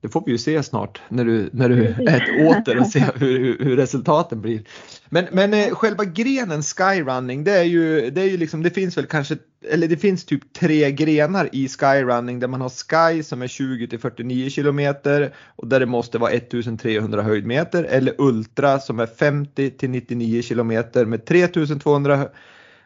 det 0.00 0.08
får 0.08 0.22
vi 0.26 0.32
ju 0.32 0.38
se 0.38 0.62
snart 0.62 1.00
när 1.08 1.24
du, 1.24 1.50
när 1.52 1.68
du 1.68 1.84
äter 1.84 2.46
åter 2.46 2.80
och 2.80 2.86
se 2.86 3.04
hur, 3.14 3.64
hur 3.64 3.76
resultaten 3.76 4.40
blir. 4.40 4.62
Men, 5.08 5.26
men 5.32 5.54
eh, 5.54 5.74
själva 5.74 6.04
grenen 6.04 6.62
skyrunning, 6.62 7.44
det 7.44 7.52
är 7.52 7.64
ju, 7.64 8.10
det 8.10 8.20
är 8.20 8.24
ju 8.24 8.36
liksom, 8.36 8.62
det 8.62 8.70
finns 8.70 8.96
väl 8.96 9.06
kanske, 9.06 9.36
eller 9.70 9.88
det 9.88 9.96
finns 9.96 10.24
typ 10.24 10.52
tre 10.52 10.92
grenar 10.92 11.48
i 11.52 11.68
skyrunning 11.68 12.40
där 12.40 12.48
man 12.48 12.60
har 12.60 12.68
sky 12.68 13.22
som 13.22 13.42
är 13.42 13.46
20 13.46 13.86
till 13.88 13.98
49 13.98 14.50
kilometer 14.50 15.34
och 15.56 15.68
där 15.68 15.80
det 15.80 15.86
måste 15.86 16.18
vara 16.18 16.30
1300 16.30 17.22
höjdmeter 17.22 17.84
eller 17.84 18.14
ultra 18.18 18.78
som 18.78 19.00
är 19.00 19.06
50 19.06 19.70
till 19.70 19.90
99 19.90 20.42
kilometer 20.42 21.04
med 21.04 21.24
3200 21.24 22.28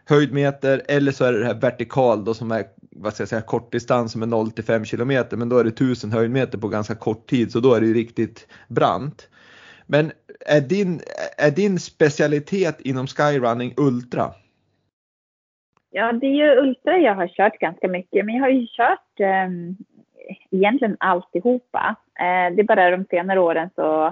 höjdmeter 0.08 0.82
eller 0.88 1.12
så 1.12 1.24
är 1.24 1.32
det 1.32 1.38
det 1.38 1.46
här 1.46 1.60
vertikal 1.60 2.24
då 2.24 2.34
som 2.34 2.50
är 2.50 2.64
vad 2.90 3.14
ska 3.14 3.22
jag 3.22 3.28
säga, 3.28 3.42
kortdistans 3.42 4.12
som 4.12 4.22
är 4.22 4.26
0 4.26 4.50
till 4.50 4.64
5 4.64 4.84
kilometer 4.84 5.36
men 5.36 5.48
då 5.48 5.58
är 5.58 5.64
det 5.64 5.70
1000 5.70 6.12
höjdmeter 6.12 6.58
på 6.58 6.68
ganska 6.68 6.94
kort 6.94 7.26
tid 7.26 7.52
så 7.52 7.60
då 7.60 7.74
är 7.74 7.80
det 7.80 7.86
ju 7.86 7.94
riktigt 7.94 8.46
brant. 8.68 9.28
Men 9.86 10.12
är 10.46 10.60
din, 10.60 11.00
är 11.38 11.50
din 11.50 11.78
specialitet 11.78 12.80
inom 12.80 13.06
skyrunning 13.06 13.74
ultra? 13.76 14.32
Ja, 15.90 16.12
det 16.12 16.26
är 16.26 16.34
ju 16.34 16.60
ultra 16.60 16.98
jag 16.98 17.14
har 17.14 17.28
kört 17.28 17.58
ganska 17.58 17.88
mycket, 17.88 18.24
men 18.24 18.34
jag 18.34 18.42
har 18.42 18.50
ju 18.50 18.66
kört 18.66 19.20
eh, 19.20 19.48
egentligen 20.50 20.96
alltihopa. 21.00 21.96
Eh, 22.18 22.54
det 22.54 22.62
är 22.62 22.64
bara 22.64 22.90
de 22.90 23.04
senare 23.04 23.40
åren 23.40 23.70
så 23.74 24.06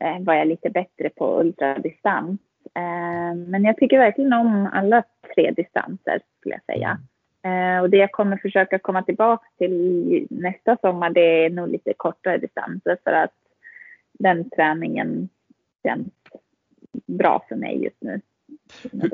eh, 0.00 0.20
var 0.20 0.34
jag 0.34 0.48
lite 0.48 0.70
bättre 0.70 1.10
på 1.10 1.40
ultradistans. 1.40 2.40
Eh, 2.76 3.34
men 3.34 3.64
jag 3.64 3.76
tycker 3.76 3.98
verkligen 3.98 4.32
om 4.32 4.70
alla 4.72 5.02
tre 5.34 5.50
distanser 5.50 6.20
skulle 6.38 6.54
jag 6.54 6.76
säga. 6.76 6.98
Eh, 7.44 7.82
och 7.82 7.90
det 7.90 7.96
jag 7.96 8.12
kommer 8.12 8.36
försöka 8.36 8.78
komma 8.78 9.02
tillbaka 9.02 9.46
till 9.58 10.26
nästa 10.30 10.76
sommar 10.76 11.10
det 11.10 11.44
är 11.44 11.50
nog 11.50 11.68
lite 11.68 11.92
kortare 11.96 12.38
distanser 12.38 12.98
för 13.04 13.12
att 13.12 13.34
den 14.12 14.50
träningen 14.50 15.28
känns 15.82 16.08
bra 17.06 17.44
för 17.48 17.56
mig 17.56 17.84
just 17.84 17.96
nu. 18.00 18.20
Hur, 18.92 19.10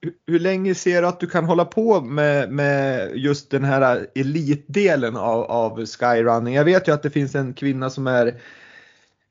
hur, 0.00 0.12
hur, 0.26 0.38
länge 0.38 0.74
ser 0.74 1.02
du 1.02 1.08
att 1.08 1.20
du 1.20 1.26
kan 1.26 1.44
hålla 1.44 1.64
på 1.64 2.00
med, 2.00 2.52
med 2.52 3.10
just 3.14 3.50
den 3.50 3.64
här 3.64 4.06
elitdelen 4.14 5.16
av, 5.16 5.42
av 5.44 5.86
skyrunning? 5.86 6.54
Jag 6.54 6.64
vet 6.64 6.88
ju 6.88 6.92
att 6.92 7.02
det 7.02 7.10
finns 7.10 7.34
en 7.34 7.54
kvinna 7.54 7.90
som 7.90 8.06
är 8.06 8.34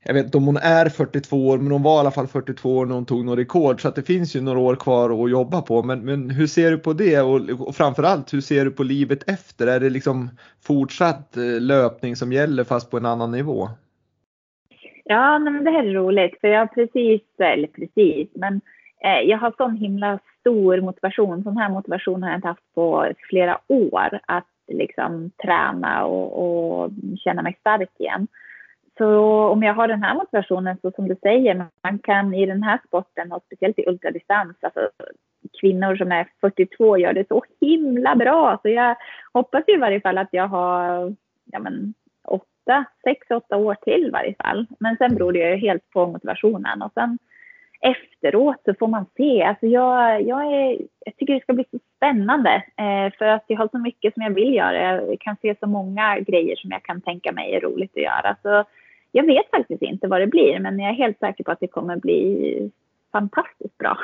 jag 0.07 0.13
vet 0.13 0.25
inte 0.25 0.37
om 0.37 0.45
hon 0.45 0.57
är 0.57 0.89
42 0.89 1.47
år, 1.47 1.57
men 1.57 1.71
hon 1.71 1.83
var 1.83 1.95
i 1.95 1.99
alla 1.99 2.11
fall 2.11 2.27
42 2.27 2.77
år 2.77 2.85
när 2.85 2.95
hon 2.95 3.05
tog 3.05 3.25
något 3.25 3.39
rekord 3.39 3.81
så 3.81 3.87
att 3.87 3.95
det 3.95 4.03
finns 4.03 4.35
ju 4.35 4.41
några 4.41 4.59
år 4.59 4.75
kvar 4.75 5.23
att 5.23 5.31
jobba 5.31 5.61
på. 5.61 5.83
Men, 5.83 5.99
men 5.99 6.29
hur 6.29 6.47
ser 6.47 6.71
du 6.71 6.77
på 6.77 6.93
det 6.93 7.21
och, 7.21 7.49
och 7.67 7.75
framförallt 7.75 8.33
hur 8.33 8.41
ser 8.41 8.65
du 8.65 8.71
på 8.71 8.83
livet 8.83 9.29
efter? 9.29 9.67
Är 9.67 9.79
det 9.79 9.89
liksom 9.89 10.29
fortsatt 10.63 11.37
eh, 11.37 11.61
löpning 11.61 12.15
som 12.15 12.33
gäller 12.33 12.63
fast 12.63 12.91
på 12.91 12.97
en 12.97 13.05
annan 13.05 13.31
nivå? 13.31 13.69
Ja, 15.03 15.39
men 15.39 15.63
det 15.63 15.71
här 15.71 15.83
är 15.83 15.93
roligt 15.93 16.39
för 16.41 16.47
jag 16.47 16.59
har 16.59 16.67
precis, 16.67 17.21
eller 17.39 17.67
precis, 17.67 18.29
men 18.35 18.61
eh, 19.03 19.29
jag 19.29 19.37
har 19.37 19.53
sån 19.57 19.77
himla 19.77 20.19
stor 20.39 20.81
motivation. 20.81 21.43
Sån 21.43 21.57
här 21.57 21.69
motivation 21.69 22.23
har 22.23 22.29
jag 22.29 22.37
inte 22.37 22.47
haft 22.47 22.73
på 22.75 23.11
flera 23.29 23.59
år 23.67 24.19
att 24.25 24.47
liksom 24.67 25.31
träna 25.43 26.05
och, 26.05 26.29
och 26.43 26.91
känna 27.23 27.41
mig 27.41 27.57
stark 27.59 27.89
igen. 27.99 28.27
Så 28.97 29.19
om 29.43 29.63
jag 29.63 29.73
har 29.73 29.87
den 29.87 30.03
här 30.03 30.15
motivationen, 30.15 30.77
så 30.81 30.91
som 30.91 31.07
du 31.07 31.15
säger, 31.21 31.65
man 31.83 31.99
kan 31.99 32.33
i 32.33 32.45
den 32.45 32.63
här 32.63 32.79
sporten 32.87 33.31
och 33.31 33.43
speciellt 33.45 33.79
i 33.79 33.87
ultradistans, 33.87 34.57
alltså 34.61 34.89
kvinnor 35.61 35.95
som 35.95 36.11
är 36.11 36.27
42 36.41 36.97
gör 36.97 37.13
det 37.13 37.27
så 37.27 37.43
himla 37.61 38.15
bra. 38.15 38.59
Så 38.61 38.69
jag 38.69 38.95
hoppas 39.33 39.63
i 39.67 39.77
varje 39.77 40.01
fall 40.01 40.17
att 40.17 40.29
jag 40.31 40.47
har 40.47 41.15
ja 41.45 41.59
men, 41.59 41.93
åtta, 42.27 42.85
sex, 43.03 43.27
åtta 43.31 43.57
år 43.57 43.75
till 43.75 44.05
i 44.07 44.09
varje 44.09 44.35
fall. 44.43 44.67
Men 44.79 44.97
sen 44.97 45.15
beror 45.15 45.33
det 45.33 45.39
ju 45.39 45.55
helt 45.55 45.89
på 45.89 46.07
motivationen 46.07 46.81
och 46.81 46.91
sen 46.93 47.17
efteråt 47.81 48.61
så 48.65 48.73
får 48.79 48.87
man 48.87 49.05
se. 49.17 49.43
Alltså 49.43 49.65
jag, 49.65 50.21
jag, 50.21 50.53
är, 50.53 50.77
jag 51.05 51.17
tycker 51.17 51.33
det 51.33 51.41
ska 51.41 51.53
bli 51.53 51.65
så 51.71 51.79
spännande 51.95 52.63
eh, 52.77 53.13
för 53.17 53.25
att 53.25 53.43
jag 53.47 53.57
har 53.57 53.67
så 53.67 53.77
mycket 53.77 54.13
som 54.13 54.23
jag 54.23 54.29
vill 54.29 54.53
göra. 54.53 55.01
Jag 55.01 55.19
kan 55.19 55.35
se 55.41 55.55
så 55.59 55.67
många 55.67 56.19
grejer 56.19 56.55
som 56.55 56.71
jag 56.71 56.83
kan 56.83 57.01
tänka 57.01 57.31
mig 57.31 57.55
är 57.55 57.61
roligt 57.61 57.91
att 57.95 58.03
göra. 58.03 58.35
Så 58.41 58.63
jag 59.15 59.25
vet 59.25 59.49
faktiskt 59.51 59.81
inte 59.81 60.07
vad 60.07 60.21
det 60.21 60.27
blir, 60.27 60.59
men 60.59 60.79
jag 60.79 60.89
är 60.89 60.93
helt 60.93 61.19
säker 61.19 61.43
på 61.43 61.51
att 61.51 61.59
det 61.59 61.67
kommer 61.67 61.97
bli 61.97 62.71
fantastiskt 63.11 63.77
bra. 63.77 63.97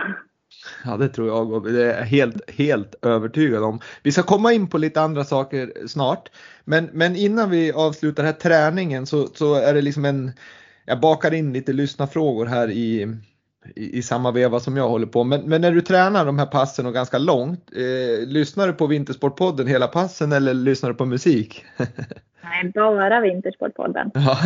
Ja, 0.86 0.97
det 0.97 1.10
tror 1.10 1.28
jag 1.28 1.54
och 1.54 1.71
det 1.71 1.84
är 1.84 2.00
jag 2.00 2.06
helt, 2.06 2.52
helt 2.52 3.06
övertygad 3.06 3.63
om. 3.63 3.80
Vi 4.04 4.12
ska 4.12 4.24
komma 4.24 4.54
in 4.54 4.67
på 4.67 4.78
lite 4.78 5.02
andra 5.02 5.24
saker 5.24 5.88
snart. 5.88 6.30
Men, 6.63 6.89
men 6.93 7.15
innan 7.15 7.50
vi 7.50 7.71
avslutar 7.71 8.24
den 8.24 8.34
här 8.34 8.39
träningen 8.39 9.06
så, 9.06 9.28
så 9.28 9.56
är 9.56 9.74
det 9.74 9.82
liksom 9.82 10.06
en, 10.06 10.32
jag 10.86 11.00
bakar 11.00 11.34
in 11.34 11.54
lite 11.54 11.74
lyssnarfrågor 11.74 12.45
här 12.45 12.71
i, 12.71 13.08
i, 13.76 13.97
i, 13.97 14.02
samma 14.02 14.32
veva 14.32 14.60
som 14.60 14.78
jag 14.78 14.89
håller 14.89 15.08
på. 15.08 15.24
Men, 15.24 15.41
men 15.41 15.62
när 15.62 15.71
du 15.71 15.82
tränar 15.82 16.26
de 16.26 16.39
här 16.39 16.45
passen 16.45 16.86
och 16.86 16.93
ganska 16.93 17.17
långt, 17.17 17.71
eh, 17.76 18.28
lyssnar 18.28 18.67
du 18.67 18.74
på 18.74 18.88
Vintersportpodden 18.88 19.67
hela 19.67 19.88
passen 19.88 20.32
eller 20.32 20.54
lyssnar 20.54 20.89
du 20.89 20.95
på 20.95 21.06
musik? 21.06 21.65
Nej, 22.43 22.71
bara 22.76 23.19
Vintersportpodden. 23.19 24.12
Ja. 24.13 24.38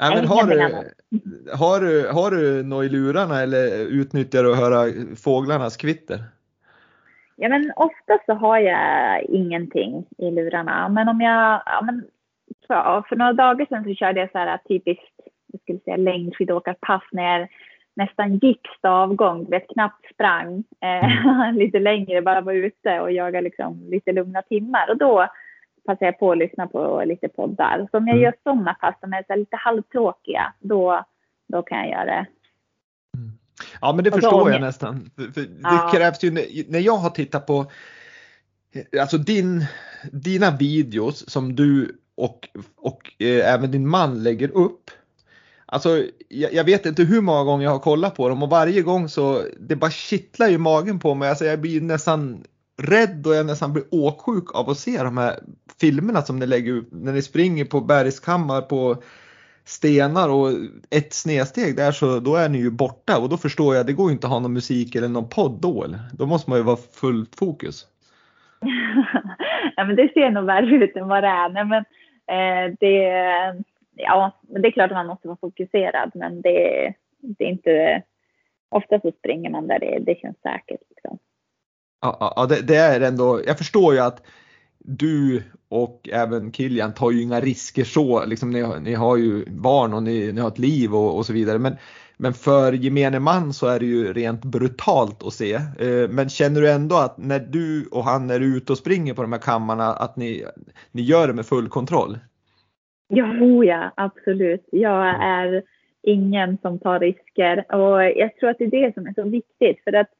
Nej, 0.00 0.14
men 0.14 0.28
har, 0.28 0.46
du, 0.46 0.90
har, 1.52 1.80
du, 1.80 2.08
har 2.08 2.30
du 2.30 2.62
något 2.62 2.84
i 2.84 2.88
lurarna 2.88 3.42
eller 3.42 3.86
utnyttjar 3.86 4.42
du 4.42 4.52
att 4.52 4.58
höra 4.58 4.92
fåglarnas 5.24 5.76
kvitter? 5.76 6.18
Ja, 7.36 7.48
men 7.48 7.72
ofta 7.76 8.18
så 8.26 8.32
har 8.34 8.58
jag 8.58 9.22
ingenting 9.22 10.06
i 10.18 10.30
lurarna. 10.30 10.88
Men 10.88 11.08
om 11.08 11.20
jag, 11.20 11.62
ja, 11.66 11.82
men, 11.84 12.04
för, 12.66 13.02
för 13.08 13.16
några 13.16 13.32
dagar 13.32 13.66
sedan 13.66 13.84
så 13.84 13.94
körde 13.94 14.20
jag 14.20 14.30
så 14.30 14.38
här 14.38 14.58
typiskt, 14.68 15.20
jag 15.52 15.60
skulle 15.60 15.78
säga 15.78 15.96
längdskidåkarpass 15.96 17.02
när 17.12 17.38
jag 17.38 17.48
nästan 17.96 18.36
gick 18.36 18.60
stavgång, 18.78 19.50
vet 19.50 19.68
knappt 19.68 20.14
sprang 20.14 20.64
eh, 20.80 21.52
lite 21.54 21.78
längre, 21.78 22.22
bara 22.22 22.40
var 22.40 22.52
ute 22.52 23.00
och 23.00 23.12
jagade 23.12 23.44
liksom 23.44 23.86
lite 23.90 24.12
lugna 24.12 24.42
timmar. 24.42 24.90
Och 24.90 24.98
då 24.98 25.26
passar 25.84 26.06
jag 26.06 26.18
på 26.18 26.32
att 26.32 26.38
lyssna 26.38 26.66
på 26.66 27.02
lite 27.06 27.28
poddar. 27.28 27.88
Så 27.90 27.98
om 27.98 28.06
jag 28.06 28.16
mm. 28.16 28.24
gör 28.24 28.34
sådana 28.42 28.74
pass 28.74 28.94
som 29.00 29.12
är 29.12 29.36
lite 29.36 29.56
halvtråkiga, 29.56 30.52
då, 30.60 31.04
då 31.48 31.62
kan 31.62 31.78
jag 31.78 31.88
göra 31.88 32.04
det. 32.04 32.26
Mm. 33.16 33.30
Ja 33.80 33.92
men 33.92 34.04
det 34.04 34.10
förstår 34.10 34.52
jag 34.52 34.60
nästan. 34.60 35.10
För, 35.16 35.22
för 35.22 35.46
ja. 35.62 35.90
Det 35.92 35.98
krävs 35.98 36.24
ju, 36.24 36.30
när 36.68 36.78
jag 36.78 36.96
har 36.96 37.10
tittat 37.10 37.46
på 37.46 37.66
alltså 39.00 39.18
din, 39.18 39.64
dina 40.12 40.56
videos 40.56 41.30
som 41.30 41.56
du 41.56 41.98
och, 42.14 42.48
och 42.76 43.12
eh, 43.18 43.54
även 43.54 43.70
din 43.70 43.88
man 43.88 44.22
lägger 44.22 44.50
upp. 44.50 44.90
Alltså 45.66 46.04
jag, 46.28 46.52
jag, 46.54 46.64
vet 46.64 46.86
inte 46.86 47.02
hur 47.02 47.20
många 47.20 47.44
gånger 47.44 47.64
jag 47.64 47.72
har 47.72 47.78
kollat 47.78 48.14
på 48.14 48.28
dem 48.28 48.42
och 48.42 48.50
varje 48.50 48.82
gång 48.82 49.08
så 49.08 49.42
det 49.60 49.76
bara 49.76 49.90
kittlar 49.90 50.48
ju 50.48 50.58
magen 50.58 50.98
på 50.98 51.14
mig. 51.14 51.28
Alltså 51.28 51.44
jag 51.44 51.60
blir 51.60 51.80
nästan 51.80 52.44
rädd 52.78 53.26
och 53.26 53.34
jag 53.34 53.46
nästan 53.46 53.72
blir 53.72 53.84
åksjuk 53.90 54.54
av 54.54 54.70
att 54.70 54.78
se 54.78 55.02
de 55.02 55.18
här 55.18 55.40
filmerna 55.80 56.22
som 56.22 56.38
ni 56.38 56.46
lägger 56.46 56.72
ut 56.72 56.88
när 56.92 57.12
ni 57.12 57.22
springer 57.22 57.64
på 57.64 57.80
bergskammar 57.80 58.60
på 58.60 59.02
stenar 59.64 60.28
och 60.28 60.48
ett 60.90 61.12
snedsteg 61.12 61.76
där 61.76 61.92
så 61.92 62.20
då 62.20 62.36
är 62.36 62.48
ni 62.48 62.58
ju 62.58 62.70
borta 62.70 63.18
och 63.18 63.28
då 63.28 63.36
förstår 63.36 63.74
jag 63.76 63.86
det 63.86 63.92
går 63.92 64.10
inte 64.10 64.26
att 64.26 64.32
ha 64.32 64.40
någon 64.40 64.52
musik 64.52 64.94
eller 64.94 65.08
någon 65.08 65.28
podd 65.28 65.60
då 65.60 65.84
eller? 65.84 65.98
Då 66.12 66.26
måste 66.26 66.50
man 66.50 66.58
ju 66.58 66.64
vara 66.64 66.76
fullt 66.76 67.36
fokus. 67.36 67.86
ja 69.76 69.84
men 69.84 69.96
det 69.96 70.10
ser 70.14 70.30
nog 70.30 70.44
värre 70.44 70.84
ut 70.84 70.96
än 70.96 71.08
vad 71.08 71.22
det 71.22 71.28
är. 71.28 71.48
Nej, 71.48 71.64
men, 71.64 71.84
eh, 72.26 72.74
det, 72.80 72.94
ja, 73.94 74.32
det 74.40 74.68
är 74.68 74.72
klart 74.72 74.90
att 74.90 74.96
man 74.96 75.06
måste 75.06 75.28
vara 75.28 75.38
fokuserad 75.40 76.10
men 76.14 76.42
det, 76.42 76.94
det 77.20 77.44
är 77.44 77.48
inte, 77.48 78.02
ofta 78.68 79.00
så 79.00 79.12
springer 79.18 79.50
man 79.50 79.66
där 79.66 79.78
det, 79.78 79.98
det 79.98 80.18
känns 80.20 80.40
säkert. 80.42 80.80
Liksom. 80.90 81.18
Ja, 82.00 82.32
ja 82.36 82.46
det, 82.46 82.66
det, 82.66 82.76
är 82.76 83.00
ändå, 83.00 83.40
jag 83.46 83.58
förstår 83.58 83.94
ju 83.94 84.00
att 84.00 84.22
du 84.84 85.42
och 85.68 86.08
även 86.12 86.52
Kilian 86.52 86.94
tar 86.94 87.10
ju 87.10 87.22
inga 87.22 87.40
risker 87.40 87.84
så, 87.84 88.26
liksom 88.26 88.50
ni, 88.50 88.80
ni 88.80 88.94
har 88.94 89.16
ju 89.16 89.44
barn 89.50 89.94
och 89.94 90.02
ni, 90.02 90.32
ni 90.32 90.40
har 90.40 90.48
ett 90.48 90.58
liv 90.58 90.94
och, 90.94 91.16
och, 91.16 91.26
så 91.26 91.32
vidare. 91.32 91.58
Men, 91.58 91.76
men 92.16 92.32
för 92.32 92.72
gemene 92.72 93.18
man 93.18 93.52
så 93.52 93.66
är 93.66 93.80
det 93.80 93.86
ju 93.86 94.12
rent 94.12 94.44
brutalt 94.44 95.26
att 95.26 95.32
se. 95.32 95.54
Eh, 95.54 96.08
men 96.10 96.28
känner 96.28 96.60
du 96.60 96.70
ändå 96.70 96.96
att 96.96 97.18
när 97.18 97.38
du 97.38 97.88
och 97.92 98.04
han 98.04 98.30
är 98.30 98.40
ute 98.40 98.72
och 98.72 98.78
springer 98.78 99.14
på 99.14 99.22
de 99.22 99.32
här 99.32 99.40
kammarna 99.40 99.84
att 99.84 100.16
ni, 100.16 100.44
ni 100.92 101.02
gör 101.02 101.26
det 101.26 101.32
med 101.32 101.46
full 101.46 101.68
kontroll? 101.68 102.18
Ja, 103.08 103.24
oh 103.24 103.66
ja, 103.66 103.92
absolut. 103.96 104.68
Jag 104.72 105.06
är 105.22 105.62
ingen 106.02 106.58
som 106.62 106.78
tar 106.78 107.00
risker 107.00 107.74
och 107.74 108.04
jag 108.04 108.36
tror 108.36 108.50
att 108.50 108.58
det 108.58 108.64
är 108.64 108.86
det 108.86 108.94
som 108.94 109.06
är 109.06 109.14
så 109.14 109.22
viktigt 109.22 109.84
för 109.84 109.92
att 109.92 110.10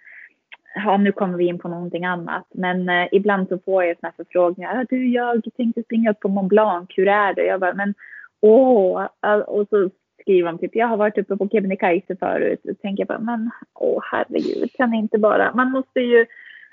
ja, 0.75 0.97
nu 0.97 1.13
kommer 1.13 1.39
vi 1.39 1.47
in 1.47 1.59
på 1.59 1.69
någonting 1.69 2.05
annat, 2.05 2.47
men 2.55 2.89
eh, 2.89 3.09
ibland 3.13 3.49
så 3.49 3.59
får 3.59 3.85
jag 3.85 3.97
såna 4.01 4.13
här 4.17 4.25
förfrågningar. 4.25 4.87
Du, 4.91 5.09
jag 5.09 5.45
tänkte 5.57 5.83
springa 5.83 6.11
upp 6.11 6.21
på 6.21 6.29
Mont 6.29 6.49
Blanc, 6.49 6.91
hur 6.97 7.09
är 7.09 7.35
det? 7.35 7.45
Jag 7.45 7.61
bara, 7.61 7.75
men 7.75 7.95
åh, 8.41 9.09
och 9.47 9.69
så 9.69 9.91
skriver 10.21 10.53
de 10.53 10.59
typ, 10.59 10.75
jag 10.75 10.87
har 10.87 10.97
varit 10.97 11.19
uppe 11.19 11.37
på 11.37 11.49
Kebnekaise 11.49 12.17
förut. 12.17 12.61
Och 12.65 12.81
tänker 12.81 13.01
jag 13.01 13.09
bara, 13.09 13.19
men 13.19 13.51
åh 13.75 14.03
herregud, 14.13 14.73
kan 14.73 14.95
inte 14.95 15.19
bara, 15.19 15.55
man 15.55 15.71
måste 15.71 16.01
ju, 16.01 16.27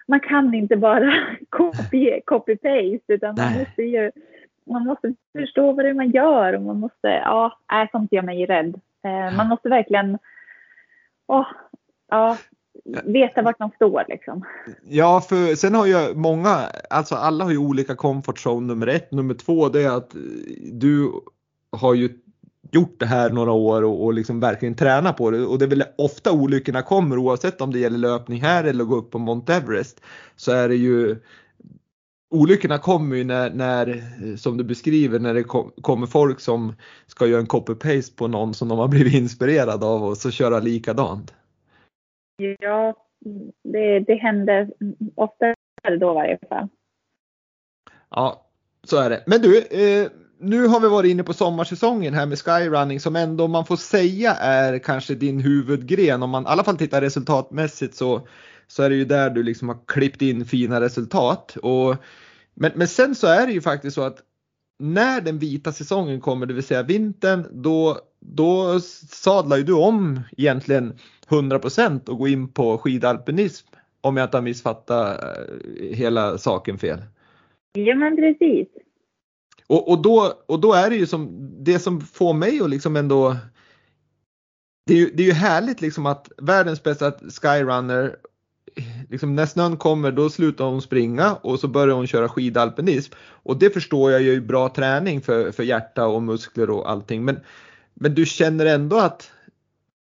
man 0.07 0.19
kan 0.19 0.53
inte 0.53 0.75
bara 0.75 1.13
copy, 1.49 2.21
copy 2.25 2.55
paste 2.55 3.13
utan 3.13 3.35
man 3.37 3.53
måste 3.59 3.81
ju 3.81 4.11
man 4.69 4.85
måste 4.85 5.13
förstå 5.37 5.71
vad 5.71 5.85
det 5.85 5.89
är 5.89 5.93
man 5.93 6.11
gör 6.11 6.53
och 6.53 6.61
man 6.61 6.79
måste, 6.79 7.07
ja, 7.07 7.59
äh, 7.73 7.89
sånt 7.91 8.11
gör 8.11 8.21
mig 8.21 8.45
rädd. 8.45 8.81
Eh, 9.03 9.37
man 9.37 9.47
måste 9.47 9.69
verkligen, 9.69 10.17
åh, 11.27 11.47
ja, 12.09 12.37
veta 13.03 13.41
vart 13.41 13.59
man 13.59 13.71
står 13.75 14.03
liksom. 14.07 14.45
Ja, 14.89 15.21
för 15.21 15.55
sen 15.55 15.75
har 15.75 15.85
ju 15.85 16.13
många, 16.15 16.57
alltså 16.89 17.15
alla 17.15 17.43
har 17.43 17.51
ju 17.51 17.57
olika 17.57 17.95
comfort 17.95 18.37
zone 18.45 18.67
nummer 18.67 18.87
ett. 18.87 19.11
Nummer 19.11 19.33
två 19.33 19.69
det 19.69 19.83
är 19.83 19.97
att 19.97 20.15
du 20.71 21.11
har 21.71 21.93
ju 21.93 22.09
gjort 22.71 22.99
det 22.99 23.05
här 23.05 23.29
några 23.29 23.51
år 23.51 23.83
och, 23.83 24.05
och 24.05 24.13
liksom 24.13 24.39
verkligen 24.39 24.75
tränat 24.75 25.17
på 25.17 25.31
det 25.31 25.45
och 25.45 25.59
det 25.59 25.65
är 25.65 25.69
väl 25.69 25.83
ofta 25.97 26.31
olyckorna 26.31 26.81
kommer 26.81 27.17
oavsett 27.17 27.61
om 27.61 27.73
det 27.73 27.79
gäller 27.79 27.97
löpning 27.97 28.41
här 28.41 28.63
eller 28.63 28.83
gå 28.83 28.95
upp 28.95 29.11
på 29.11 29.19
Mount 29.19 29.53
Everest 29.53 30.01
så 30.35 30.51
är 30.51 30.69
det 30.69 30.75
ju 30.75 31.15
Olyckorna 32.29 32.77
kommer 32.77 33.15
ju 33.15 33.23
när, 33.23 33.49
när 33.49 34.03
som 34.37 34.57
du 34.57 34.63
beskriver, 34.63 35.19
när 35.19 35.33
det 35.33 35.43
kom, 35.43 35.71
kommer 35.81 36.07
folk 36.07 36.39
som 36.39 36.75
ska 37.07 37.27
göra 37.27 37.41
en 37.41 37.47
copy-paste 37.47 38.15
på 38.15 38.27
någon 38.27 38.53
som 38.53 38.67
de 38.67 38.79
har 38.79 38.87
blivit 38.87 39.13
inspirerade 39.13 39.85
av 39.85 40.03
och 40.03 40.17
så 40.17 40.31
köra 40.31 40.59
likadant. 40.59 41.33
Ja, 42.37 42.93
det, 43.63 43.99
det 43.99 44.15
händer 44.15 44.69
oftare 45.15 45.55
då 45.99 46.11
i 46.11 46.15
varje 46.15 46.37
fall. 46.49 46.67
Ja, 48.09 48.45
så 48.83 48.97
är 48.97 49.09
det. 49.09 49.23
Men 49.25 49.41
du, 49.41 49.57
eh, 49.61 50.07
nu 50.39 50.67
har 50.67 50.79
vi 50.79 50.87
varit 50.87 51.11
inne 51.11 51.23
på 51.23 51.33
sommarsäsongen 51.33 52.13
här 52.13 52.25
med 52.25 52.39
skyrunning 52.39 52.99
som 52.99 53.15
ändå 53.15 53.47
man 53.47 53.65
får 53.65 53.75
säga 53.75 54.33
är 54.33 54.79
kanske 54.79 55.15
din 55.15 55.39
huvudgren. 55.39 56.23
Om 56.23 56.29
man 56.29 56.43
i 56.43 56.47
alla 56.47 56.63
fall 56.63 56.77
tittar 56.77 57.01
resultatmässigt 57.01 57.95
så, 57.95 58.27
så 58.67 58.83
är 58.83 58.89
det 58.89 58.95
ju 58.95 59.05
där 59.05 59.29
du 59.29 59.43
liksom 59.43 59.69
har 59.69 59.77
klippt 59.85 60.21
in 60.21 60.45
fina 60.45 60.81
resultat. 60.81 61.57
Och, 61.63 61.95
men, 62.53 62.71
men 62.75 62.87
sen 62.87 63.15
så 63.15 63.27
är 63.27 63.47
det 63.47 63.53
ju 63.53 63.61
faktiskt 63.61 63.95
så 63.95 64.01
att 64.01 64.17
när 64.79 65.21
den 65.21 65.39
vita 65.39 65.71
säsongen 65.71 66.21
kommer, 66.21 66.45
det 66.45 66.53
vill 66.53 66.63
säga 66.63 66.83
vintern, 66.83 67.47
då, 67.51 67.97
då 68.27 68.79
sadlar 69.09 69.57
ju 69.57 69.63
du 69.63 69.73
om 69.73 70.19
egentligen 70.37 70.97
100% 71.27 72.09
och 72.09 72.17
går 72.17 72.29
in 72.29 72.47
på 72.47 72.77
skidalpinism. 72.77 73.67
Om 74.01 74.17
jag 74.17 74.25
inte 74.25 74.37
har 74.37 74.41
missfattat 74.41 75.23
eh, 75.23 75.95
hela 75.95 76.37
saken 76.37 76.77
fel. 76.77 76.99
Ja 77.73 77.95
men 77.95 78.15
precis. 78.15 78.67
Och, 79.67 79.91
och, 79.91 80.01
då, 80.01 80.33
och 80.45 80.59
då 80.59 80.73
är 80.73 80.89
det 80.89 80.95
ju 80.95 81.05
som 81.07 81.49
det 81.63 81.79
som 81.79 82.01
får 82.01 82.33
mig 82.33 82.61
att 82.61 82.69
liksom 82.69 82.95
ändå 82.95 83.35
det 84.85 84.93
är, 84.93 84.97
ju, 84.97 85.11
det 85.13 85.23
är 85.23 85.27
ju 85.27 85.33
härligt 85.33 85.81
liksom 85.81 86.05
att 86.05 86.31
världens 86.37 86.83
bästa 86.83 87.11
skyrunner 87.11 88.15
liksom 89.09 89.35
när 89.35 89.45
snön 89.45 89.77
kommer 89.77 90.11
då 90.11 90.29
slutar 90.29 90.65
hon 90.65 90.81
springa 90.81 91.35
och 91.35 91.59
så 91.59 91.67
börjar 91.67 91.95
hon 91.95 92.07
köra 92.07 92.29
skidalpinism. 92.29 93.13
Och 93.43 93.59
det 93.59 93.69
förstår 93.69 94.11
jag 94.11 94.21
är 94.21 94.39
bra 94.41 94.69
träning 94.69 95.21
för, 95.21 95.51
för 95.51 95.63
hjärta 95.63 96.07
och 96.07 96.23
muskler 96.23 96.69
och 96.69 96.91
allting. 96.91 97.25
Men, 97.25 97.39
men 97.99 98.15
du 98.15 98.25
känner 98.25 98.65
ändå 98.65 98.97
att 98.97 99.31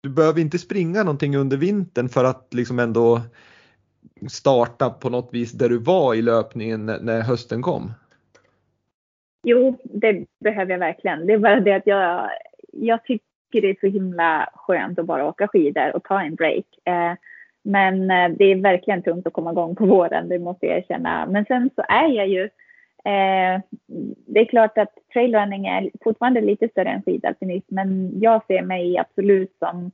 du 0.00 0.08
behöver 0.08 0.40
inte 0.40 0.58
springa 0.58 1.02
någonting 1.02 1.36
under 1.36 1.56
vintern 1.56 2.08
för 2.08 2.24
att 2.24 2.54
liksom 2.54 2.78
ändå 2.78 3.20
starta 4.30 4.90
på 4.90 5.10
något 5.10 5.28
vis 5.32 5.52
där 5.52 5.68
du 5.68 5.78
var 5.78 6.14
i 6.14 6.22
löpningen 6.22 6.86
när, 6.86 7.20
hösten 7.20 7.62
kom? 7.62 7.92
Jo, 9.42 9.78
det 9.84 10.24
behöver 10.40 10.72
jag 10.72 10.78
verkligen. 10.78 11.26
Det 11.26 11.32
är 11.32 11.38
bara 11.38 11.60
det 11.60 11.72
att 11.72 11.86
jag, 11.86 12.30
jag 12.72 13.04
tycker 13.04 13.20
det 13.50 13.70
är 13.70 13.76
så 13.80 13.86
himla 13.86 14.48
skönt 14.54 14.98
att 14.98 15.06
bara 15.06 15.28
åka 15.28 15.48
skidor 15.48 15.96
och 15.96 16.04
ta 16.04 16.20
en 16.20 16.34
break. 16.34 16.66
Eh, 16.84 17.12
men 17.62 18.10
eh, 18.10 18.28
det 18.38 18.44
är 18.44 18.62
verkligen 18.62 19.02
tungt 19.02 19.26
att 19.26 19.32
komma 19.32 19.52
igång 19.52 19.76
på 19.76 19.86
våren, 19.86 20.28
det 20.28 20.38
måste 20.38 20.66
jag 20.66 20.78
erkänna. 20.78 21.26
Men 21.26 21.44
sen 21.44 21.70
så 21.74 21.82
är 21.88 22.08
jag 22.08 22.28
ju, 22.28 22.48
eh, 23.04 23.60
det 24.26 24.40
är 24.40 24.44
klart 24.44 24.78
att 24.78 24.94
trailrunning 25.12 25.66
är 25.66 25.90
fortfarande 26.04 26.40
lite 26.40 26.68
större 26.68 26.88
än 26.88 27.02
skidalpinism, 27.02 27.74
men 27.74 28.20
jag 28.20 28.46
ser 28.46 28.62
mig 28.62 28.98
absolut 28.98 29.56
som 29.58 29.90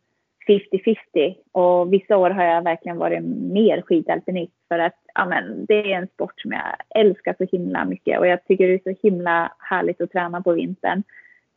50-50 0.48 1.34
och 1.52 1.92
vissa 1.92 2.16
år 2.16 2.30
har 2.30 2.44
jag 2.44 2.62
verkligen 2.62 2.98
varit 2.98 3.22
mer 3.52 3.82
skidalpinist 3.82 4.52
för 4.68 4.78
att 4.78 4.96
amen, 5.14 5.66
det 5.68 5.92
är 5.92 5.98
en 5.98 6.06
sport 6.06 6.40
som 6.40 6.52
jag 6.52 7.00
älskar 7.00 7.34
så 7.38 7.56
himla 7.56 7.84
mycket 7.84 8.18
och 8.18 8.26
jag 8.26 8.44
tycker 8.44 8.68
det 8.68 8.74
är 8.74 8.94
så 8.94 9.08
himla 9.08 9.52
härligt 9.58 10.00
att 10.00 10.12
träna 10.12 10.42
på 10.42 10.52
vintern. 10.52 11.02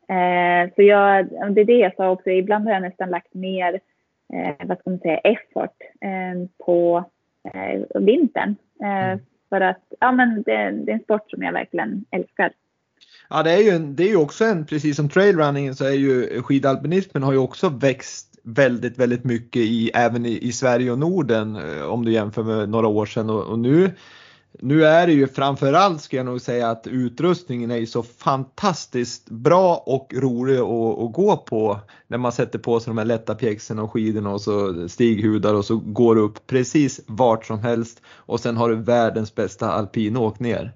Eh, 0.07 0.73
så 0.75 0.81
jag, 0.81 1.25
det 1.53 1.61
är 1.61 1.65
det 1.65 1.77
jag 1.77 1.95
sa 1.95 2.09
också, 2.09 2.29
ibland 2.29 2.65
har 2.65 2.73
jag 2.73 2.81
nästan 2.81 3.09
lagt 3.09 3.33
mer, 3.33 3.79
eh, 4.33 4.67
vad 4.67 4.79
ska 4.79 4.89
man 4.89 4.99
säga, 4.99 5.17
effort 5.17 5.81
eh, 6.01 6.65
på 6.65 7.03
eh, 7.53 8.01
vintern. 8.01 8.55
Eh, 8.81 9.09
mm. 9.09 9.19
För 9.49 9.61
att 9.61 9.83
ja, 9.99 10.11
men 10.11 10.43
det, 10.43 10.71
det 10.85 10.91
är 10.91 10.95
en 10.95 11.03
sport 11.03 11.31
som 11.31 11.43
jag 11.43 11.53
verkligen 11.53 12.05
älskar. 12.11 12.51
Ja, 13.29 13.43
det 13.43 13.51
är 13.51 13.57
ju, 13.57 13.69
en, 13.69 13.95
det 13.95 14.03
är 14.03 14.07
ju 14.07 14.15
också 14.15 14.45
en, 14.45 14.65
precis 14.65 14.95
som 14.95 15.09
trailrunningen 15.09 15.75
så 15.75 15.85
är 15.85 15.91
ju 15.91 16.41
skidalpinismen 16.41 17.23
har 17.23 17.31
ju 17.31 17.37
också 17.37 17.69
växt 17.69 18.39
väldigt, 18.43 18.97
väldigt 18.97 19.23
mycket 19.23 19.61
i, 19.61 19.91
även 19.93 20.25
i, 20.25 20.37
i 20.37 20.51
Sverige 20.51 20.91
och 20.91 20.99
Norden 20.99 21.55
eh, 21.55 21.83
om 21.83 22.05
du 22.05 22.11
jämför 22.11 22.43
med 22.43 22.69
några 22.69 22.87
år 22.87 23.05
sedan 23.05 23.29
och, 23.29 23.43
och 23.43 23.59
nu 23.59 23.91
nu 24.61 24.85
är 24.85 25.07
det 25.07 25.13
ju 25.13 25.27
framförallt 25.27 26.01
ska 26.01 26.17
jag 26.17 26.25
nog 26.25 26.41
säga 26.41 26.69
att 26.69 26.87
utrustningen 26.87 27.71
är 27.71 27.77
ju 27.77 27.85
så 27.85 28.03
fantastiskt 28.03 29.29
bra 29.29 29.83
och 29.85 30.13
rolig 30.15 30.57
att, 30.57 30.99
att 30.99 31.13
gå 31.13 31.37
på. 31.37 31.79
När 32.07 32.17
man 32.17 32.31
sätter 32.31 32.59
på 32.59 32.79
sig 32.79 32.91
de 32.91 32.97
här 32.97 33.05
lätta 33.05 33.35
pjäxorna 33.35 33.83
och 33.83 33.91
skidorna 33.91 34.29
och 34.29 34.41
så 34.41 34.87
stighudar 34.89 35.53
och 35.53 35.65
så 35.65 35.77
går 35.77 36.15
du 36.15 36.21
upp 36.21 36.47
precis 36.47 37.01
vart 37.07 37.45
som 37.45 37.59
helst. 37.59 38.01
Och 38.07 38.39
sen 38.39 38.57
har 38.57 38.69
du 38.69 38.75
världens 38.75 39.35
bästa 39.35 39.71
alpinåk 39.71 40.39
ner. 40.39 40.73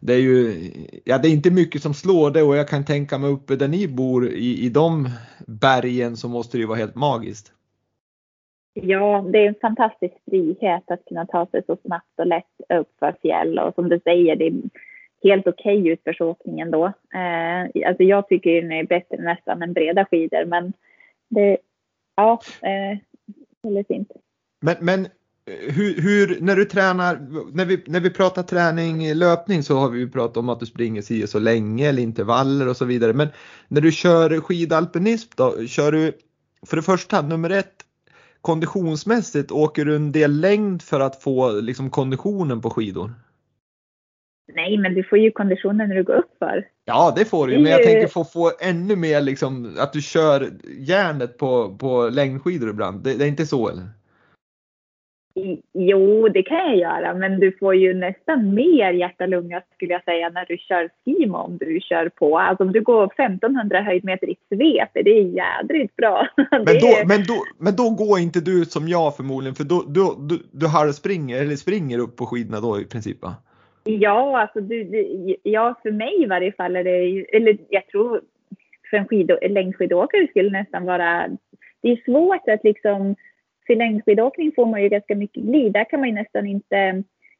Det 0.00 0.14
är 0.14 0.18
ju, 0.18 0.70
ja 1.04 1.18
det 1.18 1.28
är 1.28 1.32
inte 1.32 1.50
mycket 1.50 1.82
som 1.82 1.94
slår 1.94 2.30
det 2.30 2.42
och 2.42 2.56
jag 2.56 2.68
kan 2.68 2.84
tänka 2.84 3.18
mig 3.18 3.30
uppe 3.30 3.56
där 3.56 3.68
ni 3.68 3.88
bor 3.88 4.28
i, 4.28 4.58
i 4.58 4.68
de 4.68 5.10
bergen 5.46 6.16
så 6.16 6.28
måste 6.28 6.56
det 6.56 6.60
ju 6.60 6.66
vara 6.66 6.78
helt 6.78 6.94
magiskt. 6.94 7.52
Ja, 8.74 9.24
det 9.32 9.38
är 9.38 9.48
en 9.48 9.54
fantastisk 9.60 10.14
frihet 10.30 10.82
att 10.86 11.04
kunna 11.08 11.26
ta 11.26 11.46
sig 11.46 11.62
så 11.66 11.76
snabbt 11.86 12.18
och 12.18 12.26
lätt 12.26 12.60
upp 12.74 12.88
för 12.98 13.16
fjäll 13.22 13.58
och 13.58 13.74
som 13.74 13.88
du 13.88 14.00
säger, 14.04 14.36
det 14.36 14.46
är 14.46 14.52
helt 15.22 15.46
okej 15.46 15.80
okay 15.80 15.92
utförsåkning 15.92 16.60
ändå. 16.60 16.86
Eh, 17.14 17.88
alltså 17.88 18.02
jag 18.02 18.28
tycker 18.28 18.62
den 18.62 18.72
är 18.72 18.84
bättre 18.84 19.16
nästan 19.16 19.62
än 19.62 19.72
breda 19.72 20.04
skidor, 20.04 20.44
men 20.44 20.72
det, 21.28 21.58
ja, 22.16 22.40
eh, 22.62 22.98
väldigt 23.62 23.86
fint. 23.86 24.08
Men, 24.60 24.76
men 24.80 25.06
hur, 25.46 26.02
hur, 26.02 26.40
när 26.40 26.56
du 26.56 26.64
tränar, 26.64 27.18
när 27.54 27.64
vi, 27.64 27.84
när 27.86 28.00
vi 28.00 28.10
pratar 28.10 28.42
träning, 28.42 29.14
löpning 29.14 29.62
så 29.62 29.76
har 29.76 29.90
vi 29.90 29.98
ju 29.98 30.10
pratat 30.10 30.36
om 30.36 30.48
att 30.48 30.60
du 30.60 30.66
springer 30.66 31.02
si 31.02 31.26
så 31.26 31.38
länge 31.38 31.88
eller 31.88 32.02
intervaller 32.02 32.68
och 32.68 32.76
så 32.76 32.84
vidare. 32.84 33.12
Men 33.12 33.28
när 33.68 33.80
du 33.80 33.92
kör 33.92 34.40
skidalpinism 34.40 35.32
då, 35.36 35.66
kör 35.66 35.92
du 35.92 36.12
för 36.66 36.76
det 36.76 36.82
första 36.82 37.22
nummer 37.22 37.50
ett 37.50 37.84
konditionsmässigt 38.44 39.52
åker 39.52 39.84
du 39.84 39.96
en 39.96 40.12
del 40.12 40.40
längd 40.40 40.82
för 40.82 41.00
att 41.00 41.22
få 41.22 41.60
liksom 41.60 41.90
konditionen 41.90 42.60
på 42.60 42.70
skidor? 42.70 43.14
Nej, 44.54 44.78
men 44.78 44.94
du 44.94 45.04
får 45.04 45.18
ju 45.18 45.30
konditionen 45.30 45.88
när 45.88 45.94
du 45.94 46.04
går 46.04 46.14
upp 46.14 46.38
för. 46.38 46.68
Ja, 46.84 47.12
det 47.16 47.24
får 47.24 47.46
du 47.46 47.58
men 47.58 47.72
jag 47.72 47.82
tänker 47.82 48.06
få, 48.06 48.24
få 48.24 48.52
ännu 48.60 48.96
mer 48.96 49.20
liksom 49.20 49.76
att 49.78 49.92
du 49.92 50.02
kör 50.02 50.50
järnet 50.78 51.38
på, 51.38 51.76
på 51.78 52.08
längdskidor 52.08 52.70
ibland. 52.70 53.04
Det, 53.04 53.14
det 53.14 53.24
är 53.24 53.28
inte 53.28 53.46
så 53.46 53.68
eller? 53.68 53.88
Jo, 55.72 56.28
det 56.28 56.42
kan 56.42 56.58
jag 56.58 56.76
göra, 56.76 57.14
men 57.14 57.40
du 57.40 57.52
får 57.52 57.74
ju 57.74 57.94
nästan 57.94 58.54
mer 58.54 58.92
hjärta-lunga 58.92 59.62
skulle 59.74 59.92
jag 59.92 60.04
säga 60.04 60.28
när 60.28 60.44
du 60.46 60.58
kör 60.58 60.90
skimo 61.04 61.38
om 61.38 61.58
du 61.58 61.80
kör 61.80 62.08
på. 62.08 62.38
Alltså 62.38 62.64
om 62.64 62.72
du 62.72 62.80
går 62.80 63.04
1500 63.04 63.82
höjdmeter 63.82 64.30
i 64.30 64.36
svep, 64.48 64.88
det 64.94 65.10
är 65.10 65.22
jädrigt 65.22 65.96
bra. 65.96 66.28
Men 66.36 66.64
då, 66.64 66.88
men, 67.06 67.22
då, 67.28 67.44
men 67.58 67.76
då 67.76 67.90
går 67.90 68.18
inte 68.18 68.40
du 68.40 68.64
som 68.64 68.88
jag 68.88 69.16
förmodligen, 69.16 69.54
för 69.54 69.64
då, 69.64 69.84
då, 69.88 70.14
du, 70.18 70.38
du 70.52 70.66
halvspringer 70.66 71.42
eller 71.42 71.56
springer 71.56 71.98
upp 71.98 72.16
på 72.16 72.26
skidorna 72.26 72.60
då 72.60 72.80
i 72.80 72.84
princip 72.84 73.22
va? 73.22 73.34
Ja, 73.84 74.40
alltså 74.40 74.60
du, 74.60 74.84
du, 74.84 75.36
ja, 75.42 75.74
för 75.82 75.90
mig 75.90 76.22
i 76.22 76.26
varje 76.26 76.52
fall 76.52 76.76
är 76.76 76.84
det 76.84 77.24
eller 77.36 77.58
jag 77.68 77.86
tror 77.86 78.20
för 78.90 78.96
en 78.96 79.08
skid, 79.08 79.30
längdskidåkare 79.50 80.26
skulle 80.30 80.50
nästan 80.50 80.84
vara, 80.84 81.28
det 81.82 81.88
är 81.92 82.04
svårt 82.04 82.48
att 82.48 82.64
liksom 82.64 83.16
för 83.66 83.74
längdskidåkning 83.74 84.52
får 84.56 84.66
man 84.66 84.82
ju 84.82 84.88
ganska 84.88 85.14
mycket 85.14 85.42
glid. 85.42 85.72
Där 85.72 85.84
kan 85.90 86.00
man 86.00 86.08
ju 86.08 86.14
nästan 86.14 86.46
inte, 86.46 86.76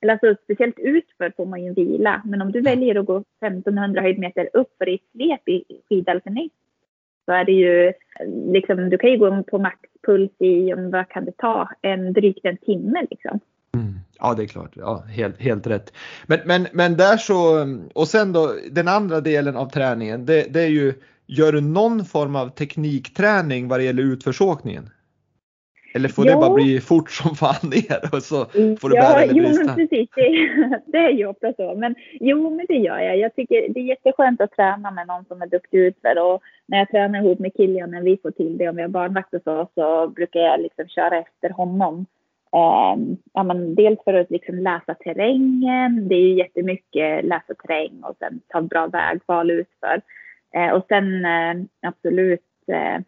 eller 0.01 0.13
alltså 0.13 0.35
speciellt 0.45 0.79
utför 0.79 1.33
får 1.37 1.47
man 1.47 1.65
ju 1.65 1.73
vila. 1.75 2.23
Men 2.25 2.43
om 2.43 2.53
du 2.53 2.61
väljer 2.61 2.95
att 2.95 3.07
gå 3.07 3.17
1500 3.17 4.01
höjdmeter 4.01 4.49
upp 4.53 4.75
för 4.79 4.95
ett 4.95 5.01
svep 5.13 5.49
i 5.49 5.65
skidalpinism 5.89 6.57
så 7.25 7.33
är 7.33 7.45
det 7.45 7.53
ju 7.53 7.93
liksom, 8.53 8.91
du 8.91 8.99
kan 8.99 9.11
ju 9.11 9.19
gå 9.19 9.43
på 9.43 9.59
maxpuls 9.59 10.31
i, 10.39 10.73
vad 10.73 11.09
kan 11.09 11.25
det 11.25 11.37
ta, 11.37 11.69
en 11.83 12.13
drygt 12.13 12.45
en 12.45 12.57
timme 12.57 13.07
liksom. 13.11 13.41
Mm. 13.75 13.95
Ja, 14.19 14.35
det 14.35 14.43
är 14.43 14.47
klart. 14.47 14.71
Ja, 14.75 15.05
helt, 15.09 15.41
helt 15.41 15.67
rätt. 15.67 15.93
Men, 16.27 16.39
men, 16.45 16.67
men 16.73 16.97
där 16.97 17.17
så, 17.17 17.67
och 17.95 18.09
sen 18.09 18.33
då 18.33 18.55
den 18.71 18.89
andra 18.89 19.21
delen 19.21 19.57
av 19.57 19.67
träningen, 19.67 20.27
det, 20.27 20.55
det 20.55 20.63
är 20.63 20.69
ju, 20.69 20.95
gör 21.27 21.53
du 21.53 21.61
någon 21.61 22.05
form 22.05 22.37
av 22.37 22.49
teknikträning 22.49 23.69
vad 23.69 23.81
det 23.81 23.85
gäller 23.85 24.03
utförsåkningen? 24.03 24.91
Eller 25.95 26.09
får 26.09 26.27
jo. 26.27 26.31
det 26.33 26.37
bara 26.37 26.55
bli 26.55 26.81
fort 26.81 27.11
som 27.11 27.35
fan 27.35 27.71
ner 27.71 28.01
och 28.13 28.23
så 28.23 28.45
får 28.81 28.89
du 28.89 28.97
ja, 28.97 29.03
bära 29.03 29.23
eller 29.23 29.35
jo, 29.35 29.45
brista? 29.45 29.65
men 29.65 29.75
precis. 29.75 30.09
Det, 30.15 30.81
det 30.87 30.99
är 30.99 31.11
ju 31.11 31.27
ofta 31.27 31.53
så. 31.53 31.75
Men 31.75 31.95
jo, 32.21 32.51
men 32.51 32.67
det 32.69 32.75
gör 32.77 32.99
jag. 32.99 33.19
Jag 33.19 33.35
tycker 33.35 33.69
det 33.69 33.81
är 33.81 33.85
jätteskönt 33.85 34.41
att 34.41 34.57
träna 34.57 34.91
med 34.91 35.07
någon 35.07 35.25
som 35.25 35.43
är 35.43 35.47
duktig 35.47 35.79
utför 35.79 36.19
och 36.19 36.43
när 36.67 36.79
jag 36.79 36.91
tränar 36.91 37.19
ihop 37.23 37.39
med 37.39 37.55
killen 37.57 37.91
när 37.91 38.03
vi 38.03 38.17
får 38.23 38.31
till 38.31 38.59
det, 38.59 38.69
om 38.69 38.77
vi 38.77 38.83
har 38.83 38.89
barnvakt 38.89 39.35
och 39.35 39.43
så, 39.45 39.69
så 39.75 40.09
brukar 40.09 40.41
jag 40.41 40.61
liksom 40.61 40.89
köra 40.89 41.19
efter 41.19 41.51
honom. 41.51 42.07
Um, 42.55 43.17
ja, 43.33 43.43
men 43.43 43.75
dels 43.75 44.05
för 44.05 44.15
att 44.15 44.31
liksom 44.31 44.59
läsa 44.59 44.95
terrängen, 44.95 46.09
det 46.09 46.15
är 46.15 46.21
ju 46.21 46.35
jättemycket 46.35 47.25
läsa 47.25 47.55
terräng 47.55 48.03
och 48.03 48.17
sen 48.19 48.41
ta 48.49 48.63
bra 48.63 48.87
vägval 48.87 49.51
utför. 49.51 50.03
Uh, 50.57 50.71
och 50.71 50.85
sen 50.89 51.25
uh, 51.25 51.65
absolut, 51.83 52.41
uh, 52.69 53.03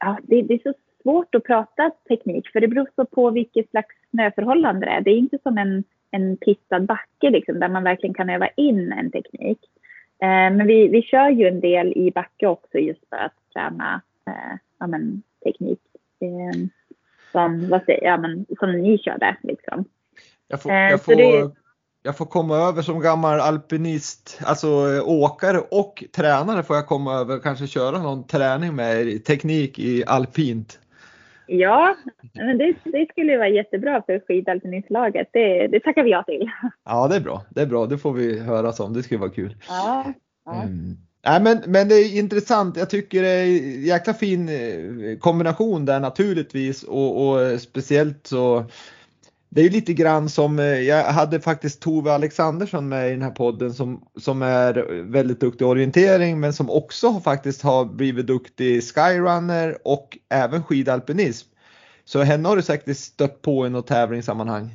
ja, 0.00 0.18
det, 0.22 0.42
det, 0.42 0.54
är 0.54 0.58
så 0.58 0.74
svårt 1.02 1.34
att 1.34 1.44
prata 1.44 1.90
teknik 2.08 2.48
för 2.52 2.60
det 2.60 2.68
beror 2.68 2.88
så 2.96 3.04
på 3.04 3.30
vilket 3.30 3.70
slags 3.70 3.94
snöförhållande 4.10 4.86
det 4.86 4.92
är. 4.92 5.00
Det 5.00 5.10
är 5.10 5.18
inte 5.18 5.38
som 5.42 5.58
en, 5.58 5.84
en 6.10 6.36
pistad 6.36 6.80
backe 6.80 7.30
liksom, 7.30 7.60
där 7.60 7.68
man 7.68 7.84
verkligen 7.84 8.14
kan 8.14 8.30
öva 8.30 8.48
in 8.48 8.92
en 8.92 9.10
teknik. 9.10 9.58
men 10.20 10.66
vi, 10.66 10.88
vi 10.88 11.02
kör 11.02 11.28
ju 11.28 11.48
en 11.48 11.60
del 11.60 11.92
i 11.96 12.10
backe 12.10 12.46
också 12.46 12.78
just 12.78 13.08
för 13.08 13.16
att 13.16 13.52
träna 13.52 14.00
ja, 14.78 14.86
men, 14.86 15.22
teknik. 15.44 15.80
Ehm, 16.20 16.68
som, 17.32 17.68
vad 17.68 17.84
säger, 17.84 18.04
ja, 18.04 18.16
men, 18.16 18.46
som 18.58 18.72
ni 18.72 18.98
körde. 18.98 19.36
Liksom. 19.42 19.84
Jag 20.48 20.62
får, 20.62 20.72
jag, 20.72 21.04
får, 21.04 21.14
det... 21.14 21.50
jag 22.02 22.16
får 22.16 22.26
komma 22.26 22.56
över 22.56 22.82
som 22.82 23.00
gammal 23.00 23.40
alpinist, 23.40 24.40
alltså 24.44 24.68
åkare 25.04 25.58
och 25.70 26.04
tränare 26.16 26.62
får 26.62 26.76
jag 26.76 26.86
komma 26.86 27.14
över 27.14 27.36
och 27.36 27.42
kanske 27.42 27.66
köra 27.66 27.98
någon 27.98 28.26
träning 28.26 28.76
med 28.76 29.24
teknik 29.24 29.78
i 29.78 30.04
alpint. 30.06 30.78
Ja, 31.52 31.96
men 32.34 32.58
det, 32.58 32.74
det 32.84 33.06
skulle 33.10 33.36
vara 33.36 33.48
jättebra 33.48 34.02
för 34.06 34.20
skidalpinistlaget. 34.28 35.28
Det, 35.32 35.66
det 35.66 35.80
tackar 35.80 36.02
vi 36.02 36.10
ja 36.10 36.22
till. 36.22 36.50
Ja, 36.84 37.08
det 37.08 37.16
är 37.16 37.20
bra. 37.20 37.42
Det 37.50 37.60
är 37.60 37.66
bra. 37.66 37.86
Det 37.86 37.98
får 37.98 38.12
vi 38.12 38.40
höra 38.40 38.84
om. 38.84 38.92
Det 38.92 39.02
skulle 39.02 39.20
vara 39.20 39.30
kul. 39.30 39.56
Ja, 39.68 40.12
ja. 40.44 40.62
Mm. 40.62 40.96
Nej, 41.26 41.42
men, 41.42 41.62
men 41.66 41.88
det 41.88 41.94
är 41.94 42.18
intressant. 42.18 42.76
Jag 42.76 42.90
tycker 42.90 43.22
det 43.22 43.28
är 43.28 43.44
en 43.44 43.82
jäkla 43.82 44.14
fin 44.14 44.48
eh, 44.48 45.18
kombination 45.18 45.84
där 45.84 46.00
naturligtvis 46.00 46.82
och, 46.82 47.28
och 47.28 47.60
speciellt 47.60 48.26
så 48.26 48.64
det 49.52 49.62
är 49.62 49.70
lite 49.70 49.92
grann 49.92 50.28
som, 50.28 50.58
eh, 50.58 50.64
jag 50.64 51.04
hade 51.04 51.40
faktiskt 51.40 51.82
Tove 51.82 52.12
Alexandersson 52.12 52.88
med 52.88 53.08
i 53.08 53.10
den 53.10 53.22
här 53.22 53.30
podden 53.30 53.74
som, 53.74 54.04
som 54.16 54.42
är 54.42 55.02
väldigt 55.02 55.40
duktig 55.40 55.64
i 55.64 55.68
orientering 55.68 56.40
men 56.40 56.52
som 56.52 56.70
också 56.70 57.20
faktiskt 57.20 57.62
har 57.62 57.84
blivit 57.84 58.26
duktig 58.26 58.82
skyrunner 58.82 59.78
och 59.84 60.18
även 60.28 60.62
skidalpinism. 60.62 61.48
Så 62.04 62.22
henne 62.22 62.48
har 62.48 62.56
du 62.56 62.62
säkert 62.62 62.96
stött 62.96 63.42
på 63.42 63.66
i 63.66 63.70
något 63.70 63.86
tävlingssammanhang. 63.86 64.70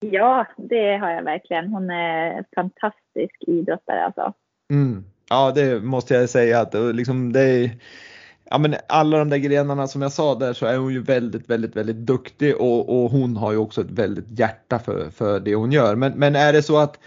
Ja, 0.00 0.46
det 0.56 0.96
har 0.96 1.10
jag 1.10 1.22
verkligen. 1.22 1.68
Hon 1.68 1.90
är 1.90 2.44
fantastisk 2.54 3.36
idrottare 3.46 4.04
alltså. 4.04 4.32
Mm. 4.70 5.04
Ja, 5.30 5.52
det 5.54 5.82
måste 5.82 6.14
jag 6.14 6.30
säga 6.30 6.60
att 6.60 6.74
liksom 6.94 7.32
det 7.32 7.42
är, 7.42 7.70
ja 8.50 8.58
men 8.58 8.74
alla 8.88 9.18
de 9.18 9.30
där 9.30 9.36
grenarna 9.36 9.86
som 9.86 10.02
jag 10.02 10.12
sa 10.12 10.34
där 10.34 10.52
så 10.52 10.66
är 10.66 10.78
hon 10.78 10.92
ju 10.92 11.02
väldigt, 11.02 11.50
väldigt, 11.50 11.76
väldigt 11.76 11.96
duktig 11.96 12.56
och, 12.56 12.88
och 12.88 13.10
hon 13.10 13.36
har 13.36 13.52
ju 13.52 13.58
också 13.58 13.80
ett 13.80 13.90
väldigt 13.90 14.38
hjärta 14.38 14.78
för, 14.78 15.10
för 15.10 15.40
det 15.40 15.54
hon 15.54 15.72
gör. 15.72 15.96
Men, 15.96 16.12
men 16.12 16.36
är 16.36 16.52
det 16.52 16.62
så 16.62 16.78
att 16.78 17.00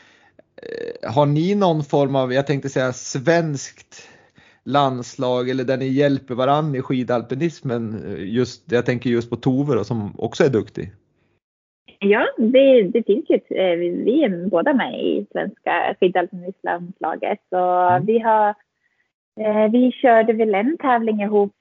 eh, 0.55 1.11
har 1.13 1.25
ni 1.25 1.55
någon 1.55 1.83
form 1.83 2.15
av, 2.15 2.33
jag 2.33 2.47
tänkte 2.47 2.69
säga 2.69 2.93
svenskt 2.93 4.09
landslag 4.63 5.49
eller 5.49 5.63
där 5.63 5.77
ni 5.77 5.87
hjälper 5.87 6.35
varandra 6.35 6.79
i 6.79 6.81
skidalpinismen? 6.81 8.15
Just, 8.19 8.71
jag 8.71 8.85
tänker 8.85 9.09
just 9.09 9.29
på 9.29 9.35
Tove 9.35 9.75
då, 9.75 9.83
som 9.83 10.19
också 10.19 10.43
är 10.43 10.49
duktig. 10.49 10.91
Ja, 11.99 12.27
det, 12.37 12.83
det 12.83 13.03
finns 13.03 13.25
ju. 13.29 13.35
Eh, 13.35 13.77
vi 14.05 14.23
är 14.23 14.49
båda 14.49 14.73
med 14.73 15.03
i 15.03 15.25
svenska 15.31 15.95
skidalpinistlandslaget. 15.99 17.39
Så 17.49 17.89
mm. 17.89 18.05
vi 18.05 18.19
har, 18.19 18.49
eh, 18.49 18.55
vi 19.71 19.91
körde 19.91 20.33
väl 20.33 20.55
en 20.55 20.77
tävling 20.77 21.21
ihop 21.21 21.51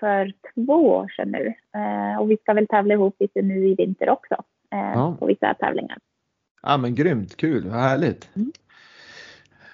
för 0.00 0.32
två 0.54 0.72
år 0.72 1.08
sedan 1.16 1.30
nu. 1.30 1.54
Eh, 1.74 2.20
och 2.20 2.30
vi 2.30 2.36
ska 2.36 2.52
väl 2.52 2.66
tävla 2.66 2.94
ihop 2.94 3.16
lite 3.18 3.42
nu 3.42 3.68
i 3.68 3.74
vinter 3.74 4.10
också 4.10 4.42
ja. 4.70 5.16
på 5.18 5.26
vissa 5.26 5.54
tävlingar. 5.54 5.98
Ja 6.62 6.76
men 6.76 6.94
grymt, 6.94 7.36
kul, 7.36 7.68
vad 7.68 7.80
härligt. 7.80 8.36
Mm. 8.36 8.52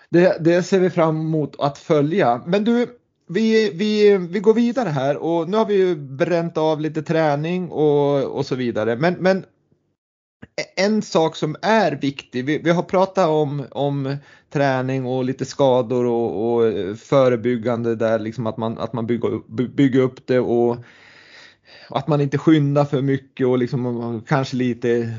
Det, 0.09 0.45
det 0.45 0.63
ser 0.63 0.81
vi 0.81 0.91
fram 0.91 1.21
emot 1.21 1.61
att 1.61 1.79
följa. 1.79 2.41
Men 2.47 2.65
du, 2.65 2.87
vi, 3.29 3.73
vi, 3.75 4.19
vi 4.31 4.41
går 4.41 4.55
vidare 4.55 4.89
här 4.89 5.17
och 5.17 5.49
nu 5.49 5.57
har 5.57 5.67
vi 5.67 5.75
ju 5.75 5.97
bränt 5.97 6.59
av 6.59 6.81
lite 6.81 7.03
träning 7.03 7.71
och, 7.71 8.37
och 8.37 8.47
så 8.47 8.55
vidare. 8.55 8.97
Men, 8.97 9.15
men 9.15 9.45
en 10.77 11.03
sak 11.03 11.37
som 11.37 11.57
är 11.63 11.93
viktig, 11.93 12.45
vi, 12.45 12.59
vi 12.59 12.71
har 12.71 12.83
pratat 12.83 13.29
om, 13.29 13.67
om 13.71 14.17
träning 14.53 15.07
och 15.07 15.25
lite 15.25 15.45
skador 15.45 16.05
och, 16.05 16.55
och 16.55 16.73
förebyggande 16.99 17.97
där 17.97 18.19
liksom 18.19 18.47
att 18.47 18.57
man, 18.57 18.79
att 18.79 18.93
man 18.93 19.07
bygger, 19.07 19.67
bygger 19.69 20.01
upp 20.01 20.27
det 20.27 20.39
och 20.41 20.77
att 21.91 22.09
man 22.09 22.21
inte 22.21 22.39
skyndar 22.39 22.85
för 22.85 23.03
mycket 23.03 23.47
och 23.47 23.59
liksom 23.59 24.23
kanske 24.27 24.57
lite 24.57 25.15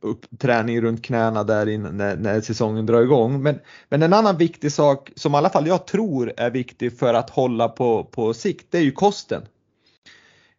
uppträning 0.00 0.80
runt 0.80 1.04
knäna 1.04 1.44
där 1.44 1.68
innan, 1.68 1.96
när, 1.96 2.16
när, 2.16 2.40
säsongen 2.40 2.86
drar 2.86 3.02
igång. 3.02 3.42
Men, 3.42 3.58
men 3.88 4.02
en 4.02 4.12
annan 4.12 4.36
viktig 4.36 4.72
sak 4.72 5.10
som 5.16 5.34
i 5.34 5.36
alla 5.36 5.50
fall 5.50 5.66
jag 5.66 5.86
tror 5.86 6.32
är 6.36 6.50
viktig 6.50 6.98
för 6.98 7.14
att 7.14 7.30
hålla 7.30 7.68
på, 7.68 8.04
på 8.04 8.34
sikt, 8.34 8.66
det 8.70 8.78
är 8.78 8.82
ju 8.82 8.92
kosten. 8.92 9.42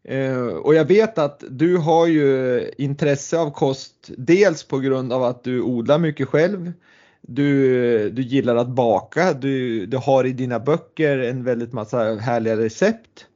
Eh, 0.03 0.37
och 0.37 0.75
jag 0.75 0.85
vet 0.85 1.17
att 1.17 1.43
du 1.49 1.77
har 1.77 2.07
ju 2.07 2.71
intresse 2.77 3.37
av 3.37 3.51
kost, 3.51 4.09
dels 4.17 4.63
på 4.63 4.79
grund 4.79 5.13
av 5.13 5.23
att 5.23 5.43
du 5.43 5.61
odlar 5.61 5.97
mycket 5.97 6.27
själv. 6.27 6.73
Du, 7.21 8.09
du 8.09 8.21
gillar 8.21 8.55
att 8.55 8.67
baka, 8.67 9.33
du, 9.33 9.85
du 9.85 9.97
har 9.97 10.25
i 10.25 10.31
dina 10.31 10.59
böcker 10.59 11.17
en 11.17 11.43
väldigt 11.43 11.73
massa 11.73 12.15
härliga 12.15 12.57
recept. 12.57 13.27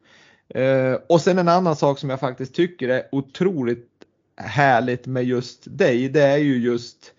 Eh, 0.49 0.93
och 1.09 1.21
sen 1.21 1.37
en 1.37 1.47
annan 1.47 1.75
sak 1.75 1.99
som 1.99 2.09
jag 2.09 2.19
faktiskt 2.19 2.55
tycker 2.55 2.89
är 2.89 3.03
otroligt 3.11 3.89
härligt 4.37 5.05
med 5.05 5.23
just 5.25 5.63
dig, 5.65 6.09
det 6.09 6.21
är 6.21 6.37
ju 6.37 6.57
just 6.57 7.14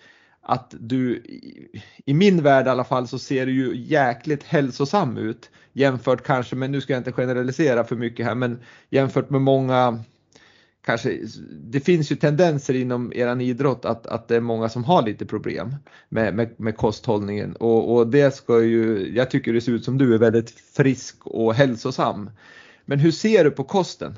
att 0.48 0.74
du, 0.80 1.22
i 2.04 2.14
min 2.14 2.42
värld 2.42 2.66
i 2.66 2.70
alla 2.70 2.84
fall, 2.84 3.08
så 3.08 3.18
ser 3.18 3.46
du 3.46 3.52
ju 3.52 3.76
jäkligt 3.76 4.42
hälsosam 4.42 5.16
ut 5.16 5.50
jämfört 5.72 6.22
kanske, 6.22 6.56
men 6.56 6.72
nu 6.72 6.80
ska 6.80 6.92
jag 6.92 7.00
inte 7.00 7.12
generalisera 7.12 7.84
för 7.84 7.96
mycket 7.96 8.26
här, 8.26 8.34
men 8.34 8.60
jämfört 8.90 9.30
med 9.30 9.40
många 9.40 9.98
Kanske, 10.86 11.18
det 11.50 11.80
finns 11.80 12.12
ju 12.12 12.16
tendenser 12.16 12.74
inom 12.74 13.12
er 13.12 13.40
idrott 13.40 13.84
att, 13.84 14.06
att 14.06 14.28
det 14.28 14.36
är 14.36 14.40
många 14.40 14.68
som 14.68 14.84
har 14.84 15.02
lite 15.02 15.26
problem 15.26 15.74
med, 16.08 16.34
med, 16.34 16.60
med 16.60 16.76
kosthållningen 16.76 17.56
och, 17.56 17.94
och 17.94 18.06
det 18.06 18.34
ska 18.34 18.62
ju, 18.62 19.12
jag 19.14 19.30
tycker 19.30 19.52
det 19.52 19.60
ser 19.60 19.72
ut 19.72 19.84
som 19.84 19.98
du 19.98 20.14
är 20.14 20.18
väldigt 20.18 20.50
frisk 20.50 21.26
och 21.26 21.54
hälsosam. 21.54 22.30
Men 22.84 22.98
hur 22.98 23.10
ser 23.10 23.44
du 23.44 23.50
på 23.50 23.64
kosten? 23.64 24.14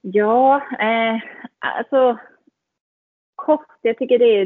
Ja, 0.00 0.56
eh, 0.56 1.20
alltså 1.58 2.18
kost, 3.46 3.78
jag 3.82 3.98
tycker 3.98 4.18
det 4.18 4.40
är, 4.40 4.44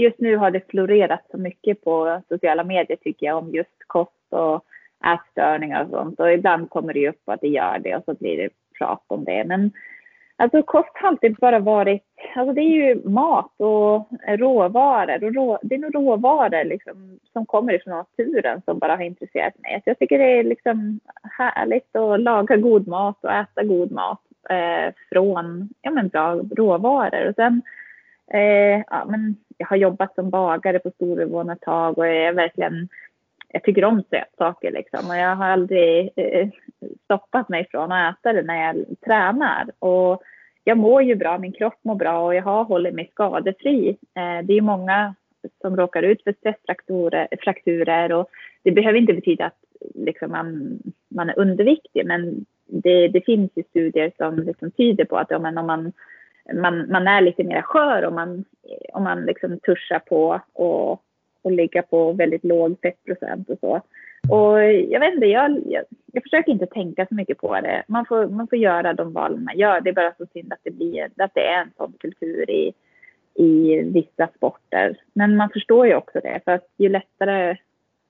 just 0.00 0.18
nu 0.18 0.36
har 0.36 0.50
det 0.50 0.70
florerat 0.70 1.26
så 1.30 1.38
mycket 1.38 1.84
på 1.84 2.22
sociala 2.28 2.64
medier 2.64 2.96
tycker 2.96 3.26
jag 3.26 3.38
om 3.38 3.54
just 3.54 3.78
kost 3.86 4.26
och 4.30 4.64
ätstörningar 5.14 5.84
och 5.84 5.90
sånt 5.90 6.20
och 6.20 6.32
ibland 6.32 6.70
kommer 6.70 6.94
det 6.94 7.08
upp 7.08 7.28
att 7.28 7.40
det 7.40 7.48
gör 7.48 7.78
det 7.78 7.96
och 7.96 8.04
så 8.04 8.14
blir 8.14 8.36
det 8.36 8.48
prat 8.78 9.04
om 9.06 9.24
det. 9.24 9.44
Men 9.44 9.70
alltså 10.36 10.62
kost 10.62 10.90
har 10.94 11.08
alltid 11.08 11.36
bara 11.36 11.58
varit, 11.58 12.02
alltså 12.36 12.52
det 12.52 12.60
är 12.60 12.88
ju 12.88 13.08
mat 13.08 13.52
och 13.56 14.08
råvaror 14.28 15.24
och 15.24 15.34
rå, 15.34 15.58
det 15.62 15.74
är 15.74 15.78
nog 15.78 15.94
råvaror 15.94 16.64
liksom 16.64 17.18
som 17.32 17.46
kommer 17.46 17.72
ifrån 17.72 17.94
naturen 17.96 18.62
som 18.64 18.78
bara 18.78 18.96
har 18.96 19.02
intresserat 19.02 19.58
mig. 19.58 19.80
Så 19.84 19.90
jag 19.90 19.98
tycker 19.98 20.18
det 20.18 20.38
är 20.38 20.44
liksom 20.44 21.00
härligt 21.38 21.96
att 21.96 22.20
laga 22.20 22.56
god 22.56 22.88
mat 22.88 23.24
och 23.24 23.32
äta 23.32 23.62
god 23.62 23.92
mat 23.92 24.20
eh, 24.50 24.94
från 25.08 25.68
ja, 25.82 25.90
men 25.90 26.08
bra 26.08 26.34
råvaror. 26.56 27.28
Och 27.28 27.34
sen, 27.34 27.62
eh, 28.32 28.82
ja, 28.90 29.04
men 29.08 29.36
jag 29.58 29.66
har 29.66 29.76
jobbat 29.76 30.14
som 30.14 30.30
bagare 30.30 30.78
på 30.78 30.90
Storuvån 30.90 31.50
ett 31.50 31.60
tag 31.60 31.98
och 31.98 32.06
jag 32.06 32.16
är 32.16 32.32
verkligen 32.32 32.88
jag 33.48 33.62
tycker 33.62 33.84
om 33.84 34.02
sötsaker 34.10 34.72
liksom 34.72 35.10
och 35.10 35.16
jag 35.16 35.36
har 35.36 35.46
aldrig 35.46 36.10
eh, 36.16 36.48
stoppat 37.04 37.48
mig 37.48 37.68
från 37.70 37.92
att 37.92 38.18
äta 38.18 38.32
det 38.32 38.42
när 38.42 38.66
jag 38.66 38.84
tränar. 39.04 39.70
Och 39.78 40.22
jag 40.64 40.78
mår 40.78 41.02
ju 41.02 41.14
bra, 41.14 41.38
min 41.38 41.52
kropp 41.52 41.78
mår 41.82 41.94
bra 41.94 42.24
och 42.24 42.34
jag 42.34 42.42
har 42.42 42.64
hållit 42.64 42.94
mig 42.94 43.10
skadefri. 43.12 43.88
Eh, 43.88 44.46
det 44.46 44.52
är 44.52 44.60
många 44.60 45.14
som 45.60 45.76
råkar 45.76 46.02
ut 46.02 46.22
för 46.22 46.32
stressfrakturer 46.32 48.12
och 48.12 48.28
det 48.62 48.70
behöver 48.70 48.98
inte 48.98 49.12
betyda 49.12 49.44
att 49.44 49.58
liksom, 49.94 50.30
man, 50.30 50.78
man 51.08 51.30
är 51.30 51.38
underviktig 51.38 52.06
men 52.06 52.44
det, 52.66 53.08
det 53.08 53.20
finns 53.20 53.50
ju 53.54 53.62
studier 53.62 54.12
som 54.16 54.38
liksom 54.38 54.70
tyder 54.70 55.04
på 55.04 55.16
att 55.16 55.30
ja, 55.30 55.38
men 55.38 55.58
om 55.58 55.66
man, 55.66 55.92
man, 56.54 56.90
man 56.90 57.08
är 57.08 57.20
lite 57.20 57.44
mer 57.44 57.62
skör 57.62 58.04
om 58.04 58.14
man, 58.14 58.44
om 58.92 59.04
man 59.04 59.24
liksom 59.24 59.58
tuschar 59.58 59.98
på 59.98 60.40
och, 60.52 61.02
och 61.42 61.52
ligga 61.52 61.82
på 61.82 62.12
väldigt 62.12 62.44
låg 62.44 62.80
fettprocent 62.82 63.50
och 63.50 63.58
så. 63.60 63.80
Och 64.28 64.62
jag 64.64 65.00
vet 65.00 65.14
inte, 65.14 65.26
jag, 65.26 65.62
jag, 65.66 65.84
jag, 66.12 66.22
försöker 66.22 66.52
inte 66.52 66.66
tänka 66.66 67.06
så 67.06 67.14
mycket 67.14 67.38
på 67.38 67.60
det. 67.60 67.82
Man 67.88 68.06
får, 68.06 68.26
man 68.26 68.48
får 68.48 68.58
göra 68.58 68.92
de 68.92 69.12
val 69.12 69.38
man 69.38 69.58
gör. 69.58 69.80
Det 69.80 69.90
är 69.90 69.94
bara 69.94 70.14
så 70.18 70.26
synd 70.32 70.52
att 70.52 70.58
det, 70.62 70.70
blir, 70.70 71.08
att 71.16 71.34
det 71.34 71.46
är 71.46 71.62
en 71.62 71.70
sån 71.76 71.92
kultur 71.98 72.50
i, 72.50 72.72
i 73.34 73.82
vissa 73.82 74.28
sporter. 74.36 74.96
Men 75.12 75.36
man 75.36 75.50
förstår 75.50 75.86
ju 75.86 75.94
också 75.94 76.20
det, 76.22 76.40
för 76.44 76.52
att 76.52 76.68
ju 76.76 76.88
lättare 76.88 77.56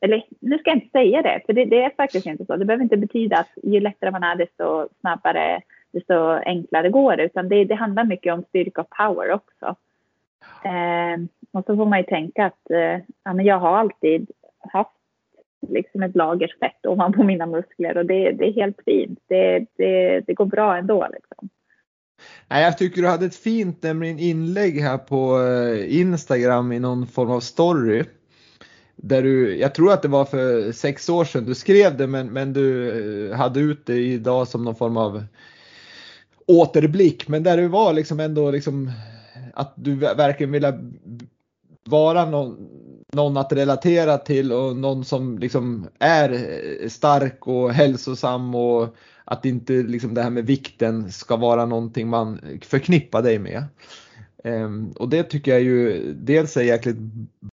eller 0.00 0.22
nu 0.40 0.58
ska 0.58 0.70
jag 0.70 0.76
inte 0.76 0.90
säga 0.90 1.22
det, 1.22 1.40
för 1.46 1.52
det, 1.52 1.64
det, 1.64 1.84
är 1.84 1.90
faktiskt 1.96 2.26
inte 2.26 2.44
så. 2.44 2.56
Det 2.56 2.64
behöver 2.64 2.82
inte 2.82 2.96
betyda 2.96 3.36
att 3.38 3.50
ju 3.62 3.80
lättare 3.80 4.10
man 4.10 4.22
är, 4.22 4.36
desto 4.36 4.88
snabbare, 5.00 5.60
desto 5.96 6.14
enklare 6.46 6.88
går 6.88 7.16
det. 7.16 7.24
Utan 7.24 7.48
det, 7.48 7.64
det 7.64 7.74
handlar 7.74 8.04
mycket 8.04 8.34
om 8.34 8.42
styrka 8.48 8.80
och 8.80 8.90
power 8.90 9.32
också. 9.32 9.76
Eh, 10.64 11.20
och 11.52 11.64
så 11.66 11.76
får 11.76 11.86
man 11.86 11.98
ju 11.98 12.04
tänka 12.04 12.46
att 12.46 12.70
eh, 12.70 13.00
ja, 13.24 13.32
men 13.32 13.44
jag 13.44 13.58
har 13.58 13.78
alltid 13.78 14.30
haft 14.58 14.90
liksom 15.68 16.02
ett 16.02 16.16
lager 16.16 16.56
fett 16.60 16.86
ovanpå 16.86 17.22
mina 17.22 17.46
muskler 17.46 17.96
och 17.96 18.06
det, 18.06 18.32
det 18.32 18.44
är 18.48 18.52
helt 18.52 18.80
fint. 18.84 19.18
Det, 19.26 19.66
det, 19.76 20.20
det 20.20 20.34
går 20.34 20.44
bra 20.44 20.76
ändå. 20.76 21.08
Liksom. 21.12 21.48
Nej, 22.48 22.64
jag 22.64 22.78
tycker 22.78 23.02
du 23.02 23.08
hade 23.08 23.26
ett 23.26 23.36
fint 23.36 23.82
nämligen 23.82 24.18
inlägg 24.18 24.80
här 24.80 24.98
på 24.98 25.42
eh, 25.42 26.00
Instagram 26.00 26.72
i 26.72 26.80
någon 26.80 27.06
form 27.06 27.30
av 27.30 27.40
story. 27.40 28.04
Där 28.96 29.22
du, 29.22 29.56
jag 29.56 29.74
tror 29.74 29.92
att 29.92 30.02
det 30.02 30.08
var 30.08 30.24
för 30.24 30.72
sex 30.72 31.08
år 31.08 31.24
sedan 31.24 31.44
du 31.44 31.54
skrev 31.54 31.96
det 31.96 32.06
men, 32.06 32.26
men 32.26 32.52
du 32.52 32.90
eh, 33.30 33.36
hade 33.36 33.60
ut 33.60 33.86
det 33.86 33.96
idag 33.96 34.48
som 34.48 34.64
någon 34.64 34.74
form 34.74 34.96
av 34.96 35.24
återblick. 36.46 37.28
Men 37.28 37.42
där 37.42 37.56
du 37.56 37.68
var 37.68 37.92
liksom 37.92 38.20
ändå 38.20 38.50
liksom 38.50 38.92
att 39.54 39.72
du 39.76 39.94
verkligen 39.94 40.52
ville 40.52 40.78
vara 41.84 42.24
någon, 42.24 42.68
någon 43.12 43.36
att 43.36 43.52
relatera 43.52 44.18
till 44.18 44.52
och 44.52 44.76
någon 44.76 45.04
som 45.04 45.38
liksom 45.38 45.88
är 45.98 46.32
eh, 46.32 46.88
stark 46.88 47.46
och 47.46 47.72
hälsosam 47.72 48.54
och 48.54 48.96
att 49.24 49.44
inte 49.44 49.72
liksom 49.72 50.14
det 50.14 50.22
här 50.22 50.30
med 50.30 50.46
vikten 50.46 51.12
ska 51.12 51.36
vara 51.36 51.66
någonting 51.66 52.08
man 52.08 52.40
förknippar 52.62 53.22
dig 53.22 53.38
med. 53.38 53.64
Ehm, 54.46 54.92
och 54.92 55.08
det 55.08 55.22
tycker 55.22 55.50
jag 55.50 55.62
ju 55.62 56.02
dels 56.12 56.56
är 56.56 56.62
jäkligt 56.62 56.96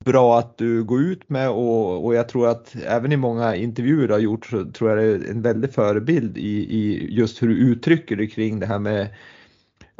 bra 0.04 0.38
att 0.38 0.58
du 0.58 0.84
går 0.84 1.00
ut 1.02 1.28
med 1.28 1.50
och, 1.50 2.04
och 2.04 2.14
jag 2.14 2.28
tror 2.28 2.48
att 2.48 2.74
även 2.86 3.12
i 3.12 3.16
många 3.16 3.56
intervjuer 3.56 4.08
du 4.08 4.14
har 4.14 4.20
gjort 4.20 4.46
så 4.46 4.64
tror 4.64 4.90
jag 4.90 4.98
det 4.98 5.04
är 5.04 5.30
en 5.30 5.42
väldig 5.42 5.72
förebild 5.72 6.38
i, 6.38 6.76
i 6.76 7.06
just 7.14 7.42
hur 7.42 7.48
du 7.48 7.56
uttrycker 7.56 8.16
dig 8.16 8.30
kring 8.30 8.60
det 8.60 8.66
här 8.66 8.78
med, 8.78 9.08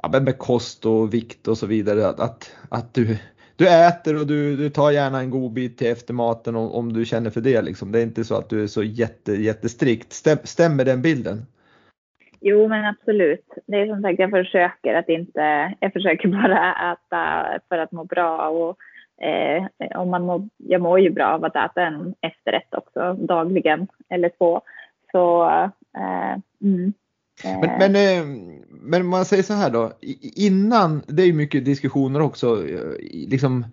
ja, 0.03 0.21
med 0.21 0.39
kost 0.39 0.87
och 0.87 1.15
vikt 1.15 1.49
och 1.49 1.59
så 1.59 1.67
vidare. 1.67 2.09
Att, 2.09 2.21
att, 2.21 2.51
att 2.69 2.95
du, 2.95 3.17
du 3.57 3.69
äter 3.69 4.17
och 4.17 4.27
du, 4.27 4.57
du 4.57 4.71
tar 4.71 4.91
gärna 4.91 5.21
en 5.21 5.31
god 5.31 5.53
bit 5.53 5.79
till 5.79 5.87
eftermaten 5.87 6.57
om, 6.57 6.73
om 6.73 6.93
du 6.93 7.05
känner 7.05 7.31
för 7.31 7.41
det. 7.41 7.63
Liksom. 7.63 7.93
Det 7.93 7.99
är 7.99 8.03
inte 8.03 8.25
så 8.25 8.35
att 8.35 8.49
du 8.49 8.63
är 8.63 8.67
så 8.67 8.83
jätte, 8.83 9.33
jättestrikt. 9.33 10.13
Stäm, 10.13 10.39
stämmer 10.45 10.85
den 10.85 11.03
bilden? 11.03 11.47
Jo, 12.45 12.69
men 12.69 12.85
absolut. 12.85 13.47
Det 13.67 13.77
är 13.77 13.87
som 13.87 14.03
sagt, 14.03 14.19
jag 14.19 14.31
försöker 14.31 14.95
att 14.95 15.09
inte, 15.09 15.75
jag 15.81 15.93
försöker 15.93 16.29
bara 16.29 16.93
äta 16.93 17.47
för 17.69 17.79
att 17.79 17.93
må 17.93 18.05
bra 18.05 18.49
och 18.49 18.77
eh, 19.25 19.67
om 20.01 20.11
man 20.11 20.23
mår, 20.23 20.49
jag 20.57 20.81
mår 20.81 21.01
ju 21.01 21.11
bra 21.11 21.27
av 21.27 21.45
att 21.45 21.57
äta 21.57 21.83
en 21.83 22.15
efterrätt 22.21 22.75
också 22.75 23.13
dagligen 23.15 23.89
eller 24.09 24.29
två. 24.29 24.61
Så 25.13 25.45
eh, 25.97 26.39
mm, 26.63 26.93
men, 27.45 27.65
eh. 27.65 27.79
men, 27.79 27.97
eh, 27.97 28.25
men 28.71 29.01
om 29.01 29.09
man 29.09 29.25
säger 29.25 29.43
så 29.43 29.55
här 29.55 29.71
då, 29.71 29.93
innan, 30.37 31.03
det 31.07 31.23
är 31.23 31.27
ju 31.27 31.33
mycket 31.33 31.65
diskussioner 31.65 32.21
också, 32.21 32.69
eh, 32.69 32.81
liksom 33.29 33.65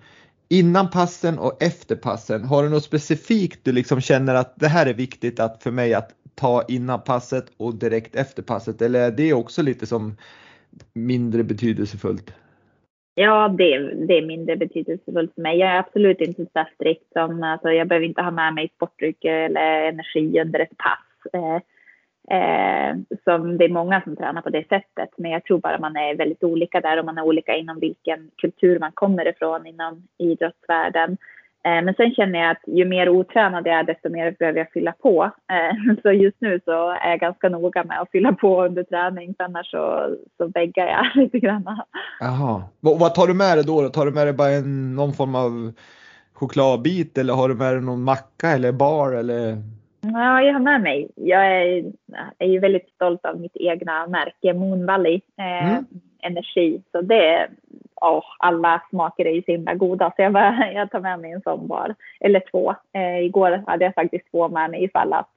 innan 0.50 0.90
passen 0.90 1.40
och 1.40 1.64
efter 1.64 1.96
passen, 1.96 2.44
har 2.44 2.64
du 2.64 2.70
något 2.70 2.84
specifikt 2.84 3.60
du 3.64 3.72
liksom 3.72 4.02
känner 4.02 4.36
att 4.36 4.54
det 4.56 4.68
här 4.68 4.86
är 4.86 4.94
viktigt 4.94 5.40
att 5.40 5.64
för 5.64 5.72
mig 5.72 5.94
att 5.94 6.12
ta 6.40 6.64
innan 6.68 7.02
passet 7.02 7.46
och 7.58 7.76
direkt 7.76 8.16
efter 8.16 8.44
passet 8.44 8.82
eller 8.82 9.00
är 9.00 9.12
det 9.12 9.34
också 9.34 9.62
lite 9.62 9.86
som 9.86 10.18
mindre 10.94 11.44
betydelsefullt? 11.44 12.34
Ja, 13.16 13.48
det, 13.48 13.80
det 14.08 14.18
är 14.18 14.26
mindre 14.26 14.56
betydelsefullt 14.56 15.34
för 15.36 15.42
mig. 15.42 15.58
Jag 15.58 15.70
är 15.70 15.80
absolut 15.80 16.22
inte 16.22 16.46
så 16.54 16.66
strikt 16.76 17.14
som, 17.14 17.44
alltså 17.44 17.70
jag 17.70 17.88
behöver 17.88 18.08
inte 18.08 18.22
ha 18.22 18.32
med 18.32 18.54
mig 18.54 18.72
sportdryck 18.76 19.26
eller 19.26 19.84
energi 19.84 20.42
under 20.42 20.60
ett 20.60 20.78
pass. 20.78 21.34
Eh, 21.34 21.60
Eh, 22.32 22.96
som 23.24 23.58
det 23.58 23.66
är 23.66 23.70
många 23.70 24.02
som 24.02 24.16
tränar 24.16 24.42
på 24.42 24.50
det 24.50 24.68
sättet. 24.70 25.10
Men 25.18 25.32
jag 25.32 25.44
tror 25.44 25.60
bara 25.60 25.80
man 25.80 25.96
är 25.96 26.16
väldigt 26.16 26.44
olika 26.44 26.82
där 26.82 27.00
och 27.00 27.06
man 27.06 27.18
är 27.18 27.22
olika 27.22 27.56
inom 27.56 27.80
vilken 27.80 28.32
kultur 28.38 28.80
man 28.80 28.92
kommer 28.92 29.28
ifrån 29.28 29.68
inom 29.68 30.08
idrottsvärlden. 30.18 31.18
Eh, 31.66 31.84
men 31.84 31.94
sen 31.94 32.12
känner 32.12 32.40
jag 32.40 32.52
att 32.52 32.64
ju 32.68 32.86
mer 32.86 33.10
otränad 33.10 33.68
jag 33.68 33.80
är 33.80 33.84
desto 33.84 34.10
mer 34.10 34.36
behöver 34.40 34.60
jag 34.60 34.72
fylla 34.72 34.92
på. 34.92 35.24
Eh, 35.24 35.96
så 36.04 36.12
just 36.12 36.38
nu 36.42 36.60
så 36.66 36.90
är 36.90 37.10
jag 37.10 37.20
ganska 37.20 37.50
noga 37.50 37.84
med 37.84 38.02
att 38.02 38.12
fylla 38.12 38.34
på 38.34 38.66
under 38.66 38.84
träning 38.84 39.36
för 39.38 39.44
annars 39.44 39.72
så, 39.72 40.16
så 40.38 40.48
väggar 40.48 40.88
jag 40.88 41.06
lite 41.24 41.40
grann. 41.40 41.82
Jaha. 42.20 42.64
Vad 42.80 43.16
tar 43.16 43.28
du 43.28 43.34
med 43.34 43.58
dig 43.58 43.66
då? 43.66 43.90
Tar 43.90 44.06
du 44.06 44.12
med 44.12 44.28
dig 44.28 44.34
bara 44.34 44.50
en, 44.50 44.96
någon 44.96 45.14
form 45.14 45.36
av 45.36 45.74
chokladbit 46.34 47.18
eller 47.18 47.34
har 47.34 47.50
du 47.50 47.56
med 47.56 47.74
dig 47.74 47.82
någon 47.82 48.04
macka 48.04 48.48
eller 48.48 48.72
bar 48.72 49.12
eller? 49.12 49.58
Ja, 50.02 50.42
jag 50.42 50.54
har 50.54 50.60
med 50.60 50.82
mig. 50.82 51.10
Jag 51.16 51.46
är, 51.46 51.84
är 52.38 52.48
ju 52.48 52.60
väldigt 52.60 52.90
stolt 52.96 53.26
av 53.26 53.40
mitt 53.40 53.56
egna 53.56 54.08
märke 54.08 54.54
Moon 54.54 54.86
Valley 54.86 55.22
eh, 55.38 55.70
mm. 55.70 55.86
Energi. 56.22 56.82
Så 56.92 57.02
det, 57.02 57.48
oh, 58.02 58.24
alla 58.40 58.82
smaker 58.90 59.26
är 59.26 59.32
ju 59.32 59.42
så 59.42 59.52
himla 59.52 59.74
goda 59.74 60.14
så 60.16 60.22
jag, 60.22 60.34
bara, 60.34 60.72
jag 60.74 60.92
tar 60.92 61.00
med 61.00 61.20
mig 61.20 61.32
en 61.32 61.42
sån 61.42 61.68
bar. 61.68 61.96
Eller 62.20 62.44
två. 62.52 62.76
Eh, 62.94 63.26
igår 63.26 63.64
hade 63.68 63.86
jag 63.86 63.94
faktiskt 63.94 64.32
två 64.32 64.50
med 64.50 64.72
mig 64.72 64.84
ifall 64.84 65.14
att 65.14 65.30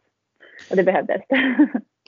och 0.71 0.77
det 0.77 0.83
behövdes. 0.83 1.23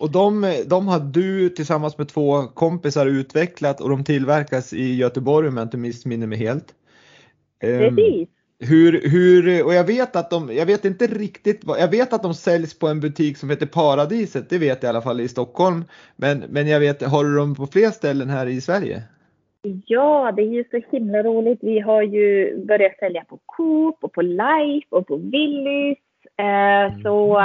Och 0.00 0.10
de, 0.10 0.54
de 0.66 0.88
har 0.88 1.00
du 1.00 1.48
tillsammans 1.48 1.98
med 1.98 2.08
två 2.08 2.42
kompisar 2.42 3.06
utvecklat 3.06 3.80
och 3.80 3.90
de 3.90 4.04
tillverkas 4.04 4.72
i 4.72 4.94
Göteborg 4.94 5.48
om 5.48 5.56
jag 5.56 5.64
inte 5.64 5.76
missminner 5.76 6.26
mig 6.26 6.38
helt. 6.38 6.74
Precis. 7.60 8.28
Hur, 8.58 9.10
hur, 9.10 9.64
och 9.64 9.74
jag 9.74 9.84
vet 9.84 10.16
att 10.16 10.30
de, 10.30 10.50
jag 10.54 10.66
vet 10.66 10.84
inte 10.84 11.06
riktigt 11.06 11.64
vad, 11.64 11.80
jag 11.80 11.88
vet 11.88 12.12
att 12.12 12.22
de 12.22 12.34
säljs 12.34 12.78
på 12.78 12.88
en 12.88 13.00
butik 13.00 13.36
som 13.36 13.50
heter 13.50 13.66
Paradiset, 13.66 14.50
det 14.50 14.58
vet 14.58 14.82
jag 14.82 14.88
i 14.88 14.90
alla 14.90 15.02
fall 15.02 15.20
i 15.20 15.28
Stockholm. 15.28 15.84
Men, 16.16 16.44
men 16.48 16.68
jag 16.68 16.80
vet, 16.80 17.02
har 17.02 17.24
du 17.24 17.36
dem 17.36 17.54
på 17.54 17.66
fler 17.66 17.90
ställen 17.90 18.30
här 18.30 18.46
i 18.46 18.60
Sverige? 18.60 19.02
Ja, 19.86 20.32
det 20.36 20.42
är 20.42 20.46
ju 20.46 20.64
så 20.70 20.80
himla 20.96 21.22
roligt. 21.22 21.58
Vi 21.62 21.80
har 21.80 22.02
ju 22.02 22.56
börjat 22.64 22.98
sälja 22.98 23.24
på 23.24 23.38
Coop 23.46 24.04
och 24.04 24.12
på 24.12 24.22
Life 24.22 24.86
och 24.88 25.06
på 25.06 25.16
Willys. 25.16 25.98
Eh, 26.36 26.84
mm. 26.84 27.02
Så 27.02 27.40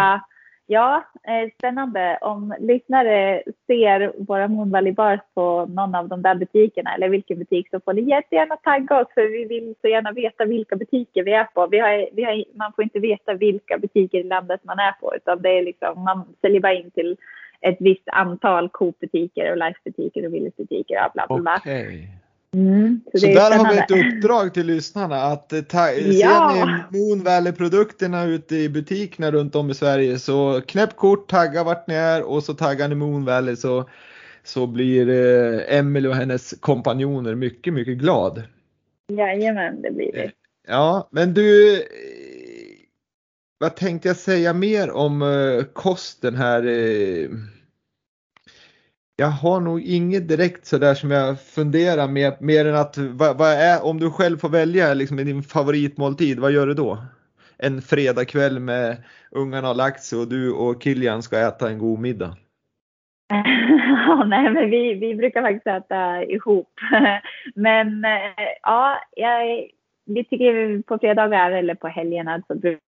Ja, 0.72 1.04
eh, 1.24 1.50
spännande. 1.58 2.18
Om 2.22 2.54
lyssnare 2.60 3.44
ser 3.68 4.14
våra 4.28 4.48
Moonvalley 4.48 4.94
Bars 4.94 5.20
på 5.34 5.66
någon 5.66 5.96
av 5.96 6.08
de 6.08 6.22
där 6.22 6.36
butikerna 6.36 6.96
eller 6.96 7.10
vilken 7.10 7.40
butik 7.40 7.68
så 7.72 7.80
får 7.80 7.94
ni 7.94 8.02
jättegärna 8.02 8.56
tagga 8.56 9.02
oss 9.02 9.08
för 9.14 9.22
vi 9.22 9.46
vill 9.46 9.76
så 9.82 9.88
gärna 9.88 10.12
veta 10.12 10.46
vilka 10.46 10.76
butiker 10.76 11.24
vi 11.24 11.34
är 11.34 11.44
på. 11.44 11.68
Vi 11.68 11.80
har, 11.80 12.10
vi 12.14 12.24
har, 12.24 12.44
man 12.58 12.74
får 12.74 12.84
inte 12.84 13.00
veta 13.00 13.34
vilka 13.34 13.78
butiker 13.78 14.18
i 14.20 14.24
landet 14.24 14.62
man 14.64 14.80
är 14.80 14.92
på 14.92 15.16
utan 15.16 15.42
det 15.42 15.50
är 15.50 15.64
liksom, 15.64 16.04
man 16.04 16.36
säljer 16.42 16.62
bara 16.62 16.74
in 16.74 16.92
till 16.92 17.18
ett 17.62 17.78
visst 17.80 18.08
antal 18.12 18.70
Coop-butiker 18.70 19.52
och 19.52 19.58
Life-butiker 19.58 20.26
och 20.26 20.34
Willys-butiker 20.34 21.06
och 21.06 21.12
bla 21.14 21.26
bla 21.28 21.40
bla. 21.40 21.56
Okay. 21.56 22.08
Mm, 22.54 23.02
så, 23.12 23.18
så 23.18 23.28
där 23.28 23.58
har 23.58 23.74
vi 23.74 23.80
ett 23.80 24.16
uppdrag 24.16 24.54
till 24.54 24.66
lyssnarna 24.66 25.16
att 25.16 25.50
ta, 25.70 25.92
ja. 25.92 26.52
ser 26.52 26.66
ni 26.66 27.00
Moon 27.00 27.24
Valley-produkterna 27.24 28.26
ute 28.26 28.56
i 28.56 28.70
butikerna 28.70 29.32
runt 29.32 29.56
om 29.56 29.70
i 29.70 29.74
Sverige 29.74 30.20
så 30.20 30.62
knäpp 30.62 30.96
kort, 30.96 31.30
tagga 31.30 31.64
vart 31.64 31.88
ni 31.88 31.94
är 31.94 32.24
och 32.24 32.44
så 32.44 32.54
taggar 32.54 32.88
ni 32.88 32.96
Moon 32.96 33.26
Valley 33.26 33.56
så, 33.56 33.90
så 34.44 34.68
blir 34.68 35.10
eh, 35.10 35.78
Emelie 35.78 36.10
och 36.10 36.16
hennes 36.16 36.54
kompanjoner 36.60 37.36
mycket, 37.36 37.74
mycket 37.74 37.98
glad. 37.98 38.44
Jajamän, 39.08 39.82
det 39.82 39.92
blir 39.92 40.12
det. 40.12 40.32
Ja, 40.68 41.10
men 41.12 41.34
du, 41.34 41.76
vad 43.60 43.76
tänkte 43.76 44.08
jag 44.08 44.18
säga 44.18 44.54
mer 44.54 44.92
om 44.92 45.22
eh, 45.22 45.64
kosten 45.74 46.36
här? 46.36 46.66
Eh? 46.66 47.30
jag 49.20 49.28
har 49.28 49.60
nog 49.60 49.82
inget 49.82 50.28
direkt 50.28 50.66
sådär 50.66 50.94
som 50.94 51.12
jag 51.12 51.42
funderar 51.42 52.08
med 52.08 52.42
mer 52.42 52.66
än 52.66 52.76
att 52.76 52.98
vad, 52.98 53.38
vad, 53.38 53.52
är, 53.52 53.86
om 53.86 54.00
du 54.00 54.12
själv 54.12 54.38
får 54.38 54.50
välja 54.50 54.94
liksom 54.94 55.18
din 55.18 55.44
favoritmåltid, 55.44 56.40
vad 56.40 56.52
gör 56.52 56.68
du 56.68 56.74
då? 56.74 56.98
En 57.58 57.82
fredagkväll 57.82 58.60
med 58.60 58.98
ungarna 59.32 59.68
har 59.68 59.76
lagt 59.76 60.04
sig 60.04 60.20
och 60.20 60.28
du 60.28 60.52
och 60.52 60.84
Kilian 60.84 61.22
ska 61.22 61.48
äta 61.48 61.70
en 61.70 61.80
god 61.80 62.00
middag. 62.00 62.38
ja, 64.08 64.24
nej, 64.28 64.50
men 64.50 64.70
vi, 64.70 64.94
vi 64.94 65.16
brukar 65.16 65.42
faktiskt 65.42 65.68
äta 65.68 66.24
ihop. 66.24 66.74
men 67.56 68.06
eh, 68.06 68.50
ja, 68.62 69.02
jag, 69.16 69.68
vi 70.06 70.24
tycker 70.24 70.82
på 70.82 70.98
fredagar 71.00 71.52
eller 71.52 71.76
på 71.76 71.88
helgerna 71.88 72.42
så 72.48 72.56
brukar 72.56 72.89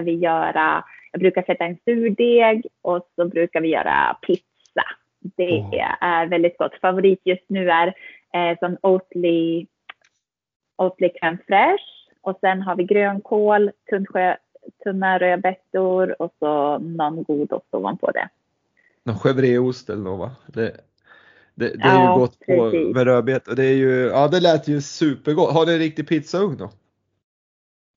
vi 0.00 0.14
göra, 0.14 0.84
jag 1.12 1.20
brukar 1.20 1.42
sätta 1.42 1.64
en 1.64 1.78
surdeg 1.84 2.66
och 2.82 3.08
så 3.16 3.24
brukar 3.24 3.60
vi 3.60 3.68
göra 3.68 4.16
pizza. 4.26 4.84
Det 5.20 5.60
oh. 5.60 6.04
är 6.04 6.26
väldigt 6.26 6.58
gott. 6.58 6.80
Favorit 6.80 7.20
just 7.24 7.44
nu 7.48 7.70
är 7.70 7.86
eh, 8.34 8.58
som 8.58 8.76
Oatly, 8.82 9.66
Oatly 10.76 11.08
crème 11.08 11.38
fraîche 11.46 11.98
och 12.20 12.38
sen 12.40 12.62
har 12.62 12.76
vi 12.76 12.84
grönkål, 12.84 13.70
tunnsjö, 13.90 14.36
tunna 14.84 15.18
rödbetor 15.18 16.22
och 16.22 16.34
så 16.38 16.78
någon 16.78 17.22
god 17.22 17.52
ost 17.52 17.74
ovanpå 17.74 18.10
det. 18.10 18.28
Någon 19.02 19.16
chèvreost 19.16 19.92
eller 19.92 20.02
något 20.02 20.18
va? 20.18 20.30
Det, 20.46 20.76
det, 21.54 21.68
det 21.68 21.88
är 21.88 21.94
ja, 21.94 22.14
ju 22.14 22.20
gott 22.20 22.38
på, 22.46 22.92
med 22.94 23.04
rödbetor. 23.04 23.54
Det 23.54 23.64
är 23.64 23.74
ju, 23.74 24.06
ja 24.06 24.28
det 24.28 24.40
lät 24.40 24.68
ju 24.68 24.80
supergott. 24.80 25.54
Har 25.54 25.66
du 25.66 25.72
en 25.72 25.78
riktig 25.78 26.08
pizzaugn 26.08 26.56
då? 26.56 26.70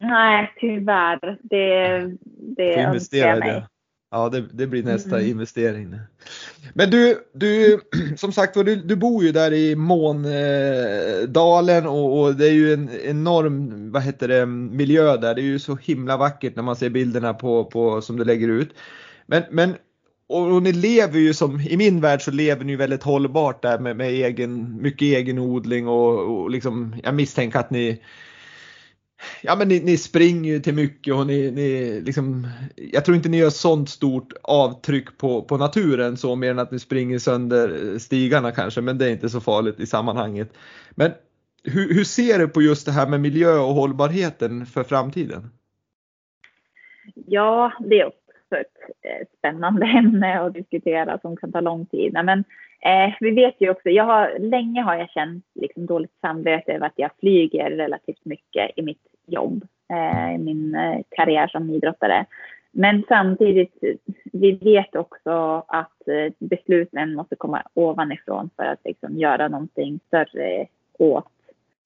Nej, 0.02 0.54
tyvärr. 0.60 1.38
Det, 1.41 2.12
det 2.58 2.76
önskar 2.76 3.18
jag 3.18 3.39
mig. 3.39 3.49
Det. 3.49 3.68
Ja, 4.12 4.30
det, 4.30 4.45
det 4.54 4.68
blir 4.68 4.84
nästa 4.84 5.18
mm. 5.18 5.30
investering. 5.32 5.95
Men 6.74 6.89
du, 6.89 7.18
du 7.34 7.80
som 8.18 8.32
sagt 8.32 8.54
du, 8.54 8.76
du 8.76 8.95
bor 8.95 9.24
ju 9.24 9.32
där 9.32 9.54
i 9.54 9.76
Måndalen 9.76 10.28
och, 11.88 12.22
och, 12.22 12.36
det 12.36 12.47
är 12.47 12.54
ju 12.54 12.74
en 12.74 12.89
enorm 13.04 13.91
vad 13.91 14.02
heter 14.02 14.28
det, 14.28 14.45
miljö 14.45 15.18
där. 15.18 15.36
Det 15.36 15.41
är 15.41 15.45
ju 15.45 15.60
så 15.60 15.76
himla 15.76 16.18
vackert 16.18 16.56
när 16.56 16.64
man 16.64 16.76
ser 16.76 16.89
bilderna 16.89 17.34
på, 17.34 17.66
på, 17.66 18.02
som 18.02 18.18
du 18.18 18.24
lägger 18.24 18.47
ut. 18.47 18.70
Men, 19.26 19.43
men 19.52 19.76
och, 20.28 20.54
och 20.54 20.64
ni 20.64 20.72
lever 20.72 21.20
ju 21.20 21.34
som, 21.34 21.60
i 21.62 21.78
min 21.78 22.02
värld 22.02 22.22
så 22.22 22.32
lever 22.32 22.66
ni 22.66 22.76
väldigt 22.76 23.04
hållbart 23.04 23.62
där 23.62 23.80
med, 23.80 23.97
med 23.97 24.08
egen, 24.08 24.82
mycket 24.82 25.02
egen 25.02 25.39
odling 25.39 25.88
och, 25.88 26.20
och 26.20 26.49
liksom, 26.49 26.95
jag 27.04 27.16
misstänker 27.16 27.60
att 27.60 27.70
ni 27.70 28.02
ja 29.41 29.55
men 29.55 29.67
ni, 29.67 29.80
ni 29.80 29.97
springer 29.97 30.53
ju 30.53 30.59
till 30.59 30.74
mycket 30.74 31.13
och 31.13 31.28
ni, 31.28 31.51
ni 31.51 32.01
liksom, 32.01 32.47
jag 32.76 33.05
tror 33.05 33.17
inte 33.17 33.30
ni 33.30 33.38
gör 33.38 33.49
sånt 33.49 33.89
stort 33.89 34.34
avtryck 34.43 35.17
på, 35.17 35.41
på 35.41 35.57
naturen 35.57 36.17
så 36.17 36.36
mer 36.36 36.51
än 36.51 36.59
att 36.59 36.72
ni 36.72 36.80
springer 36.80 37.19
sönder 37.19 37.93
eh, 37.93 37.97
stigarna 37.97 38.51
kanske, 38.51 38.82
men 38.82 38.97
det 38.97 39.05
är 39.05 39.11
inte 39.11 39.30
så 39.30 39.41
farligt 39.41 39.80
i 39.80 39.86
sammanhanget. 39.86 40.53
Men 40.91 41.11
hur, 41.63 41.93
hur 41.93 42.03
ser 42.03 42.39
du 42.39 42.47
på 42.47 42.61
just 42.61 42.86
det 42.86 42.91
här 42.91 43.07
med 43.07 43.19
miljö 43.19 43.57
och 43.57 43.74
hållbarheten 43.74 44.65
för 44.65 44.84
framtiden? 44.84 45.49
Ja, 47.13 47.74
det 47.80 47.99
är 47.99 48.05
också 48.05 48.55
ett 49.01 49.38
spännande 49.38 49.86
ämne 49.86 50.39
att 50.39 50.53
diskutera 50.53 51.19
som 51.19 51.38
kan 51.38 51.51
ta 51.51 51.61
lång 51.61 51.86
tid. 51.86 52.13
Men 52.13 52.30
eh, 52.82 53.13
vi 53.19 53.32
vet 53.32 53.55
ju 53.59 53.69
också, 53.69 53.89
jag 53.89 54.03
har, 54.03 54.39
länge 54.39 54.82
har 54.82 54.95
jag 54.95 55.09
känt 55.09 55.45
liksom 55.55 55.86
dåligt 55.86 56.17
samvete 56.22 56.74
över 56.74 56.86
att 56.86 56.93
jag 56.95 57.11
flyger 57.19 57.69
relativt 57.69 58.26
mycket 58.26 58.72
i 58.76 58.82
mitt 58.82 59.11
jobb, 59.26 59.65
eh, 59.89 60.38
min 60.39 60.76
eh, 60.76 60.99
karriär 61.09 61.47
som 61.47 61.69
idrottare. 61.69 62.26
Men 62.72 63.03
samtidigt, 63.07 63.84
vi 64.24 64.51
vet 64.51 64.95
också 64.95 65.63
att 65.67 66.07
eh, 66.07 66.34
besluten 66.39 67.13
måste 67.13 67.36
komma 67.36 67.63
ovanifrån 67.74 68.49
för 68.55 68.63
att 68.63 68.80
liksom 68.86 69.17
göra 69.17 69.47
någonting 69.47 69.99
större 70.07 70.67
åt 70.99 71.28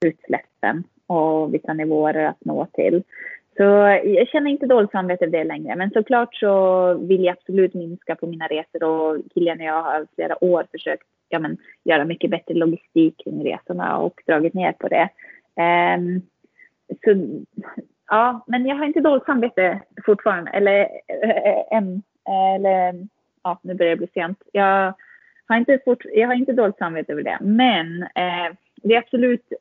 utsläppen 0.06 0.84
och 1.08 1.54
vissa 1.54 1.74
nivåer 1.74 2.26
att 2.26 2.46
nå 2.46 2.66
till. 2.66 3.04
Så 3.58 3.64
jag 4.04 4.28
känner 4.28 4.52
inte 4.52 4.66
dåligt 4.66 4.92
samvete 4.92 5.26
över 5.26 5.38
det 5.38 5.44
längre. 5.44 5.76
Men 5.76 5.92
såklart 5.92 6.36
så 6.36 6.94
vill 6.94 7.24
jag 7.24 7.38
absolut 7.38 7.74
minska 7.74 8.16
på 8.16 8.28
mina 8.28 8.48
resor 8.48 8.84
och 8.84 9.18
Kilian 9.34 9.60
och 9.60 9.66
jag 9.66 9.84
har 9.84 10.08
flera 10.16 10.44
år 10.44 10.66
försökt 10.72 11.08
ja, 11.30 11.40
men, 11.40 11.58
göra 11.84 12.06
mycket 12.06 12.30
bättre 12.30 12.54
logistik 12.54 13.24
kring 13.24 13.44
resorna 13.44 13.98
och 13.98 14.22
dragit 14.26 14.54
ner 14.54 14.72
på 14.72 14.88
det. 14.88 15.10
Um, 15.98 16.22
så, 17.04 17.42
ja, 18.08 18.46
men 18.48 18.66
jag 18.66 18.76
har 18.76 18.86
inte 18.86 19.02
dåligt 19.02 19.26
samvete 19.26 19.82
fortfarande. 20.06 20.52
Eller 20.52 20.80
eh, 21.08 21.30
eh, 21.30 21.64
än. 21.72 22.04
Eller, 22.56 23.08
ja, 23.44 23.60
nu 23.62 23.74
börjar 23.74 23.90
det 23.90 23.98
bli 23.98 24.08
sent. 24.14 24.44
Jag 24.52 24.94
har 25.48 25.58
inte, 25.58 25.80
fort, 25.86 26.04
jag 26.14 26.28
har 26.28 26.34
inte 26.34 26.54
dåligt 26.54 26.78
samvete 26.78 27.12
över 27.12 27.24
det. 27.24 27.38
Men 27.42 28.04
eh, 28.04 28.56
det 28.76 28.94
är 28.94 28.98
absolut 28.98 29.54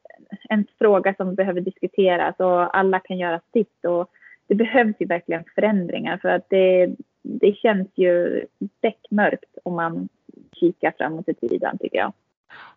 en 0.49 0.66
fråga 0.79 1.14
som 1.14 1.35
behöver 1.35 1.61
diskuteras 1.61 2.35
och 2.39 2.77
alla 2.77 3.01
kan 3.01 3.18
göra 3.18 3.41
sitt. 3.53 3.85
Och 3.85 4.11
det 4.47 4.55
behövs 4.55 4.97
ju 4.99 5.07
verkligen 5.07 5.45
förändringar 5.55 6.16
för 6.16 6.29
att 6.29 6.47
det, 6.49 6.95
det 7.22 7.53
känns 7.57 7.89
ju 7.95 8.45
beckmörkt 8.83 9.59
om 9.62 9.75
man 9.75 10.09
kikar 10.53 10.95
framåt 10.99 11.29
i 11.29 11.35
tiden 11.35 11.79
tycker 11.79 11.99
jag. 11.99 12.12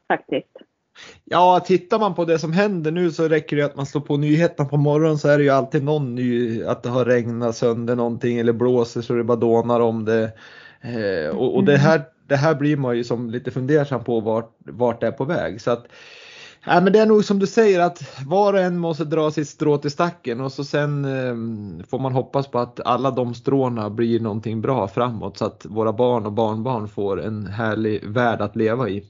Faktiskt. 0.07 0.57
Ja, 1.25 1.59
tittar 1.59 1.99
man 1.99 2.15
på 2.15 2.25
det 2.25 2.39
som 2.39 2.53
händer 2.53 2.91
nu 2.91 3.11
så 3.11 3.27
räcker 3.27 3.57
det 3.57 3.65
att 3.65 3.75
man 3.75 3.85
slår 3.85 4.01
på 4.01 4.17
nyheterna 4.17 4.69
på 4.69 4.77
morgonen 4.77 5.17
så 5.17 5.27
är 5.27 5.37
det 5.37 5.43
ju 5.43 5.49
alltid 5.49 5.83
någon 5.83 6.15
ny, 6.15 6.63
att 6.63 6.83
det 6.83 6.89
har 6.89 7.05
regnat 7.05 7.55
sönder 7.55 7.95
någonting 7.95 8.37
eller 8.37 8.53
blåser 8.53 9.01
så 9.01 9.13
det 9.13 9.23
bara 9.23 9.37
dånar 9.37 9.79
om 9.79 10.05
det. 10.05 10.31
Eh, 10.81 11.37
och, 11.37 11.55
och 11.55 11.63
det, 11.63 11.73
mm. 11.73 11.85
här, 11.85 12.01
det 12.27 12.35
här 12.35 12.55
blir 12.55 12.77
man 12.77 12.97
ju 12.97 13.03
som 13.03 13.29
lite 13.29 13.51
fundersam 13.51 14.03
på 14.03 14.19
vart, 14.19 14.57
vart 14.59 15.01
det 15.01 15.07
är 15.07 15.11
på 15.11 15.25
väg. 15.25 15.61
Så 15.61 15.71
att, 15.71 15.87
Ja, 16.69 16.81
men 16.81 16.93
det 16.93 16.99
är 16.99 17.05
nog 17.05 17.25
som 17.25 17.39
du 17.39 17.47
säger 17.47 17.79
att 17.79 18.25
var 18.25 18.53
och 18.53 18.59
en 18.59 18.77
måste 18.77 19.05
dra 19.05 19.31
sitt 19.31 19.47
strå 19.47 19.77
till 19.77 19.91
stacken 19.91 20.41
och 20.41 20.51
så 20.51 20.63
sen 20.63 21.05
eh, 21.05 21.85
får 21.87 21.99
man 21.99 22.13
hoppas 22.13 22.47
på 22.47 22.59
att 22.59 22.79
alla 22.79 23.11
de 23.11 23.33
stråna 23.33 23.89
blir 23.89 24.19
någonting 24.19 24.61
bra 24.61 24.87
framåt 24.87 25.37
så 25.37 25.45
att 25.45 25.65
våra 25.65 25.93
barn 25.93 26.25
och 26.25 26.33
barnbarn 26.33 26.87
får 26.87 27.21
en 27.21 27.47
härlig 27.47 28.05
värld 28.05 28.41
att 28.41 28.55
leva 28.55 28.89
i. 28.89 29.03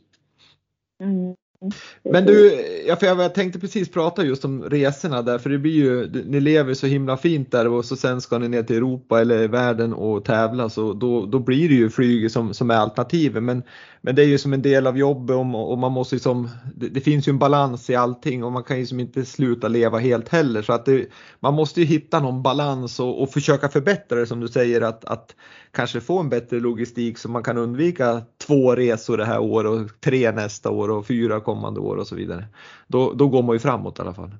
Mm. 1.03 1.35
Mm. 1.61 1.73
Men 2.03 2.25
du, 2.25 2.65
ja, 2.87 2.95
för 2.95 3.07
jag 3.07 3.33
tänkte 3.33 3.59
precis 3.59 3.89
prata 3.89 4.23
just 4.23 4.45
om 4.45 4.63
resorna 4.63 5.21
där 5.21 5.37
för 5.37 5.49
det 5.49 5.57
blir 5.57 5.71
ju, 5.71 6.09
ni 6.25 6.39
lever 6.39 6.73
så 6.73 6.87
himla 6.87 7.17
fint 7.17 7.51
där 7.51 7.67
och 7.67 7.85
så 7.85 7.95
sen 7.95 8.21
ska 8.21 8.37
ni 8.37 8.47
ner 8.47 8.63
till 8.63 8.75
Europa 8.75 9.21
eller 9.21 9.47
världen 9.47 9.93
och 9.93 10.25
tävla 10.25 10.69
så 10.69 10.93
då, 10.93 11.25
då 11.25 11.39
blir 11.39 11.69
det 11.69 11.75
ju 11.75 11.89
flyg 11.89 12.31
som, 12.31 12.53
som 12.53 12.71
är 12.71 12.75
alternativet. 12.75 13.43
Men, 13.43 13.63
men 14.07 14.15
det 14.15 14.21
är 14.21 14.27
ju 14.27 14.37
som 14.37 14.53
en 14.53 14.61
del 14.61 14.87
av 14.87 14.97
jobbet 14.97 15.35
och, 15.35 15.71
och 15.71 15.77
man 15.77 15.91
måste 15.91 16.15
ju 16.15 16.19
som, 16.19 16.49
det, 16.75 16.89
det, 16.89 17.01
finns 17.01 17.27
ju 17.27 17.29
en 17.29 17.39
balans 17.39 17.89
i 17.89 17.95
allting 17.95 18.43
och 18.43 18.51
man 18.51 18.63
kan 18.63 18.79
ju 18.79 18.85
som 18.85 18.99
inte 18.99 19.25
sluta 19.25 19.67
leva 19.67 19.97
helt 19.97 20.29
heller 20.29 20.61
så 20.61 20.73
att 20.73 20.85
det, 20.85 21.07
man 21.39 21.53
måste 21.53 21.81
ju 21.81 21.85
hitta 21.85 22.19
någon 22.19 22.43
balans 22.43 22.99
och, 22.99 23.21
och 23.21 23.29
försöka 23.29 23.69
förbättra 23.69 24.19
det 24.19 24.25
som 24.25 24.39
du 24.39 24.47
säger 24.47 24.81
att, 24.81 25.05
att 25.05 25.35
kanske 25.71 26.01
få 26.01 26.19
en 26.19 26.29
bättre 26.29 26.59
logistik 26.59 27.17
så 27.17 27.29
man 27.29 27.43
kan 27.43 27.57
undvika 27.57 28.21
två 28.47 28.75
resor 28.75 29.17
det 29.17 29.25
här 29.25 29.39
året 29.39 29.71
och 29.71 30.01
tre 30.01 30.31
nästa 30.31 30.69
år 30.71 30.89
och 30.89 31.07
fyra 31.07 31.39
kommande 31.39 31.79
år 31.79 31.95
och 31.95 32.07
så 32.07 32.15
vidare. 32.15 32.45
Då, 32.87 33.13
då 33.13 33.27
går 33.27 33.43
man 33.43 33.55
ju 33.55 33.59
framåt 33.59 33.99
i 33.99 34.01
alla 34.01 34.13
fall. 34.13 34.31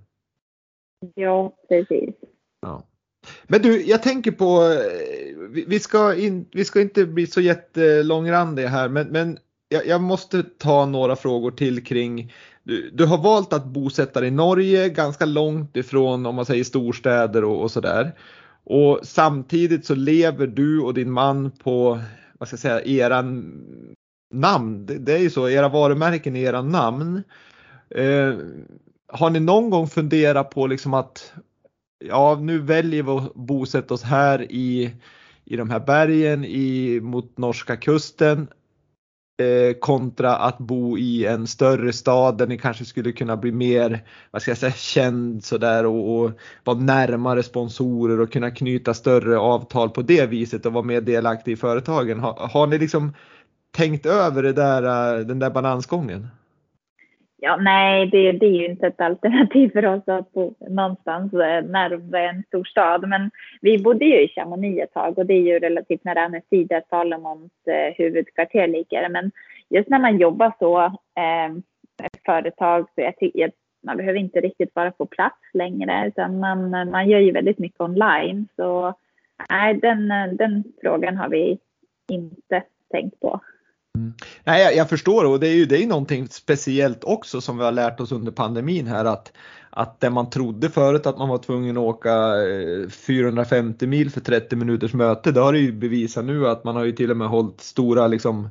Ja, 1.15 1.55
precis. 1.69 2.15
Ja. 2.61 2.83
Men 3.43 3.61
du, 3.61 3.81
jag 3.81 4.03
tänker 4.03 4.31
på, 4.31 4.63
eh, 4.63 5.63
vi 5.67 5.79
ska, 5.79 6.15
in, 6.15 6.45
vi 6.51 6.65
ska 6.65 6.81
inte 6.81 7.05
bli 7.05 7.27
så 7.27 7.41
jättelångrandiga 7.41 8.67
här, 8.67 8.89
men, 8.89 9.07
men 9.07 9.39
jag, 9.69 9.87
jag, 9.87 10.01
måste 10.01 10.43
ta 10.43 10.85
några 10.85 11.15
frågor 11.15 11.51
till 11.51 11.85
kring, 11.85 12.33
du, 12.63 12.89
du, 12.89 13.05
har 13.05 13.17
valt 13.17 13.53
att 13.53 13.65
bosätta 13.65 14.19
dig 14.19 14.27
i 14.27 14.31
Norge, 14.31 14.89
ganska 14.89 15.25
långt 15.25 15.77
ifrån 15.77 16.25
om 16.25 16.35
man 16.35 16.45
säger 16.45 16.63
storstäder 16.63 17.43
och, 17.43 17.61
och 17.61 17.71
sådär. 17.71 18.15
Och 18.63 18.99
samtidigt 19.03 19.85
så 19.85 19.95
lever 19.95 20.47
du 20.47 20.81
och 20.81 20.93
din 20.93 21.11
man 21.11 21.51
på, 21.51 21.99
vad 22.37 22.47
ska 22.47 22.53
jag 22.53 22.59
säga, 22.59 22.81
eran 22.81 23.53
namn. 24.33 24.85
Det, 24.85 24.97
det 24.97 25.13
är 25.13 25.19
ju 25.19 25.29
så, 25.29 25.49
era 25.49 25.69
varumärken 25.69 26.35
är 26.35 26.41
era 26.41 26.61
namn. 26.61 27.23
Eh, 27.89 28.35
har 29.07 29.29
ni 29.29 29.39
någon 29.39 29.69
gång 29.69 29.87
funderat 29.87 30.49
på 30.49 30.67
liksom 30.67 30.93
att 30.93 31.33
ja, 32.05 32.39
nu 32.41 32.59
väljer 32.59 33.03
vi 33.03 33.11
att 33.11 33.33
bosätta 33.33 33.93
oss 33.93 34.03
här 34.03 34.51
i, 34.51 34.91
i 35.45 35.55
de 35.55 35.69
här 35.69 35.79
bergen 35.79 36.45
i, 36.45 36.99
mot 37.01 37.37
norska 37.37 37.75
kusten 37.77 38.47
Eh, 39.39 39.73
kontra 39.73 40.35
att 40.35 40.57
bo 40.57 40.97
i 40.97 41.25
en 41.25 41.47
större 41.47 41.93
stad 41.93 42.37
där 42.37 42.47
ni 42.47 42.57
kanske 42.57 42.85
skulle 42.85 43.11
kunna 43.11 43.37
bli 43.37 43.51
mer, 43.51 44.03
vad 44.31 44.41
ska 44.41 44.51
jag 44.51 44.57
säga, 44.57 44.71
känd 44.71 45.43
sådär 45.43 45.85
och, 45.85 46.19
och 46.19 46.31
vara 46.63 46.77
närmare 46.77 47.43
sponsorer 47.43 48.19
och 48.19 48.31
kunna 48.31 48.51
knyta 48.51 48.93
större 48.93 49.37
avtal 49.37 49.89
på 49.89 50.01
det 50.01 50.25
viset 50.25 50.65
och 50.65 50.73
vara 50.73 50.83
mer 50.83 51.01
delaktig 51.01 51.51
i 51.51 51.55
företagen. 51.55 52.19
Har, 52.19 52.33
har 52.33 52.67
ni 52.67 52.77
liksom 52.77 53.13
tänkt 53.71 54.05
över 54.05 54.43
det 54.43 54.53
där, 54.53 54.83
eh, 55.19 55.25
den 55.25 55.39
där 55.39 55.49
balansgången? 55.49 56.27
Ja, 57.39 57.55
nej, 57.55 58.07
det, 58.07 58.31
det, 58.31 58.45
är 58.45 58.51
ju 58.51 58.65
inte 58.65 58.87
ett 58.87 59.01
alternativ 59.01 59.69
för 59.69 59.85
oss 59.85 60.03
att 60.05 60.31
bo 60.31 60.55
någonstans 60.69 61.33
eh, 61.33 61.63
närmare 61.63 62.29
en 62.29 62.43
stor 62.43 62.63
stad. 62.63 63.09
Men 63.09 63.31
vi 63.61 63.77
bodde 63.77 64.05
ju 64.05 64.23
i 64.23 64.27
Chamonix 64.27 64.83
ett 64.83 64.93
tag 64.93 65.17
och 65.17 65.25
det 65.25 65.33
är 65.33 65.41
ju 65.41 65.59
relativt 65.59 66.03
nära 66.03 66.25
Annecy 66.25 66.63
där 66.63 66.83
Salomons 66.89 67.51
eh, 67.67 67.93
huvudkvarter 67.97 68.67
ligger. 68.67 69.09
Men 69.09 69.31
just 69.69 69.89
när 69.89 69.99
man 69.99 70.17
jobbar 70.17 70.53
så, 70.59 70.79
eh, 70.85 71.51
ett 72.03 72.21
företag, 72.25 72.87
så 72.95 73.01
jag 73.01 73.17
tycker 73.17 73.51
man 73.83 73.97
behöver 73.97 74.19
inte 74.19 74.41
riktigt 74.41 74.75
vara 74.75 74.91
på 74.91 75.05
plats 75.05 75.39
längre 75.53 76.07
utan 76.07 76.39
man, 76.39 76.69
man 76.69 77.09
gör 77.09 77.19
ju 77.19 77.31
väldigt 77.31 77.59
mycket 77.59 77.81
online. 77.81 78.47
Så 78.55 78.93
nej, 79.49 79.73
den, 79.73 80.11
eh, 80.11 80.27
den 80.27 80.63
frågan 80.81 81.17
har 81.17 81.29
vi 81.29 81.59
inte 82.09 82.63
tänkt 82.91 83.19
på. 83.19 83.39
Mm. 83.97 84.13
Nej, 84.43 84.63
jag, 84.63 84.75
jag, 84.75 84.89
förstår 84.89 85.25
och 85.25 85.39
det 85.39 85.47
är 85.47 85.53
ju 85.53 85.65
det 85.65 85.83
är 85.83 85.87
någonting 85.87 86.27
speciellt 86.27 87.03
också 87.03 87.41
som 87.41 87.57
vi 87.57 87.63
har 87.63 87.71
lärt 87.71 87.99
oss 87.99 88.11
under 88.11 88.31
pandemin 88.31 88.87
här 88.87 89.05
att 89.05 89.31
att 89.69 89.99
det 89.99 90.09
man 90.09 90.29
trodde 90.29 90.69
förut 90.69 91.05
att 91.05 91.17
man 91.17 91.29
var 91.29 91.37
tvungen 91.37 91.77
att 91.77 91.83
åka 91.83 92.11
eh, 92.11 92.89
450 92.89 93.87
mil 93.87 94.11
för 94.11 94.21
30 94.21 94.55
minuters 94.55 94.93
möte, 94.93 95.31
det 95.31 95.39
har 95.39 95.53
det 95.53 95.59
ju 95.59 95.71
bevisat 95.71 96.25
nu 96.25 96.47
att 96.47 96.63
man 96.63 96.75
har 96.75 96.83
ju 96.83 96.91
till 96.91 97.11
och 97.11 97.17
med 97.17 97.27
hållit 97.27 97.61
stora 97.61 98.07
liksom 98.07 98.49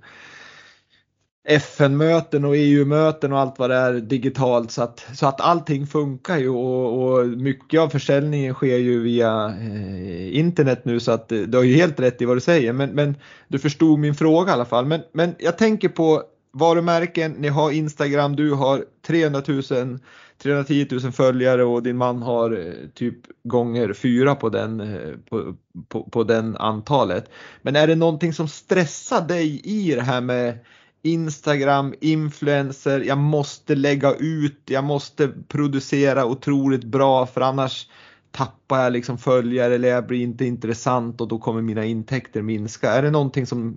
FN-möten 1.49 2.45
och 2.45 2.57
EU-möten 2.57 3.33
och 3.33 3.39
allt 3.39 3.59
vad 3.59 3.71
det 3.71 3.77
är 3.77 3.93
digitalt. 3.93 4.71
Så 4.71 4.83
att, 4.83 5.07
så 5.15 5.27
att 5.27 5.41
allting 5.41 5.87
funkar 5.87 6.39
ju 6.39 6.49
och, 6.49 7.03
och 7.03 7.27
mycket 7.27 7.81
av 7.81 7.89
försäljningen 7.89 8.55
sker 8.55 8.77
ju 8.77 9.03
via 9.03 9.55
eh, 9.61 10.39
internet 10.39 10.85
nu. 10.85 11.01
Så 11.01 11.13
att 11.13 11.33
eh, 11.33 11.39
du 11.39 11.57
har 11.59 11.65
ju 11.65 11.75
helt 11.75 12.01
rätt 12.01 12.23
i 12.23 12.25
vad 12.25 12.37
du 12.37 12.41
säger. 12.41 12.73
Men, 12.73 12.91
men 12.91 13.15
du 13.49 13.59
förstod 13.59 13.99
min 13.99 14.15
fråga 14.15 14.51
i 14.51 14.55
alla 14.55 14.65
fall. 14.65 14.87
Men, 14.87 15.01
men 15.13 15.35
jag 15.39 15.59
tänker 15.59 15.89
på 15.89 16.23
varumärken, 16.53 17.33
ni 17.33 17.49
har 17.49 17.71
Instagram, 17.71 18.37
du 18.37 18.53
har 18.53 18.85
300 19.07 19.43
000 19.47 19.99
310 20.39 20.87
000 20.91 21.13
följare 21.13 21.65
och 21.65 21.83
din 21.83 21.97
man 21.97 22.23
har 22.23 22.67
eh, 22.67 22.73
typ 22.95 23.17
gånger 23.45 23.93
fyra 23.93 24.35
på 24.35 24.49
den, 24.49 24.81
eh, 24.81 25.15
på, 25.31 25.55
på, 25.89 26.03
på 26.03 26.25
den 26.25 26.57
antalet. 26.57 27.31
Men 27.63 27.77
är 27.77 27.87
det 27.87 27.95
någonting 27.95 28.33
som 28.33 28.49
stressar 28.49 29.29
dig 29.29 29.61
i 29.65 29.95
det 29.95 30.03
här 30.03 30.21
med 30.21 30.59
Instagram, 31.07 31.95
influencer, 32.01 33.01
jag 33.01 33.19
måste 33.19 33.75
lägga 33.75 34.13
ut, 34.21 34.61
jag 34.71 34.85
måste 34.85 35.29
producera 35.49 36.27
otroligt 36.27 36.85
bra 36.85 37.27
för 37.27 37.41
annars 37.41 37.87
tappar 38.31 38.79
jag 38.79 38.93
liksom 38.93 39.19
följare 39.19 39.75
eller 39.75 39.89
jag 39.89 40.07
blir 40.07 40.23
inte 40.23 40.45
intressant 40.45 41.21
och 41.21 41.29
då 41.29 41.39
kommer 41.39 41.63
mina 41.63 41.85
intäkter 41.85 42.43
minska. 42.43 42.91
Är 42.91 43.03
det 43.03 43.11
någonting 43.11 43.47
som 43.47 43.77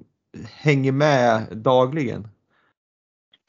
hänger 0.63 0.91
med 0.91 1.41
dagligen? 1.51 2.27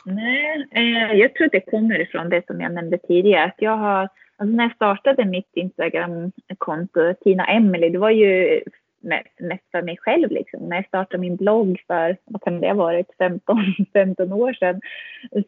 Nej, 0.04 0.68
eh, 0.70 1.18
jag 1.18 1.34
tror 1.34 1.48
det 1.52 1.60
kommer 1.60 2.00
ifrån 2.00 2.28
det 2.28 2.46
som 2.46 2.60
jag 2.60 2.72
nämnde 2.72 2.98
tidigare. 2.98 3.44
Att 3.44 3.56
jag 3.58 3.76
har, 3.76 4.08
alltså 4.36 4.56
när 4.56 4.64
jag 4.64 4.74
startade 4.74 5.24
mitt 5.24 5.50
Instagram-konto, 5.54 7.14
Tina 7.24 7.44
Emily, 7.44 7.88
det 7.88 7.98
var 7.98 8.10
ju 8.10 8.60
mest 9.02 9.70
för 9.70 9.82
mig 9.82 9.96
själv. 10.00 10.30
Liksom. 10.30 10.68
När 10.68 10.76
jag 10.76 10.86
startade 10.86 11.20
min 11.20 11.36
blogg 11.36 11.84
för, 11.86 12.16
vad 12.24 12.42
kan 12.42 12.60
det 12.60 12.68
ha 12.68 12.74
varit, 12.74 13.06
15, 13.18 13.58
15 13.92 14.32
år 14.42 14.52
sedan, 14.52 14.80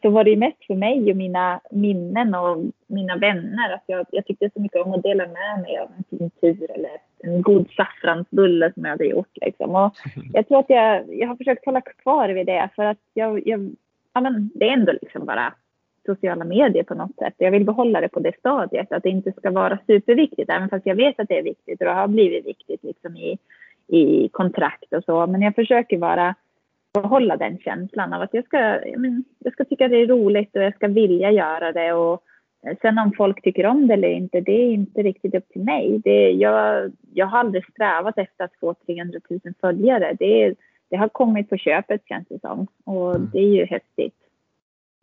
så 0.01 0.09
var 0.09 0.23
det 0.23 0.35
mest 0.35 0.65
för 0.67 0.75
mig 0.75 1.11
och 1.11 1.17
mina 1.17 1.59
minnen 1.71 2.35
och 2.35 2.57
mina 2.87 3.17
vänner. 3.17 3.73
Att 3.73 3.83
jag, 3.85 4.05
jag 4.11 4.25
tyckte 4.25 4.49
så 4.53 4.61
mycket 4.61 4.81
om 4.81 4.93
att 4.93 5.03
dela 5.03 5.23
med 5.27 5.61
mig 5.61 5.77
av 5.77 5.91
en 5.97 6.03
fin 6.09 6.29
tur 6.41 6.71
eller 6.71 6.91
en 7.23 7.41
god 7.41 7.67
saffransbulle 7.77 8.73
som 8.73 8.83
jag 8.83 8.91
hade 8.91 9.05
gjort. 9.05 9.37
Liksom. 9.41 9.75
Och 9.75 9.93
jag 10.33 10.47
tror 10.47 10.59
att 10.59 10.69
jag, 10.69 11.15
jag 11.15 11.27
har 11.27 11.35
försökt 11.35 11.65
hålla 11.65 11.81
kvar 11.81 12.29
vid 12.29 12.45
det 12.45 12.69
för 12.75 12.83
att 12.83 12.99
jag, 13.13 13.47
jag 13.47 13.75
ja, 14.13 14.21
men 14.21 14.49
det 14.55 14.69
är 14.69 14.73
ändå 14.73 14.91
liksom 14.91 15.25
bara 15.25 15.53
sociala 16.05 16.45
medier 16.45 16.83
på 16.83 16.95
något 16.95 17.15
sätt. 17.15 17.33
Jag 17.37 17.51
vill 17.51 17.65
behålla 17.65 18.01
det 18.01 18.09
på 18.09 18.19
det 18.19 18.39
stadiet, 18.39 18.91
att 18.91 19.03
det 19.03 19.09
inte 19.09 19.31
ska 19.31 19.51
vara 19.51 19.79
superviktigt, 19.87 20.49
även 20.49 20.69
fast 20.69 20.85
jag 20.85 20.95
vet 20.95 21.19
att 21.19 21.27
det 21.27 21.37
är 21.37 21.43
viktigt 21.43 21.81
och 21.81 21.85
det 21.85 21.93
har 21.93 22.07
blivit 22.07 22.45
viktigt 22.45 22.83
liksom 22.83 23.17
i, 23.17 23.37
i 23.87 24.29
kontrakt 24.29 24.93
och 24.93 25.03
så. 25.03 25.27
Men 25.27 25.41
jag 25.41 25.55
försöker 25.55 25.97
bara 25.97 26.35
behålla 26.93 27.37
den 27.37 27.57
känslan 27.57 28.13
av 28.13 28.21
att 28.21 28.33
jag 28.33 28.45
ska, 28.45 28.57
jag, 28.59 28.99
men, 28.99 29.23
jag 29.39 29.53
ska 29.53 29.65
tycka 29.65 29.87
det 29.87 30.01
är 30.01 30.07
roligt 30.07 30.55
och 30.55 30.63
jag 30.63 30.75
ska 30.75 30.87
vilja 30.87 31.31
göra 31.31 31.71
det. 31.71 31.93
Och 31.93 32.23
sen 32.81 32.97
om 32.97 33.11
folk 33.17 33.41
tycker 33.41 33.65
om 33.65 33.87
det 33.87 33.93
eller 33.93 34.09
inte, 34.09 34.41
det 34.41 34.51
är 34.51 34.71
inte 34.71 35.01
riktigt 35.01 35.35
upp 35.35 35.49
till 35.49 35.63
mig. 35.63 36.01
Det, 36.03 36.31
jag, 36.31 36.91
jag 37.13 37.25
har 37.25 37.39
aldrig 37.39 37.65
strävat 37.65 38.17
efter 38.17 38.43
att 38.43 38.55
få 38.59 38.73
300 38.73 39.19
000 39.29 39.39
följare. 39.61 40.15
Det, 40.19 40.55
det 40.89 40.97
har 40.97 41.09
kommit 41.09 41.49
på 41.49 41.57
köpet 41.57 42.01
känns 42.07 42.27
det 42.27 42.39
som 42.39 42.67
och 42.85 43.15
mm. 43.15 43.29
det 43.33 43.39
är 43.39 43.55
ju 43.55 43.65
häftigt. 43.65 44.22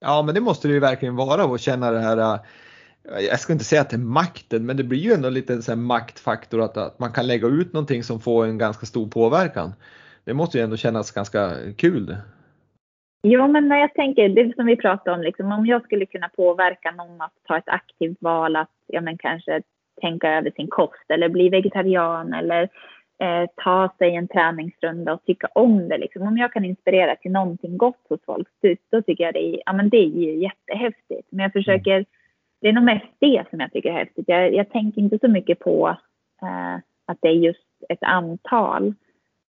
Ja, 0.00 0.22
men 0.22 0.34
det 0.34 0.40
måste 0.40 0.68
det 0.68 0.74
ju 0.74 0.80
verkligen 0.80 1.16
vara 1.16 1.54
att 1.54 1.60
känna 1.60 1.90
det 1.90 2.00
här 2.00 2.34
äh, 2.34 2.40
jag 3.02 3.40
ska 3.40 3.52
inte 3.52 3.64
säga 3.64 3.80
att 3.80 3.90
det 3.90 3.96
är 3.96 3.98
makten, 3.98 4.66
men 4.66 4.76
det 4.76 4.84
blir 4.84 4.98
ju 4.98 5.12
ändå 5.12 5.28
en 5.28 5.34
liten 5.34 5.62
så 5.62 5.76
maktfaktor 5.76 6.62
att, 6.62 6.76
att 6.76 6.98
man 6.98 7.12
kan 7.12 7.26
lägga 7.26 7.48
ut 7.48 7.72
någonting 7.72 8.02
som 8.02 8.20
får 8.20 8.44
en 8.44 8.58
ganska 8.58 8.86
stor 8.86 9.08
påverkan. 9.08 9.72
Det 10.24 10.34
måste 10.34 10.58
ju 10.58 10.64
ändå 10.64 10.76
kännas 10.76 11.10
ganska 11.10 11.52
kul. 11.76 12.16
Jo, 13.22 13.48
men 13.48 13.68
när 13.68 13.80
jag 13.80 13.94
tänker, 13.94 14.28
det 14.28 14.54
som 14.56 14.66
vi 14.66 14.76
pratade 14.76 15.16
om, 15.16 15.22
liksom, 15.22 15.52
om 15.52 15.66
jag 15.66 15.82
skulle 15.84 16.06
kunna 16.06 16.28
påverka 16.28 16.90
någon 16.90 17.20
att 17.20 17.32
ta 17.48 17.58
ett 17.58 17.68
aktivt 17.68 18.16
val 18.20 18.56
att 18.56 18.70
ja, 18.86 19.00
men 19.00 19.18
kanske 19.18 19.62
tänka 20.00 20.28
över 20.28 20.50
sin 20.50 20.68
kost 20.68 21.04
eller 21.08 21.28
bli 21.28 21.48
vegetarian 21.48 22.32
eller 22.34 22.68
eh, 23.20 23.46
ta 23.56 23.94
sig 23.98 24.14
en 24.14 24.28
träningsrunda 24.28 25.12
och 25.12 25.24
tycka 25.24 25.48
om 25.54 25.88
det. 25.88 25.98
Liksom. 25.98 26.22
Om 26.22 26.38
jag 26.38 26.52
kan 26.52 26.64
inspirera 26.64 27.16
till 27.16 27.30
någonting 27.30 27.76
gott 27.76 28.06
hos 28.08 28.20
folk, 28.26 28.48
då 28.90 29.02
tycker 29.02 29.24
jag 29.24 29.34
det 29.34 29.54
är, 29.54 29.62
ja, 29.66 29.72
men 29.72 29.88
det 29.88 29.96
är 29.96 30.36
jättehäftigt. 30.36 31.28
Men 31.30 31.42
jag 31.42 31.52
försöker, 31.52 32.06
det 32.60 32.68
är 32.68 32.72
nog 32.72 32.84
mest 32.84 33.06
det 33.18 33.44
som 33.50 33.60
jag 33.60 33.72
tycker 33.72 33.90
är 33.90 33.98
häftigt. 33.98 34.24
Jag, 34.28 34.54
jag 34.54 34.70
tänker 34.70 35.00
inte 35.00 35.18
så 35.18 35.28
mycket 35.28 35.58
på 35.58 35.96
eh, 36.42 36.74
att 37.06 37.18
det 37.20 37.28
är 37.28 37.32
just 37.32 37.66
ett 37.88 38.02
antal 38.02 38.94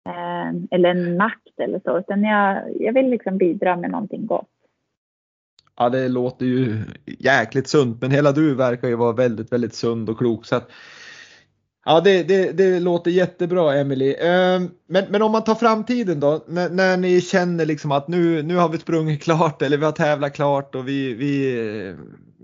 eh, 0.08 0.48
eller 0.70 0.88
en 0.88 1.16
makt 1.16 1.60
eller 1.60 1.80
så, 1.84 1.98
utan 1.98 2.24
jag, 2.24 2.62
jag 2.80 2.92
vill 2.92 3.10
liksom 3.10 3.38
bidra 3.38 3.76
med 3.76 3.90
någonting 3.90 4.26
gott. 4.26 4.48
Ja, 5.78 5.88
det 5.88 6.08
låter 6.08 6.46
ju 6.46 6.84
jäkligt 7.18 7.68
sunt, 7.68 8.00
men 8.00 8.10
hela 8.10 8.32
du 8.32 8.54
verkar 8.54 8.88
ju 8.88 8.96
vara 8.96 9.12
väldigt, 9.12 9.52
väldigt 9.52 9.74
sund 9.74 10.10
och 10.10 10.18
klok. 10.18 10.46
Så 10.46 10.56
att 10.56 10.70
Ja, 11.88 12.00
det, 12.00 12.22
det, 12.22 12.52
det 12.52 12.80
låter 12.80 13.10
jättebra 13.10 13.74
Emily. 13.74 14.14
Ehm, 14.20 14.70
men, 14.86 15.04
men 15.10 15.22
om 15.22 15.32
man 15.32 15.44
tar 15.44 15.54
framtiden 15.54 16.20
då, 16.20 16.44
när, 16.46 16.70
när, 16.70 16.96
ni 16.96 17.20
känner 17.20 17.66
liksom 17.66 17.92
att 17.92 18.08
nu, 18.08 18.42
nu 18.42 18.56
har 18.56 18.68
vi 18.68 18.78
sprungit 18.78 19.22
klart 19.24 19.62
eller 19.62 19.76
vi 19.76 19.84
har 19.84 19.92
tävlat 19.92 20.34
klart 20.34 20.74
och 20.74 20.88
vi, 20.88 21.14
vi, 21.14 21.96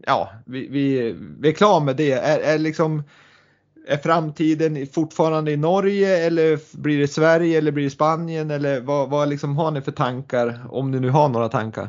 ja, 0.07 0.30
vi, 0.47 0.68
vi, 0.68 1.14
vi 1.40 1.49
är 1.49 1.53
klara 1.53 1.84
med 1.84 1.97
det. 1.97 2.12
Är, 2.12 2.55
är, 2.55 2.59
liksom, 2.59 3.03
är 3.88 3.97
framtiden 3.97 4.86
fortfarande 4.86 5.53
i 5.53 5.57
Norge 5.57 6.26
eller 6.26 6.78
blir 6.82 6.99
det 6.99 7.09
Sverige 7.09 7.59
eller 7.59 7.72
blir 7.72 7.84
det 7.84 7.90
Spanien 7.90 8.51
eller 8.51 8.80
vad, 8.80 9.11
vad 9.11 9.28
liksom 9.28 9.57
har 9.57 9.70
ni 9.70 9.80
för 9.80 9.93
tankar 9.93 10.61
om 10.70 10.90
ni 10.90 11.01
nu 11.01 11.11
har 11.11 11.28
några 11.28 11.49
tankar? 11.49 11.88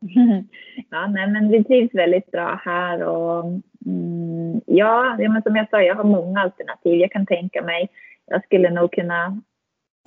Ja, 0.90 1.06
nej, 1.06 1.30
men 1.30 1.48
vi 1.48 1.64
trivs 1.64 1.94
väldigt 1.94 2.30
bra 2.30 2.60
här 2.64 3.02
och 3.02 3.44
mm, 3.86 4.60
ja, 4.66 5.16
men 5.18 5.42
som 5.42 5.56
jag 5.56 5.70
sa, 5.70 5.82
jag 5.82 5.94
har 5.94 6.04
många 6.04 6.40
alternativ. 6.40 7.00
Jag 7.00 7.12
kan 7.12 7.26
tänka 7.26 7.62
mig, 7.62 7.88
jag 8.26 8.44
skulle 8.44 8.70
nog 8.70 8.92
kunna 8.92 9.40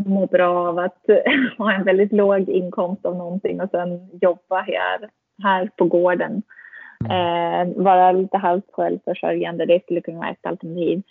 må 0.05 0.25
bra 0.25 0.67
av 0.67 0.79
att 0.79 1.05
ha 1.57 1.73
en 1.73 1.83
väldigt 1.83 2.11
låg 2.11 2.49
inkomst 2.49 3.05
av 3.05 3.15
någonting 3.15 3.61
och 3.61 3.69
sen 3.69 4.09
jobba 4.21 4.61
här, 4.61 5.09
här 5.43 5.69
på 5.75 5.85
gården. 5.85 6.41
Mm. 7.05 7.71
Eh, 7.71 7.83
vara 7.83 8.11
lite 8.11 8.37
halvt 8.37 8.71
självförsörjande, 8.71 9.65
det 9.65 9.83
skulle 9.83 10.01
kunna 10.01 10.19
vara 10.19 10.29
ett 10.29 10.45
alternativ. 10.45 11.01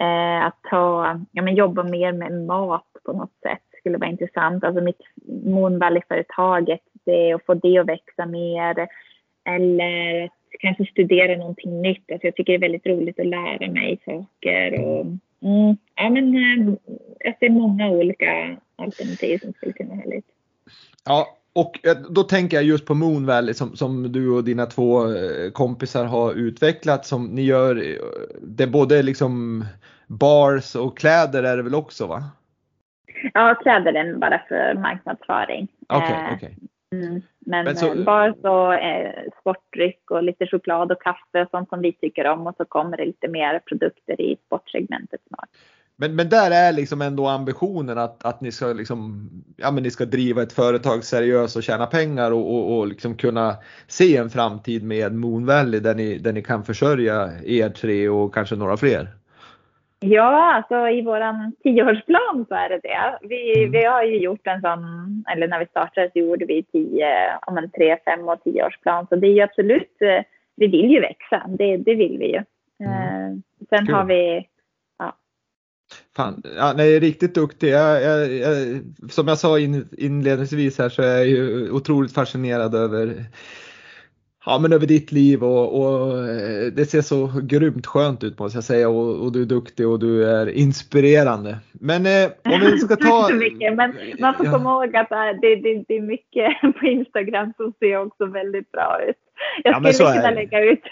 Eh, 0.00 0.46
att 0.46 0.62
ta, 0.70 1.20
ja, 1.32 1.42
men 1.42 1.54
jobba 1.54 1.82
mer 1.82 2.12
med 2.12 2.46
mat 2.46 2.86
på 3.04 3.12
något 3.12 3.32
sätt 3.42 3.62
skulle 3.78 3.98
vara 3.98 4.10
intressant. 4.10 4.64
Alltså 4.64 4.82
mitt 4.82 5.00
Moon 5.44 5.78
Valley-företaget, 5.78 6.80
det, 7.04 7.32
att 7.32 7.44
få 7.46 7.54
det 7.54 7.78
att 7.78 7.88
växa 7.88 8.26
mer. 8.26 8.88
Eller 9.44 10.30
kanske 10.60 10.84
studera 10.84 11.36
någonting 11.36 11.82
nytt. 11.82 12.12
Alltså 12.12 12.26
jag 12.26 12.34
tycker 12.34 12.52
det 12.52 12.56
är 12.56 12.70
väldigt 12.70 12.86
roligt 12.86 13.20
att 13.20 13.26
lära 13.26 13.70
mig 13.70 13.98
saker. 14.04 14.80
Och, 14.80 15.06
mm, 15.42 15.76
ja, 15.94 16.10
men, 16.10 16.34
eh, 16.34 16.74
jag 17.18 17.38
ser 17.38 17.50
många 17.50 17.90
olika 17.90 18.56
alternativ 18.76 19.38
som 19.38 19.52
skulle 19.52 19.72
kunna 19.72 19.88
vara 19.88 20.00
härligt. 20.00 20.26
Ja, 21.04 21.26
och 21.52 21.86
eh, 21.86 21.96
då 22.10 22.22
tänker 22.22 22.56
jag 22.56 22.64
just 22.64 22.86
på 22.86 22.94
Moon 22.94 23.26
Valley 23.26 23.54
som, 23.54 23.76
som 23.76 24.12
du 24.12 24.30
och 24.30 24.44
dina 24.44 24.66
två 24.66 25.14
eh, 25.14 25.50
kompisar 25.52 26.04
har 26.04 26.34
utvecklat 26.34 27.06
som 27.06 27.26
ni 27.26 27.42
gör. 27.42 27.98
Det 28.40 28.62
är 28.62 28.68
både 28.68 29.02
liksom 29.02 29.64
bars 30.06 30.76
och 30.76 30.98
kläder 30.98 31.42
är 31.42 31.56
det 31.56 31.62
väl 31.62 31.74
också 31.74 32.06
va? 32.06 32.24
Ja, 33.34 33.54
kläder 33.62 33.92
är 33.92 34.14
bara 34.14 34.42
för 34.48 34.74
marknadsföring. 34.74 35.68
Okay, 35.88 36.34
okay. 36.34 36.54
Mm. 36.92 37.22
Men, 37.38 37.64
Men 37.64 37.76
så, 37.76 37.94
eh, 37.94 38.04
bara 38.04 38.34
så 38.34 38.72
eh, 38.72 39.30
sportdryck 39.40 40.10
och 40.10 40.22
lite 40.22 40.46
choklad 40.46 40.92
och 40.92 41.02
kaffe 41.02 41.42
och 41.42 41.50
sånt 41.50 41.68
som 41.68 41.80
vi 41.80 41.92
tycker 41.92 42.26
om 42.26 42.46
och 42.46 42.54
så 42.56 42.64
kommer 42.64 42.96
det 42.96 43.04
lite 43.04 43.28
mer 43.28 43.58
produkter 43.58 44.20
i 44.20 44.36
sportsegmentet 44.46 45.20
snart. 45.28 45.48
Men, 46.00 46.16
men 46.16 46.28
där 46.28 46.50
är 46.50 46.72
liksom 46.72 47.02
ändå 47.02 47.26
ambitionen 47.26 47.98
att, 47.98 48.24
att 48.24 48.40
ni 48.40 48.52
ska 48.52 48.66
liksom, 48.66 49.30
ja 49.56 49.70
men 49.70 49.82
ni 49.82 49.90
ska 49.90 50.04
driva 50.04 50.42
ett 50.42 50.52
företag 50.52 51.04
seriöst 51.04 51.56
och 51.56 51.62
tjäna 51.62 51.86
pengar 51.86 52.30
och, 52.30 52.54
och, 52.54 52.78
och 52.78 52.88
liksom 52.88 53.14
kunna 53.14 53.56
se 53.86 54.16
en 54.16 54.30
framtid 54.30 54.84
med 54.84 55.14
Moon 55.14 55.46
Valley 55.46 55.80
där 55.80 55.94
ni, 55.94 56.18
där 56.18 56.32
ni 56.32 56.42
kan 56.42 56.64
försörja 56.64 57.30
er 57.44 57.68
tre 57.68 58.08
och 58.08 58.34
kanske 58.34 58.56
några 58.56 58.76
fler. 58.76 59.17
Ja, 60.00 60.54
alltså 60.54 60.88
i 60.88 61.02
vår 61.02 61.52
tioårsplan 61.62 62.46
så 62.48 62.54
är 62.54 62.68
det 62.68 62.80
det. 62.82 63.18
Vi, 63.28 63.58
mm. 63.58 63.72
vi 63.72 63.84
har 63.84 64.02
ju 64.02 64.18
gjort 64.18 64.46
en 64.46 64.60
sån, 64.60 65.24
eller 65.32 65.48
när 65.48 65.58
vi 65.58 65.66
startade 65.66 66.10
så 66.12 66.18
gjorde 66.18 66.44
vi 66.44 66.62
tio, 66.62 67.38
om 67.46 67.58
en 67.58 67.70
tre, 67.70 67.98
fem 68.04 68.28
och 68.28 68.42
tioårsplan. 68.44 69.06
Så 69.08 69.16
det 69.16 69.26
är 69.26 69.32
ju 69.32 69.40
absolut, 69.40 69.96
eh, 70.02 70.24
vi 70.56 70.66
vill 70.66 70.90
ju 70.90 71.00
växa, 71.00 71.42
det, 71.58 71.76
det 71.76 71.94
vill 71.94 72.18
vi 72.18 72.26
ju. 72.26 72.42
Mm. 72.84 72.92
Eh, 72.92 73.38
sen 73.68 73.86
Kul. 73.86 73.94
har 73.94 74.04
vi. 74.04 74.48
Fan, 76.16 76.42
ja, 76.56 76.72
nej, 76.76 77.00
riktigt 77.00 77.34
duktig. 77.34 77.68
Jag, 77.68 78.02
jag, 78.02 78.32
jag, 78.32 78.80
som 79.10 79.28
jag 79.28 79.38
sa 79.38 79.58
in, 79.58 79.88
inledningsvis 79.98 80.78
här 80.78 80.88
så 80.88 81.02
är 81.02 81.16
jag 81.16 81.26
ju 81.26 81.70
otroligt 81.70 82.14
fascinerad 82.14 82.74
över 82.74 83.24
ja, 84.46 84.58
men 84.58 84.72
över 84.72 84.86
ditt 84.86 85.12
liv 85.12 85.44
och, 85.44 85.80
och, 85.80 86.18
eh, 86.28 86.72
det 86.72 86.90
ser 86.90 87.00
så 87.00 87.30
grymt 87.42 87.86
skönt 87.86 88.24
ut 88.24 88.38
måste 88.38 88.56
jag 88.56 88.64
säga 88.64 88.88
och, 88.88 89.24
och, 89.24 89.32
du 89.32 89.42
är 89.42 89.46
duktig 89.46 89.88
och 89.88 89.98
du 89.98 90.24
är 90.30 90.48
inspirerande. 90.48 91.58
Men 91.72 92.06
eh, 92.06 92.30
om 92.54 92.60
vi 92.60 92.78
ska 92.78 92.96
ta... 92.96 93.22
Tack 93.22 93.30
så 93.30 93.36
mycket, 93.36 93.74
men 93.74 93.94
man 94.18 94.34
får 94.34 94.46
ja. 94.46 94.52
komma 94.52 94.70
ihåg 94.70 94.96
att 94.96 95.08
det, 95.40 95.54
det, 95.54 95.84
det 95.88 95.96
är 95.96 96.02
mycket 96.02 96.60
på 96.80 96.86
Instagram 96.86 97.52
som 97.56 97.72
ser 97.78 97.96
också 97.96 98.26
väldigt 98.26 98.72
bra 98.72 99.00
ut. 99.08 99.16
Jag 99.64 99.86
ja, 99.86 99.92
skulle 99.92 100.12
kunna 100.12 100.30
lägga 100.30 100.64
ut, 100.64 100.82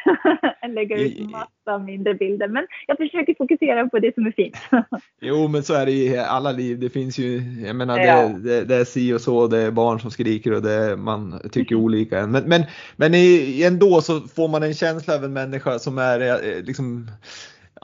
lägga 0.75 0.97
ut 0.97 1.31
massa 1.31 1.79
mindre 1.79 2.15
bilder, 2.15 2.49
men 2.49 2.67
jag 2.87 2.97
försöker 2.97 3.35
fokusera 3.39 3.89
på 3.89 3.99
det 3.99 4.15
som 4.15 4.27
är 4.27 4.31
fint. 4.31 4.57
jo, 5.21 5.49
men 5.49 5.63
så 5.63 5.75
är 5.75 5.87
det 5.87 5.93
i 5.93 6.19
alla 6.19 6.53
liv. 6.53 6.81
Det 6.81 6.91
finns 6.91 7.19
ju, 7.19 7.43
jag 7.67 7.77
menar, 7.77 7.99
ja. 7.99 8.23
det, 8.23 8.39
det, 8.39 8.65
det, 8.65 8.77
är 8.77 8.85
si 8.85 9.13
och 9.13 9.21
så, 9.21 9.47
det 9.47 9.59
är 9.59 9.71
barn 9.71 10.01
som 10.01 10.11
skriker 10.11 10.53
och 10.53 10.63
det, 10.63 10.97
man 10.97 11.41
tycker 11.53 11.75
olika. 11.75 12.27
Men, 12.27 12.45
men, 12.45 12.63
men 12.97 13.15
ändå 13.63 14.01
så 14.01 14.21
får 14.21 14.49
man 14.49 14.63
en 14.63 14.75
känsla 14.75 15.15
av 15.15 15.25
en 15.25 15.33
människa 15.33 15.79
som 15.79 15.99
är 15.99 16.21
eh, 16.21 16.63
liksom 16.63 17.11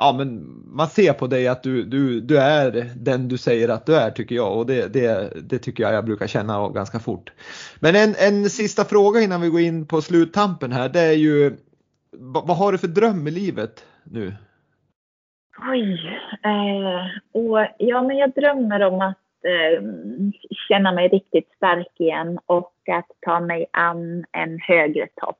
ja, 0.02 0.14
men 0.18 0.44
man 0.66 0.88
ser 0.88 1.12
på 1.12 1.26
dig 1.26 1.48
att 1.48 1.62
du, 1.62 1.84
du, 1.84 2.20
du 2.20 2.38
är 2.38 2.70
den 2.96 3.28
du 3.28 3.38
säger 3.38 3.68
att 3.68 3.86
du 3.86 3.96
är 3.96 4.10
tycker 4.10 4.34
jag 4.34 4.58
och 4.58 4.66
det, 4.66 4.92
det, 4.92 5.32
det 5.48 5.58
tycker 5.58 5.82
jag 5.82 5.94
jag 5.94 6.04
brukar 6.04 6.26
känna 6.26 6.58
av 6.58 6.72
ganska 6.72 6.98
fort. 6.98 7.32
Men 7.80 7.96
en, 7.96 8.14
en 8.18 8.50
sista 8.50 8.84
fråga 8.84 9.20
innan 9.20 9.40
vi 9.40 9.48
går 9.48 9.60
in 9.60 9.86
på 9.86 10.02
sluttampen 10.02 10.72
här 10.72 10.88
det 10.88 11.00
är 11.00 11.12
ju 11.12 11.56
vad, 12.10 12.46
vad 12.46 12.56
har 12.56 12.72
du 12.72 12.78
för 12.78 12.88
dröm 12.88 13.26
i 13.26 13.30
livet 13.30 13.86
nu? 14.04 14.34
Oj, 15.70 16.20
eh, 16.44 17.40
och, 17.40 17.66
ja 17.78 18.02
men 18.02 18.16
jag 18.16 18.32
drömmer 18.34 18.80
om 18.80 19.00
att 19.00 19.44
eh, 19.44 19.82
känna 20.68 20.92
mig 20.92 21.08
riktigt 21.08 21.52
stark 21.56 22.00
igen 22.00 22.38
och 22.46 22.74
att 22.92 23.10
ta 23.20 23.40
mig 23.40 23.66
an 23.70 24.24
en 24.32 24.58
högre 24.58 25.08
topp 25.16 25.38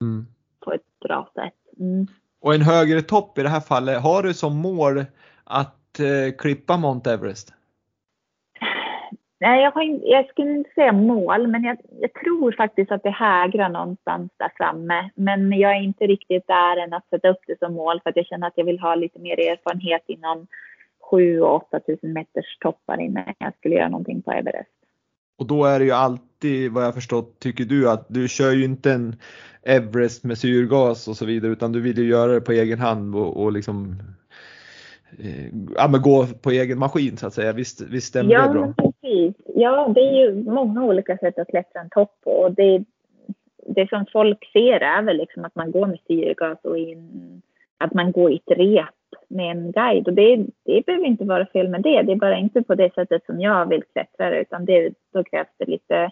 mm. 0.00 0.26
på 0.60 0.72
ett 0.72 1.00
bra 1.00 1.30
sätt. 1.34 1.80
Mm. 1.80 2.06
Och 2.44 2.54
en 2.54 2.62
högre 2.62 3.02
topp 3.02 3.38
i 3.38 3.42
det 3.42 3.48
här 3.48 3.60
fallet, 3.60 4.02
har 4.02 4.22
du 4.22 4.34
som 4.34 4.56
mål 4.56 5.04
att 5.44 6.00
eh, 6.00 6.36
klippa 6.38 6.76
Mount 6.76 7.10
Everest? 7.10 7.52
Nej, 9.40 9.62
jag, 9.62 9.84
inte, 9.84 10.06
jag 10.06 10.28
skulle 10.28 10.50
inte 10.50 10.70
säga 10.74 10.92
mål, 10.92 11.46
men 11.46 11.64
jag, 11.64 11.76
jag, 12.00 12.12
tror 12.12 12.52
faktiskt 12.52 12.92
att 12.92 13.02
det 13.02 13.10
hägrar 13.10 13.68
någonstans 13.68 14.30
där 14.36 14.52
framme. 14.56 15.10
Men 15.14 15.52
jag 15.52 15.76
är 15.76 15.80
inte 15.80 16.06
riktigt 16.06 16.46
där 16.46 16.76
än 16.76 16.92
att 16.92 17.08
sätta 17.10 17.28
upp 17.28 17.40
det 17.46 17.58
som 17.58 17.74
mål 17.74 18.00
för 18.02 18.10
att 18.10 18.16
jag 18.16 18.26
känner 18.26 18.46
att 18.46 18.56
jag 18.58 18.64
vill 18.64 18.80
ha 18.80 18.94
lite 18.94 19.18
mer 19.18 19.40
erfarenhet 19.40 20.02
inom 20.06 20.46
7 21.10 21.40
och 21.40 21.54
8 21.54 21.80
000 22.02 22.12
meters 22.12 22.58
toppar 22.60 23.00
innan 23.00 23.34
jag 23.38 23.54
skulle 23.56 23.74
göra 23.74 23.88
någonting 23.88 24.22
på 24.22 24.32
Everest. 24.32 24.70
Och 25.38 25.46
då 25.46 25.64
är 25.64 25.78
det 25.78 25.84
ju 25.84 25.92
alltid 26.44 26.72
vad 26.72 26.84
jag 26.84 26.94
förstått 26.94 27.38
tycker 27.38 27.64
du 27.64 27.90
att 27.90 28.06
du 28.08 28.28
kör 28.28 28.52
ju 28.52 28.64
inte 28.64 28.92
en 28.92 29.16
Everest 29.66 30.24
med 30.24 30.38
syrgas 30.38 31.08
och 31.08 31.16
så 31.16 31.26
vidare 31.26 31.52
utan 31.52 31.72
du 31.72 31.80
vill 31.80 31.98
ju 31.98 32.08
göra 32.08 32.32
det 32.32 32.40
på 32.40 32.52
egen 32.52 32.78
hand 32.78 33.16
och, 33.16 33.42
och 33.42 33.52
liksom 33.52 33.96
eh, 35.18 35.46
ja, 35.76 35.88
men 35.88 36.02
gå 36.02 36.26
på 36.42 36.50
egen 36.50 36.78
maskin 36.78 37.16
så 37.16 37.26
att 37.26 37.34
säga. 37.34 37.52
Visst, 37.52 37.80
visst 37.80 38.06
stämmer 38.08 38.32
ja, 38.32 38.46
det 38.46 38.52
bra? 38.52 38.74
Precis. 38.76 39.34
Ja, 39.54 39.92
det 39.94 40.00
är 40.00 40.12
ju 40.12 40.44
många 40.44 40.84
olika 40.84 41.16
sätt 41.16 41.38
att 41.38 41.48
klättra 41.48 41.80
en 41.80 41.90
topp 41.90 42.12
på 42.24 42.30
och 42.30 42.54
det, 42.54 42.84
det 43.66 43.88
som 43.88 44.06
folk 44.12 44.50
ser 44.52 44.80
är 44.80 45.02
väl 45.02 45.16
liksom 45.16 45.44
att 45.44 45.54
man 45.54 45.70
går 45.70 45.86
med 45.86 45.98
syrgas 46.06 46.58
och 46.62 46.78
in, 46.78 47.42
att 47.78 47.94
man 47.94 48.12
går 48.12 48.32
i 48.32 48.36
ett 48.36 48.58
rep 48.58 48.94
med 49.28 49.50
en 49.50 49.72
guide. 49.72 50.08
Och 50.08 50.14
det, 50.14 50.46
det 50.64 50.86
behöver 50.86 51.06
inte 51.06 51.24
vara 51.24 51.46
fel 51.46 51.68
med 51.68 51.82
det. 51.82 52.02
Det 52.02 52.12
är 52.12 52.16
bara 52.16 52.38
inte 52.38 52.62
på 52.62 52.74
det 52.74 52.94
sättet 52.94 53.26
som 53.26 53.40
jag 53.40 53.68
vill 53.68 53.82
klättra 53.92 54.38
utan 54.38 54.64
det, 54.64 54.92
då 55.12 55.24
krävs 55.24 55.48
det 55.58 55.66
lite 55.66 56.10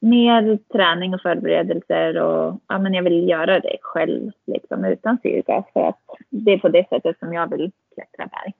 mer 0.00 0.58
träning 0.72 1.14
och 1.14 1.20
förberedelser 1.20 2.22
och 2.22 2.60
ja, 2.68 2.78
men 2.78 2.94
jag 2.94 3.02
vill 3.02 3.28
göra 3.28 3.60
det 3.60 3.76
själv 3.82 4.30
liksom 4.46 4.84
utan 4.84 5.18
syrgas 5.22 5.64
för 5.72 5.88
att 5.88 6.00
det 6.30 6.52
är 6.52 6.58
på 6.58 6.68
det 6.68 6.88
sättet 6.88 7.18
som 7.18 7.32
jag 7.32 7.50
vill 7.50 7.72
klättra 7.94 8.26
berg. 8.26 8.52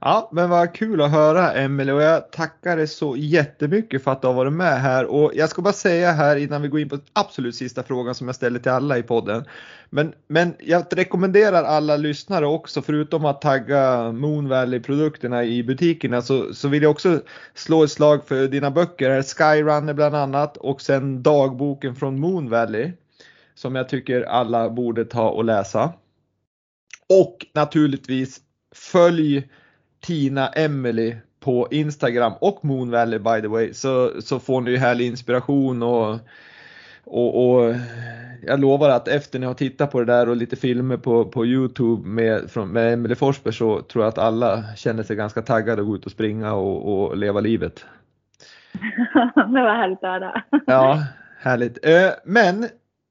Ja, 0.00 0.28
men 0.32 0.50
vad 0.50 0.74
kul 0.74 1.00
att 1.00 1.10
höra 1.10 1.52
Emelie 1.52 1.92
och 1.92 2.02
jag 2.02 2.30
tackar 2.30 2.76
dig 2.76 2.86
så 2.86 3.16
jättemycket 3.16 4.04
för 4.04 4.10
att 4.10 4.22
du 4.22 4.26
har 4.26 4.34
varit 4.34 4.52
med 4.52 4.80
här 4.80 5.04
och 5.04 5.32
jag 5.34 5.50
ska 5.50 5.62
bara 5.62 5.72
säga 5.72 6.12
här 6.12 6.36
innan 6.36 6.62
vi 6.62 6.68
går 6.68 6.80
in 6.80 6.88
på 6.88 6.98
absolut 7.12 7.54
sista 7.54 7.82
frågan 7.82 8.14
som 8.14 8.28
jag 8.28 8.34
ställer 8.34 8.58
till 8.58 8.70
alla 8.70 8.98
i 8.98 9.02
podden. 9.02 9.44
Men, 9.90 10.12
men 10.26 10.54
jag 10.58 10.84
rekommenderar 10.90 11.64
alla 11.64 11.96
lyssnare 11.96 12.46
också 12.46 12.82
förutom 12.82 13.24
att 13.24 13.40
tagga 13.40 14.12
Moon 14.12 14.48
Valley 14.48 14.80
produkterna 14.80 15.44
i 15.44 15.62
butikerna 15.62 16.22
så, 16.22 16.54
så 16.54 16.68
vill 16.68 16.82
jag 16.82 16.90
också 16.90 17.20
slå 17.54 17.84
ett 17.84 17.90
slag 17.90 18.24
för 18.24 18.48
dina 18.48 18.70
böcker, 18.70 19.22
Skyrunner 19.22 19.94
bland 19.94 20.16
annat 20.16 20.56
och 20.56 20.80
sen 20.80 21.22
dagboken 21.22 21.94
från 21.94 22.20
Moon 22.20 22.50
Valley 22.50 22.92
som 23.54 23.74
jag 23.74 23.88
tycker 23.88 24.22
alla 24.22 24.70
borde 24.70 25.04
ta 25.04 25.28
och 25.28 25.44
läsa. 25.44 25.92
Och 27.08 27.46
naturligtvis 27.54 28.40
följ 28.74 29.48
Tina 30.00 30.48
Emily 30.48 31.16
på 31.40 31.68
Instagram 31.70 32.32
och 32.40 32.64
Moon 32.64 32.90
Valley 32.90 33.18
by 33.18 33.40
the 33.40 33.48
way 33.48 33.74
så, 33.74 34.22
så 34.22 34.38
får 34.38 34.60
ni 34.60 34.70
ju 34.70 34.76
härlig 34.76 35.06
inspiration 35.06 35.82
och, 35.82 36.18
och, 37.04 37.50
och 37.50 37.74
jag 38.46 38.60
lovar 38.60 38.90
att 38.90 39.08
efter 39.08 39.38
ni 39.38 39.46
har 39.46 39.54
tittat 39.54 39.90
på 39.90 39.98
det 39.98 40.04
där 40.04 40.28
och 40.28 40.36
lite 40.36 40.56
filmer 40.56 40.96
på, 40.96 41.24
på 41.24 41.46
Youtube 41.46 42.08
med, 42.08 42.50
från, 42.50 42.68
med 42.68 42.92
Emelie 42.92 43.16
Forsberg 43.16 43.54
så 43.54 43.82
tror 43.82 44.04
jag 44.04 44.08
att 44.08 44.18
alla 44.18 44.64
känner 44.76 45.02
sig 45.02 45.16
ganska 45.16 45.42
taggade 45.42 45.82
att 45.82 45.88
gå 45.88 45.96
ut 45.96 46.06
och 46.06 46.12
springa 46.12 46.54
och, 46.54 47.08
och 47.08 47.16
leva 47.16 47.40
livet. 47.40 47.84
det 49.34 49.62
var 49.62 49.76
härligt 49.76 50.04
att 50.04 50.10
höra. 50.10 50.42
ja, 50.66 51.04
härligt. 51.38 51.78
Men 52.24 52.68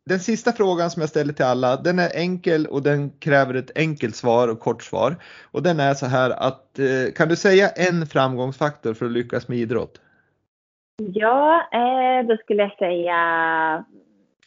den 0.08 0.20
sista 0.20 0.52
frågan 0.52 0.90
som 0.90 1.00
jag 1.02 1.10
ställer 1.10 1.34
till 1.34 1.46
alla, 1.46 1.76
den 1.76 2.00
är 2.00 2.10
enkel 2.16 2.66
och 2.66 2.84
den 2.84 3.10
kräver 3.10 3.54
ett 3.54 3.72
enkelt 3.78 4.16
svar 4.16 4.48
och 4.48 4.60
kort 4.60 4.84
svar. 4.84 5.16
Och 5.52 5.64
den 5.64 5.80
är 5.80 5.94
så 5.94 6.06
här 6.06 6.30
att 6.30 6.80
eh, 6.80 7.14
kan 7.16 7.30
du 7.30 7.36
säga 7.36 7.70
en 7.70 8.06
framgångsfaktor 8.06 8.94
för 8.94 9.06
att 9.06 9.12
lyckas 9.12 9.48
med 9.48 9.58
idrott? 9.58 10.02
Ja, 10.98 11.70
eh, 11.74 12.28
då 12.28 12.38
skulle 12.38 12.64
jag 12.64 12.78
säga 12.78 13.86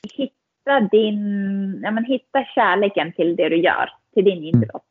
hitta 0.02 0.80
din, 0.90 1.80
ja 1.82 1.90
men 1.90 2.04
hitta 2.04 2.44
kärleken 2.54 3.12
till 3.12 3.36
det 3.36 3.48
du 3.48 3.56
gör, 3.56 3.90
till 4.14 4.24
din 4.24 4.38
mm. 4.38 4.62
idrott. 4.62 4.82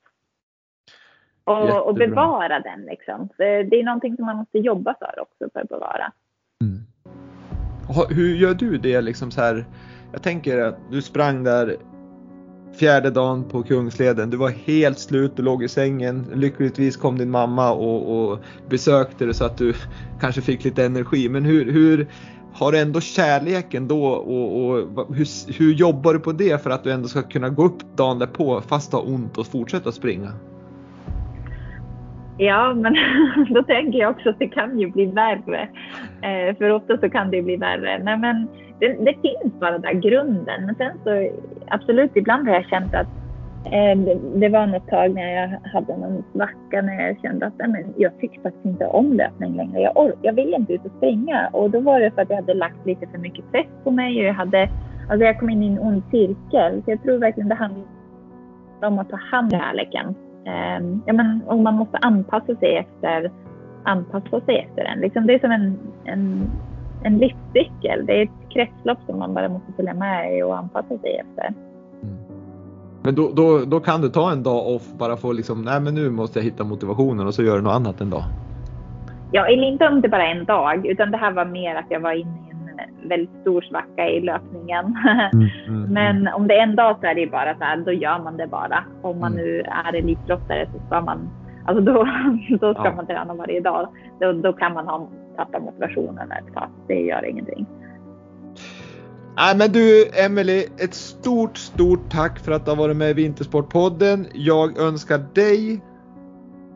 Och, 1.44 1.88
och, 1.88 1.96
bevara 1.96 2.60
den 2.60 2.82
liksom. 2.82 3.30
Det 3.38 3.80
är 3.80 3.84
någonting 3.84 4.16
som 4.16 4.26
man 4.26 4.38
måste 4.38 4.58
jobba 4.58 4.96
för 5.00 5.20
också 5.22 5.50
för 5.54 5.60
att 5.60 5.70
bevara. 5.70 6.12
Mm. 6.62 6.84
Hur 8.10 8.36
gör 8.36 8.54
du 8.54 8.78
det 8.78 9.02
liksom 9.02 9.32
så 9.32 9.42
här? 9.42 9.66
Jag 10.12 10.24
tänker 10.24 10.58
att 10.62 10.78
du 10.92 11.02
sprang 11.02 11.44
där 11.44 11.78
fjärde 12.80 13.10
dagen 13.10 13.44
på 13.44 13.64
Kungsleden. 13.64 14.30
Du 14.30 14.38
var 14.38 14.50
helt 14.50 15.00
slut, 15.00 15.36
du 15.36 15.44
låg 15.44 15.64
i 15.64 15.68
sängen. 15.68 16.26
Lyckligtvis 16.34 16.98
kom 16.98 17.18
din 17.18 17.30
mamma 17.30 17.72
och, 17.72 18.32
och 18.32 18.40
besökte 18.70 19.26
dig 19.26 19.34
så 19.34 19.46
att 19.46 19.58
du 19.58 19.74
kanske 20.20 20.42
fick 20.42 20.64
lite 20.64 20.86
energi. 20.86 21.30
Men 21.30 21.46
hur, 21.46 21.72
hur 21.72 22.08
har 22.54 22.72
du 22.72 22.80
ändå 22.80 23.02
kärleken 23.02 23.88
då 23.88 24.06
och, 24.06 24.70
och 24.70 25.16
hur, 25.16 25.54
hur, 25.58 25.74
jobbar 25.74 26.14
du 26.14 26.20
på 26.20 26.32
det 26.32 26.64
för 26.64 26.70
att 26.70 26.84
du 26.84 26.92
ändå 26.92 27.08
ska 27.08 27.22
kunna 27.22 27.50
gå 27.50 27.66
upp 27.66 27.98
dagen 27.98 28.20
därpå 28.20 28.62
fast 28.62 28.92
ha 28.92 29.00
ont 29.00 29.38
och 29.38 29.48
fortsätta 29.48 29.92
springa? 29.92 30.34
Ja, 32.42 32.74
men 32.74 32.96
då 33.50 33.64
tänker 33.64 34.00
jag 34.00 34.12
också 34.12 34.30
att 34.30 34.40
det 34.40 34.48
kan 34.48 34.80
ju 34.80 34.92
bli 34.92 35.06
värre. 35.06 35.70
Eh, 36.22 36.58
för 36.58 36.70
ofta 36.70 36.98
så 36.98 37.10
kan 37.10 37.32
det 37.32 37.42
bli 37.42 37.56
värre. 37.56 38.04
Nej, 38.04 38.18
men 38.18 38.48
det, 38.80 38.88
det, 38.88 39.14
finns 39.14 39.60
bara 39.60 39.78
där 39.78 39.94
grunden. 39.94 40.66
Men 40.66 40.76
sen 40.76 40.92
så 41.04 41.30
absolut, 41.68 42.12
ibland 42.16 42.48
har 42.48 42.56
jag 42.56 42.66
känt 42.66 42.96
att 42.96 43.08
eh, 43.66 43.98
det, 43.98 44.18
det, 44.36 44.50
var 44.50 44.68
något 44.68 44.88
tag 44.88 45.14
när 45.14 45.42
jag 45.42 45.60
hade 45.74 45.98
någon 45.98 46.24
svacka 46.34 46.82
när 46.82 47.08
jag 47.08 47.22
kände 47.22 47.46
att 47.46 47.54
nej, 47.58 47.70
men 47.70 47.94
jag 47.98 48.20
tycker 48.20 48.42
faktiskt 48.42 48.66
inte 48.66 48.86
om 48.86 49.14
löpning 49.14 49.56
längre. 49.56 49.82
Jag, 49.82 49.98
or- 49.98 50.18
jag 50.22 50.34
vill 50.34 50.54
inte 50.54 50.74
ut 50.74 50.86
och 50.86 50.92
springa. 50.98 51.50
Och 51.54 51.70
då 51.70 51.80
var 51.80 52.00
det 52.00 52.12
för 52.12 52.22
att 52.22 52.30
jag 52.30 52.38
hade 52.38 52.54
lagt 52.54 52.86
lite 52.86 53.08
för 53.08 53.18
mycket 53.18 53.52
press 53.52 53.68
på 53.84 53.92
mig 53.92 54.20
och 54.20 54.26
jag 54.26 54.34
hade, 54.34 54.70
alltså 55.10 55.26
jag 55.26 55.40
kom 55.40 55.50
in 55.50 55.64
i 55.64 55.68
en 55.68 55.80
ond 55.80 56.04
cirkel. 56.12 56.82
Så 56.86 56.92
jag 56.92 57.04
tror 57.04 57.18
verkligen 57.18 57.50
det 57.50 57.56
handlar 57.56 57.84
om 58.82 59.00
att 59.00 59.10
ta 59.10 59.18
hand 59.32 59.54
om 59.54 59.60
kärleken. 59.60 60.16
Eh, 60.46 60.86
ja, 61.06 61.14
men, 61.14 61.42
och 61.46 61.60
man 61.60 61.74
måste 61.74 61.98
anpassa 61.98 62.56
sig 62.56 62.78
efter 62.78 63.32
anpassa 63.84 64.42
sig 64.42 64.58
efter 64.58 64.84
den. 64.84 65.00
Liksom 65.00 65.28
det 65.28 65.34
är 65.34 65.40
som 65.40 65.52
en, 65.52 65.78
en 66.06 66.50
en 67.04 67.18
livscykel. 67.18 68.06
Det 68.06 68.20
är 68.20 68.24
ett 68.24 68.50
kretslopp 68.50 69.00
som 69.06 69.20
man 69.20 69.34
bara 69.34 69.50
måste 69.50 69.74
följa 69.76 69.94
med 69.94 70.38
i 70.38 70.44
och 70.44 70.58
anpassa 70.58 70.98
sig 70.98 71.16
efter. 71.16 71.54
Mm. 72.04 72.16
Men 73.02 73.16
då, 73.16 73.32
då, 73.34 73.66
då 73.66 73.80
kan 73.80 74.02
du 74.02 74.10
ta 74.10 74.32
en 74.32 74.44
dag 74.44 74.68
off 74.68 74.94
bara 74.98 75.18
för 75.18 75.34
liksom, 75.34 75.62
nej 75.62 75.80
men 75.82 75.96
nu 75.96 76.10
måste 76.10 76.40
jag 76.40 76.44
hitta 76.44 76.64
motivationen 76.64 77.28
och 77.28 77.34
så 77.34 77.44
gör 77.44 77.56
du 77.56 77.62
något 77.62 77.74
annat 77.74 78.02
en 78.02 78.10
dag? 78.10 78.24
Ja, 79.32 79.48
eller 79.48 79.64
inte 79.64 79.88
om 79.88 80.02
det 80.02 80.10
bara 80.10 80.28
är 80.28 80.36
en 80.36 80.46
dag, 80.46 80.86
utan 80.86 81.12
det 81.12 81.18
här 81.18 81.32
var 81.32 81.46
mer 81.46 81.76
att 81.76 81.86
jag 81.90 82.00
var 82.00 82.14
inne 82.14 82.49
väldigt 83.04 83.42
stor 83.42 83.62
svacka 83.62 84.10
i 84.10 84.22
löpningen. 84.22 84.86
Mm, 84.86 85.20
mm, 85.68 85.84
mm, 85.84 85.94
men 85.94 86.34
om 86.34 86.48
det 86.48 86.58
är 86.58 86.64
en 86.64 86.76
dag 86.76 86.98
så 87.02 87.08
är 87.08 87.16
det 87.16 87.28
bara 87.28 87.58
så 87.58 87.64
här, 87.64 87.78
då 87.78 87.92
gör 87.92 88.20
man 88.20 88.38
det 88.38 88.48
bara. 88.48 88.84
Om 89.02 89.20
man 89.20 89.34
mm. 89.34 89.46
nu 89.46 89.62
är 89.62 89.96
elitlottare 89.96 90.68
så 90.74 90.86
ska 90.88 91.02
man, 91.02 91.30
alltså 91.66 91.84
då, 91.84 91.94
då 92.60 92.74
ska 92.74 92.86
ja. 92.86 92.94
man 92.96 93.06
träna 93.08 93.34
varje 93.34 93.62
dag. 93.62 93.88
Då, 94.20 94.32
då 94.32 94.54
kan 94.54 94.74
man 94.74 94.88
ha 94.88 95.10
tappa 95.36 95.60
motivationen 95.60 96.32
ett 96.32 96.54
tag. 96.54 96.70
Det 96.88 97.02
gör 97.02 97.26
ingenting. 97.26 97.66
Nej 99.38 99.58
men 99.58 99.72
du 99.72 100.10
Emelie, 100.26 100.64
ett 100.78 100.94
stort, 100.94 101.58
stort 101.58 102.12
tack 102.12 102.40
för 102.40 102.52
att 102.52 102.66
du 102.66 102.72
har 102.72 102.78
varit 102.78 102.98
med 102.98 103.10
i 103.10 103.14
Vintersportpodden. 103.14 104.26
Jag 104.34 104.80
önskar 104.80 105.20
dig, 105.34 105.82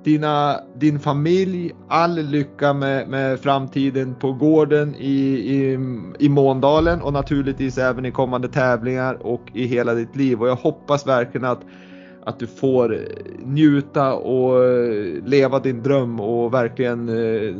dina, 0.04 0.56
din 0.76 1.00
familj 1.00 1.72
all 1.88 2.16
lycka 2.16 2.74
med, 2.74 3.08
med 3.08 3.40
framtiden 3.40 4.16
på 4.16 4.34
gården 4.34 4.96
i, 4.96 5.18
i, 5.56 5.80
i 6.20 6.30
Måndalen 6.30 7.02
och 7.02 7.14
naturligtvis 7.14 7.78
även 7.78 8.06
i 8.06 8.12
kommande 8.12 8.48
tävlingar 8.48 9.18
och 9.22 9.42
i 9.54 9.66
hela 9.66 9.94
ditt 9.94 10.16
liv. 10.16 10.42
Och 10.42 10.48
jag 10.48 10.56
hoppas 10.56 11.08
verkligen 11.08 11.46
att, 11.46 11.62
att 12.26 12.40
du 12.40 12.48
får 12.48 12.98
njuta 13.46 14.14
och 14.14 14.60
leva 15.26 15.60
din 15.60 15.84
dröm 15.84 16.20
och 16.20 16.54
verkligen 16.54 17.10
eh, 17.10 17.56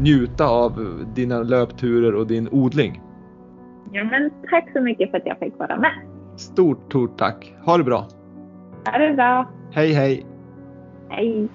njuta 0.00 0.46
av 0.46 1.04
dina 1.14 1.42
löpturer 1.42 2.14
och 2.14 2.26
din 2.26 2.48
odling. 2.52 3.02
Ja, 3.92 4.04
men 4.04 4.30
tack 4.50 4.72
så 4.72 4.80
mycket 4.80 5.10
för 5.10 5.18
att 5.18 5.26
jag 5.26 5.38
fick 5.38 5.58
vara 5.58 5.76
med. 5.76 5.92
Stort, 6.36 6.84
stort 6.86 7.18
tack. 7.18 7.54
Ha 7.64 7.76
det 7.76 7.84
bra. 7.84 8.06
Ha 8.92 8.98
det 8.98 9.14
bra. 9.14 9.50
Hej, 9.70 9.92
hej. 9.92 10.26
Hej. 11.08 11.50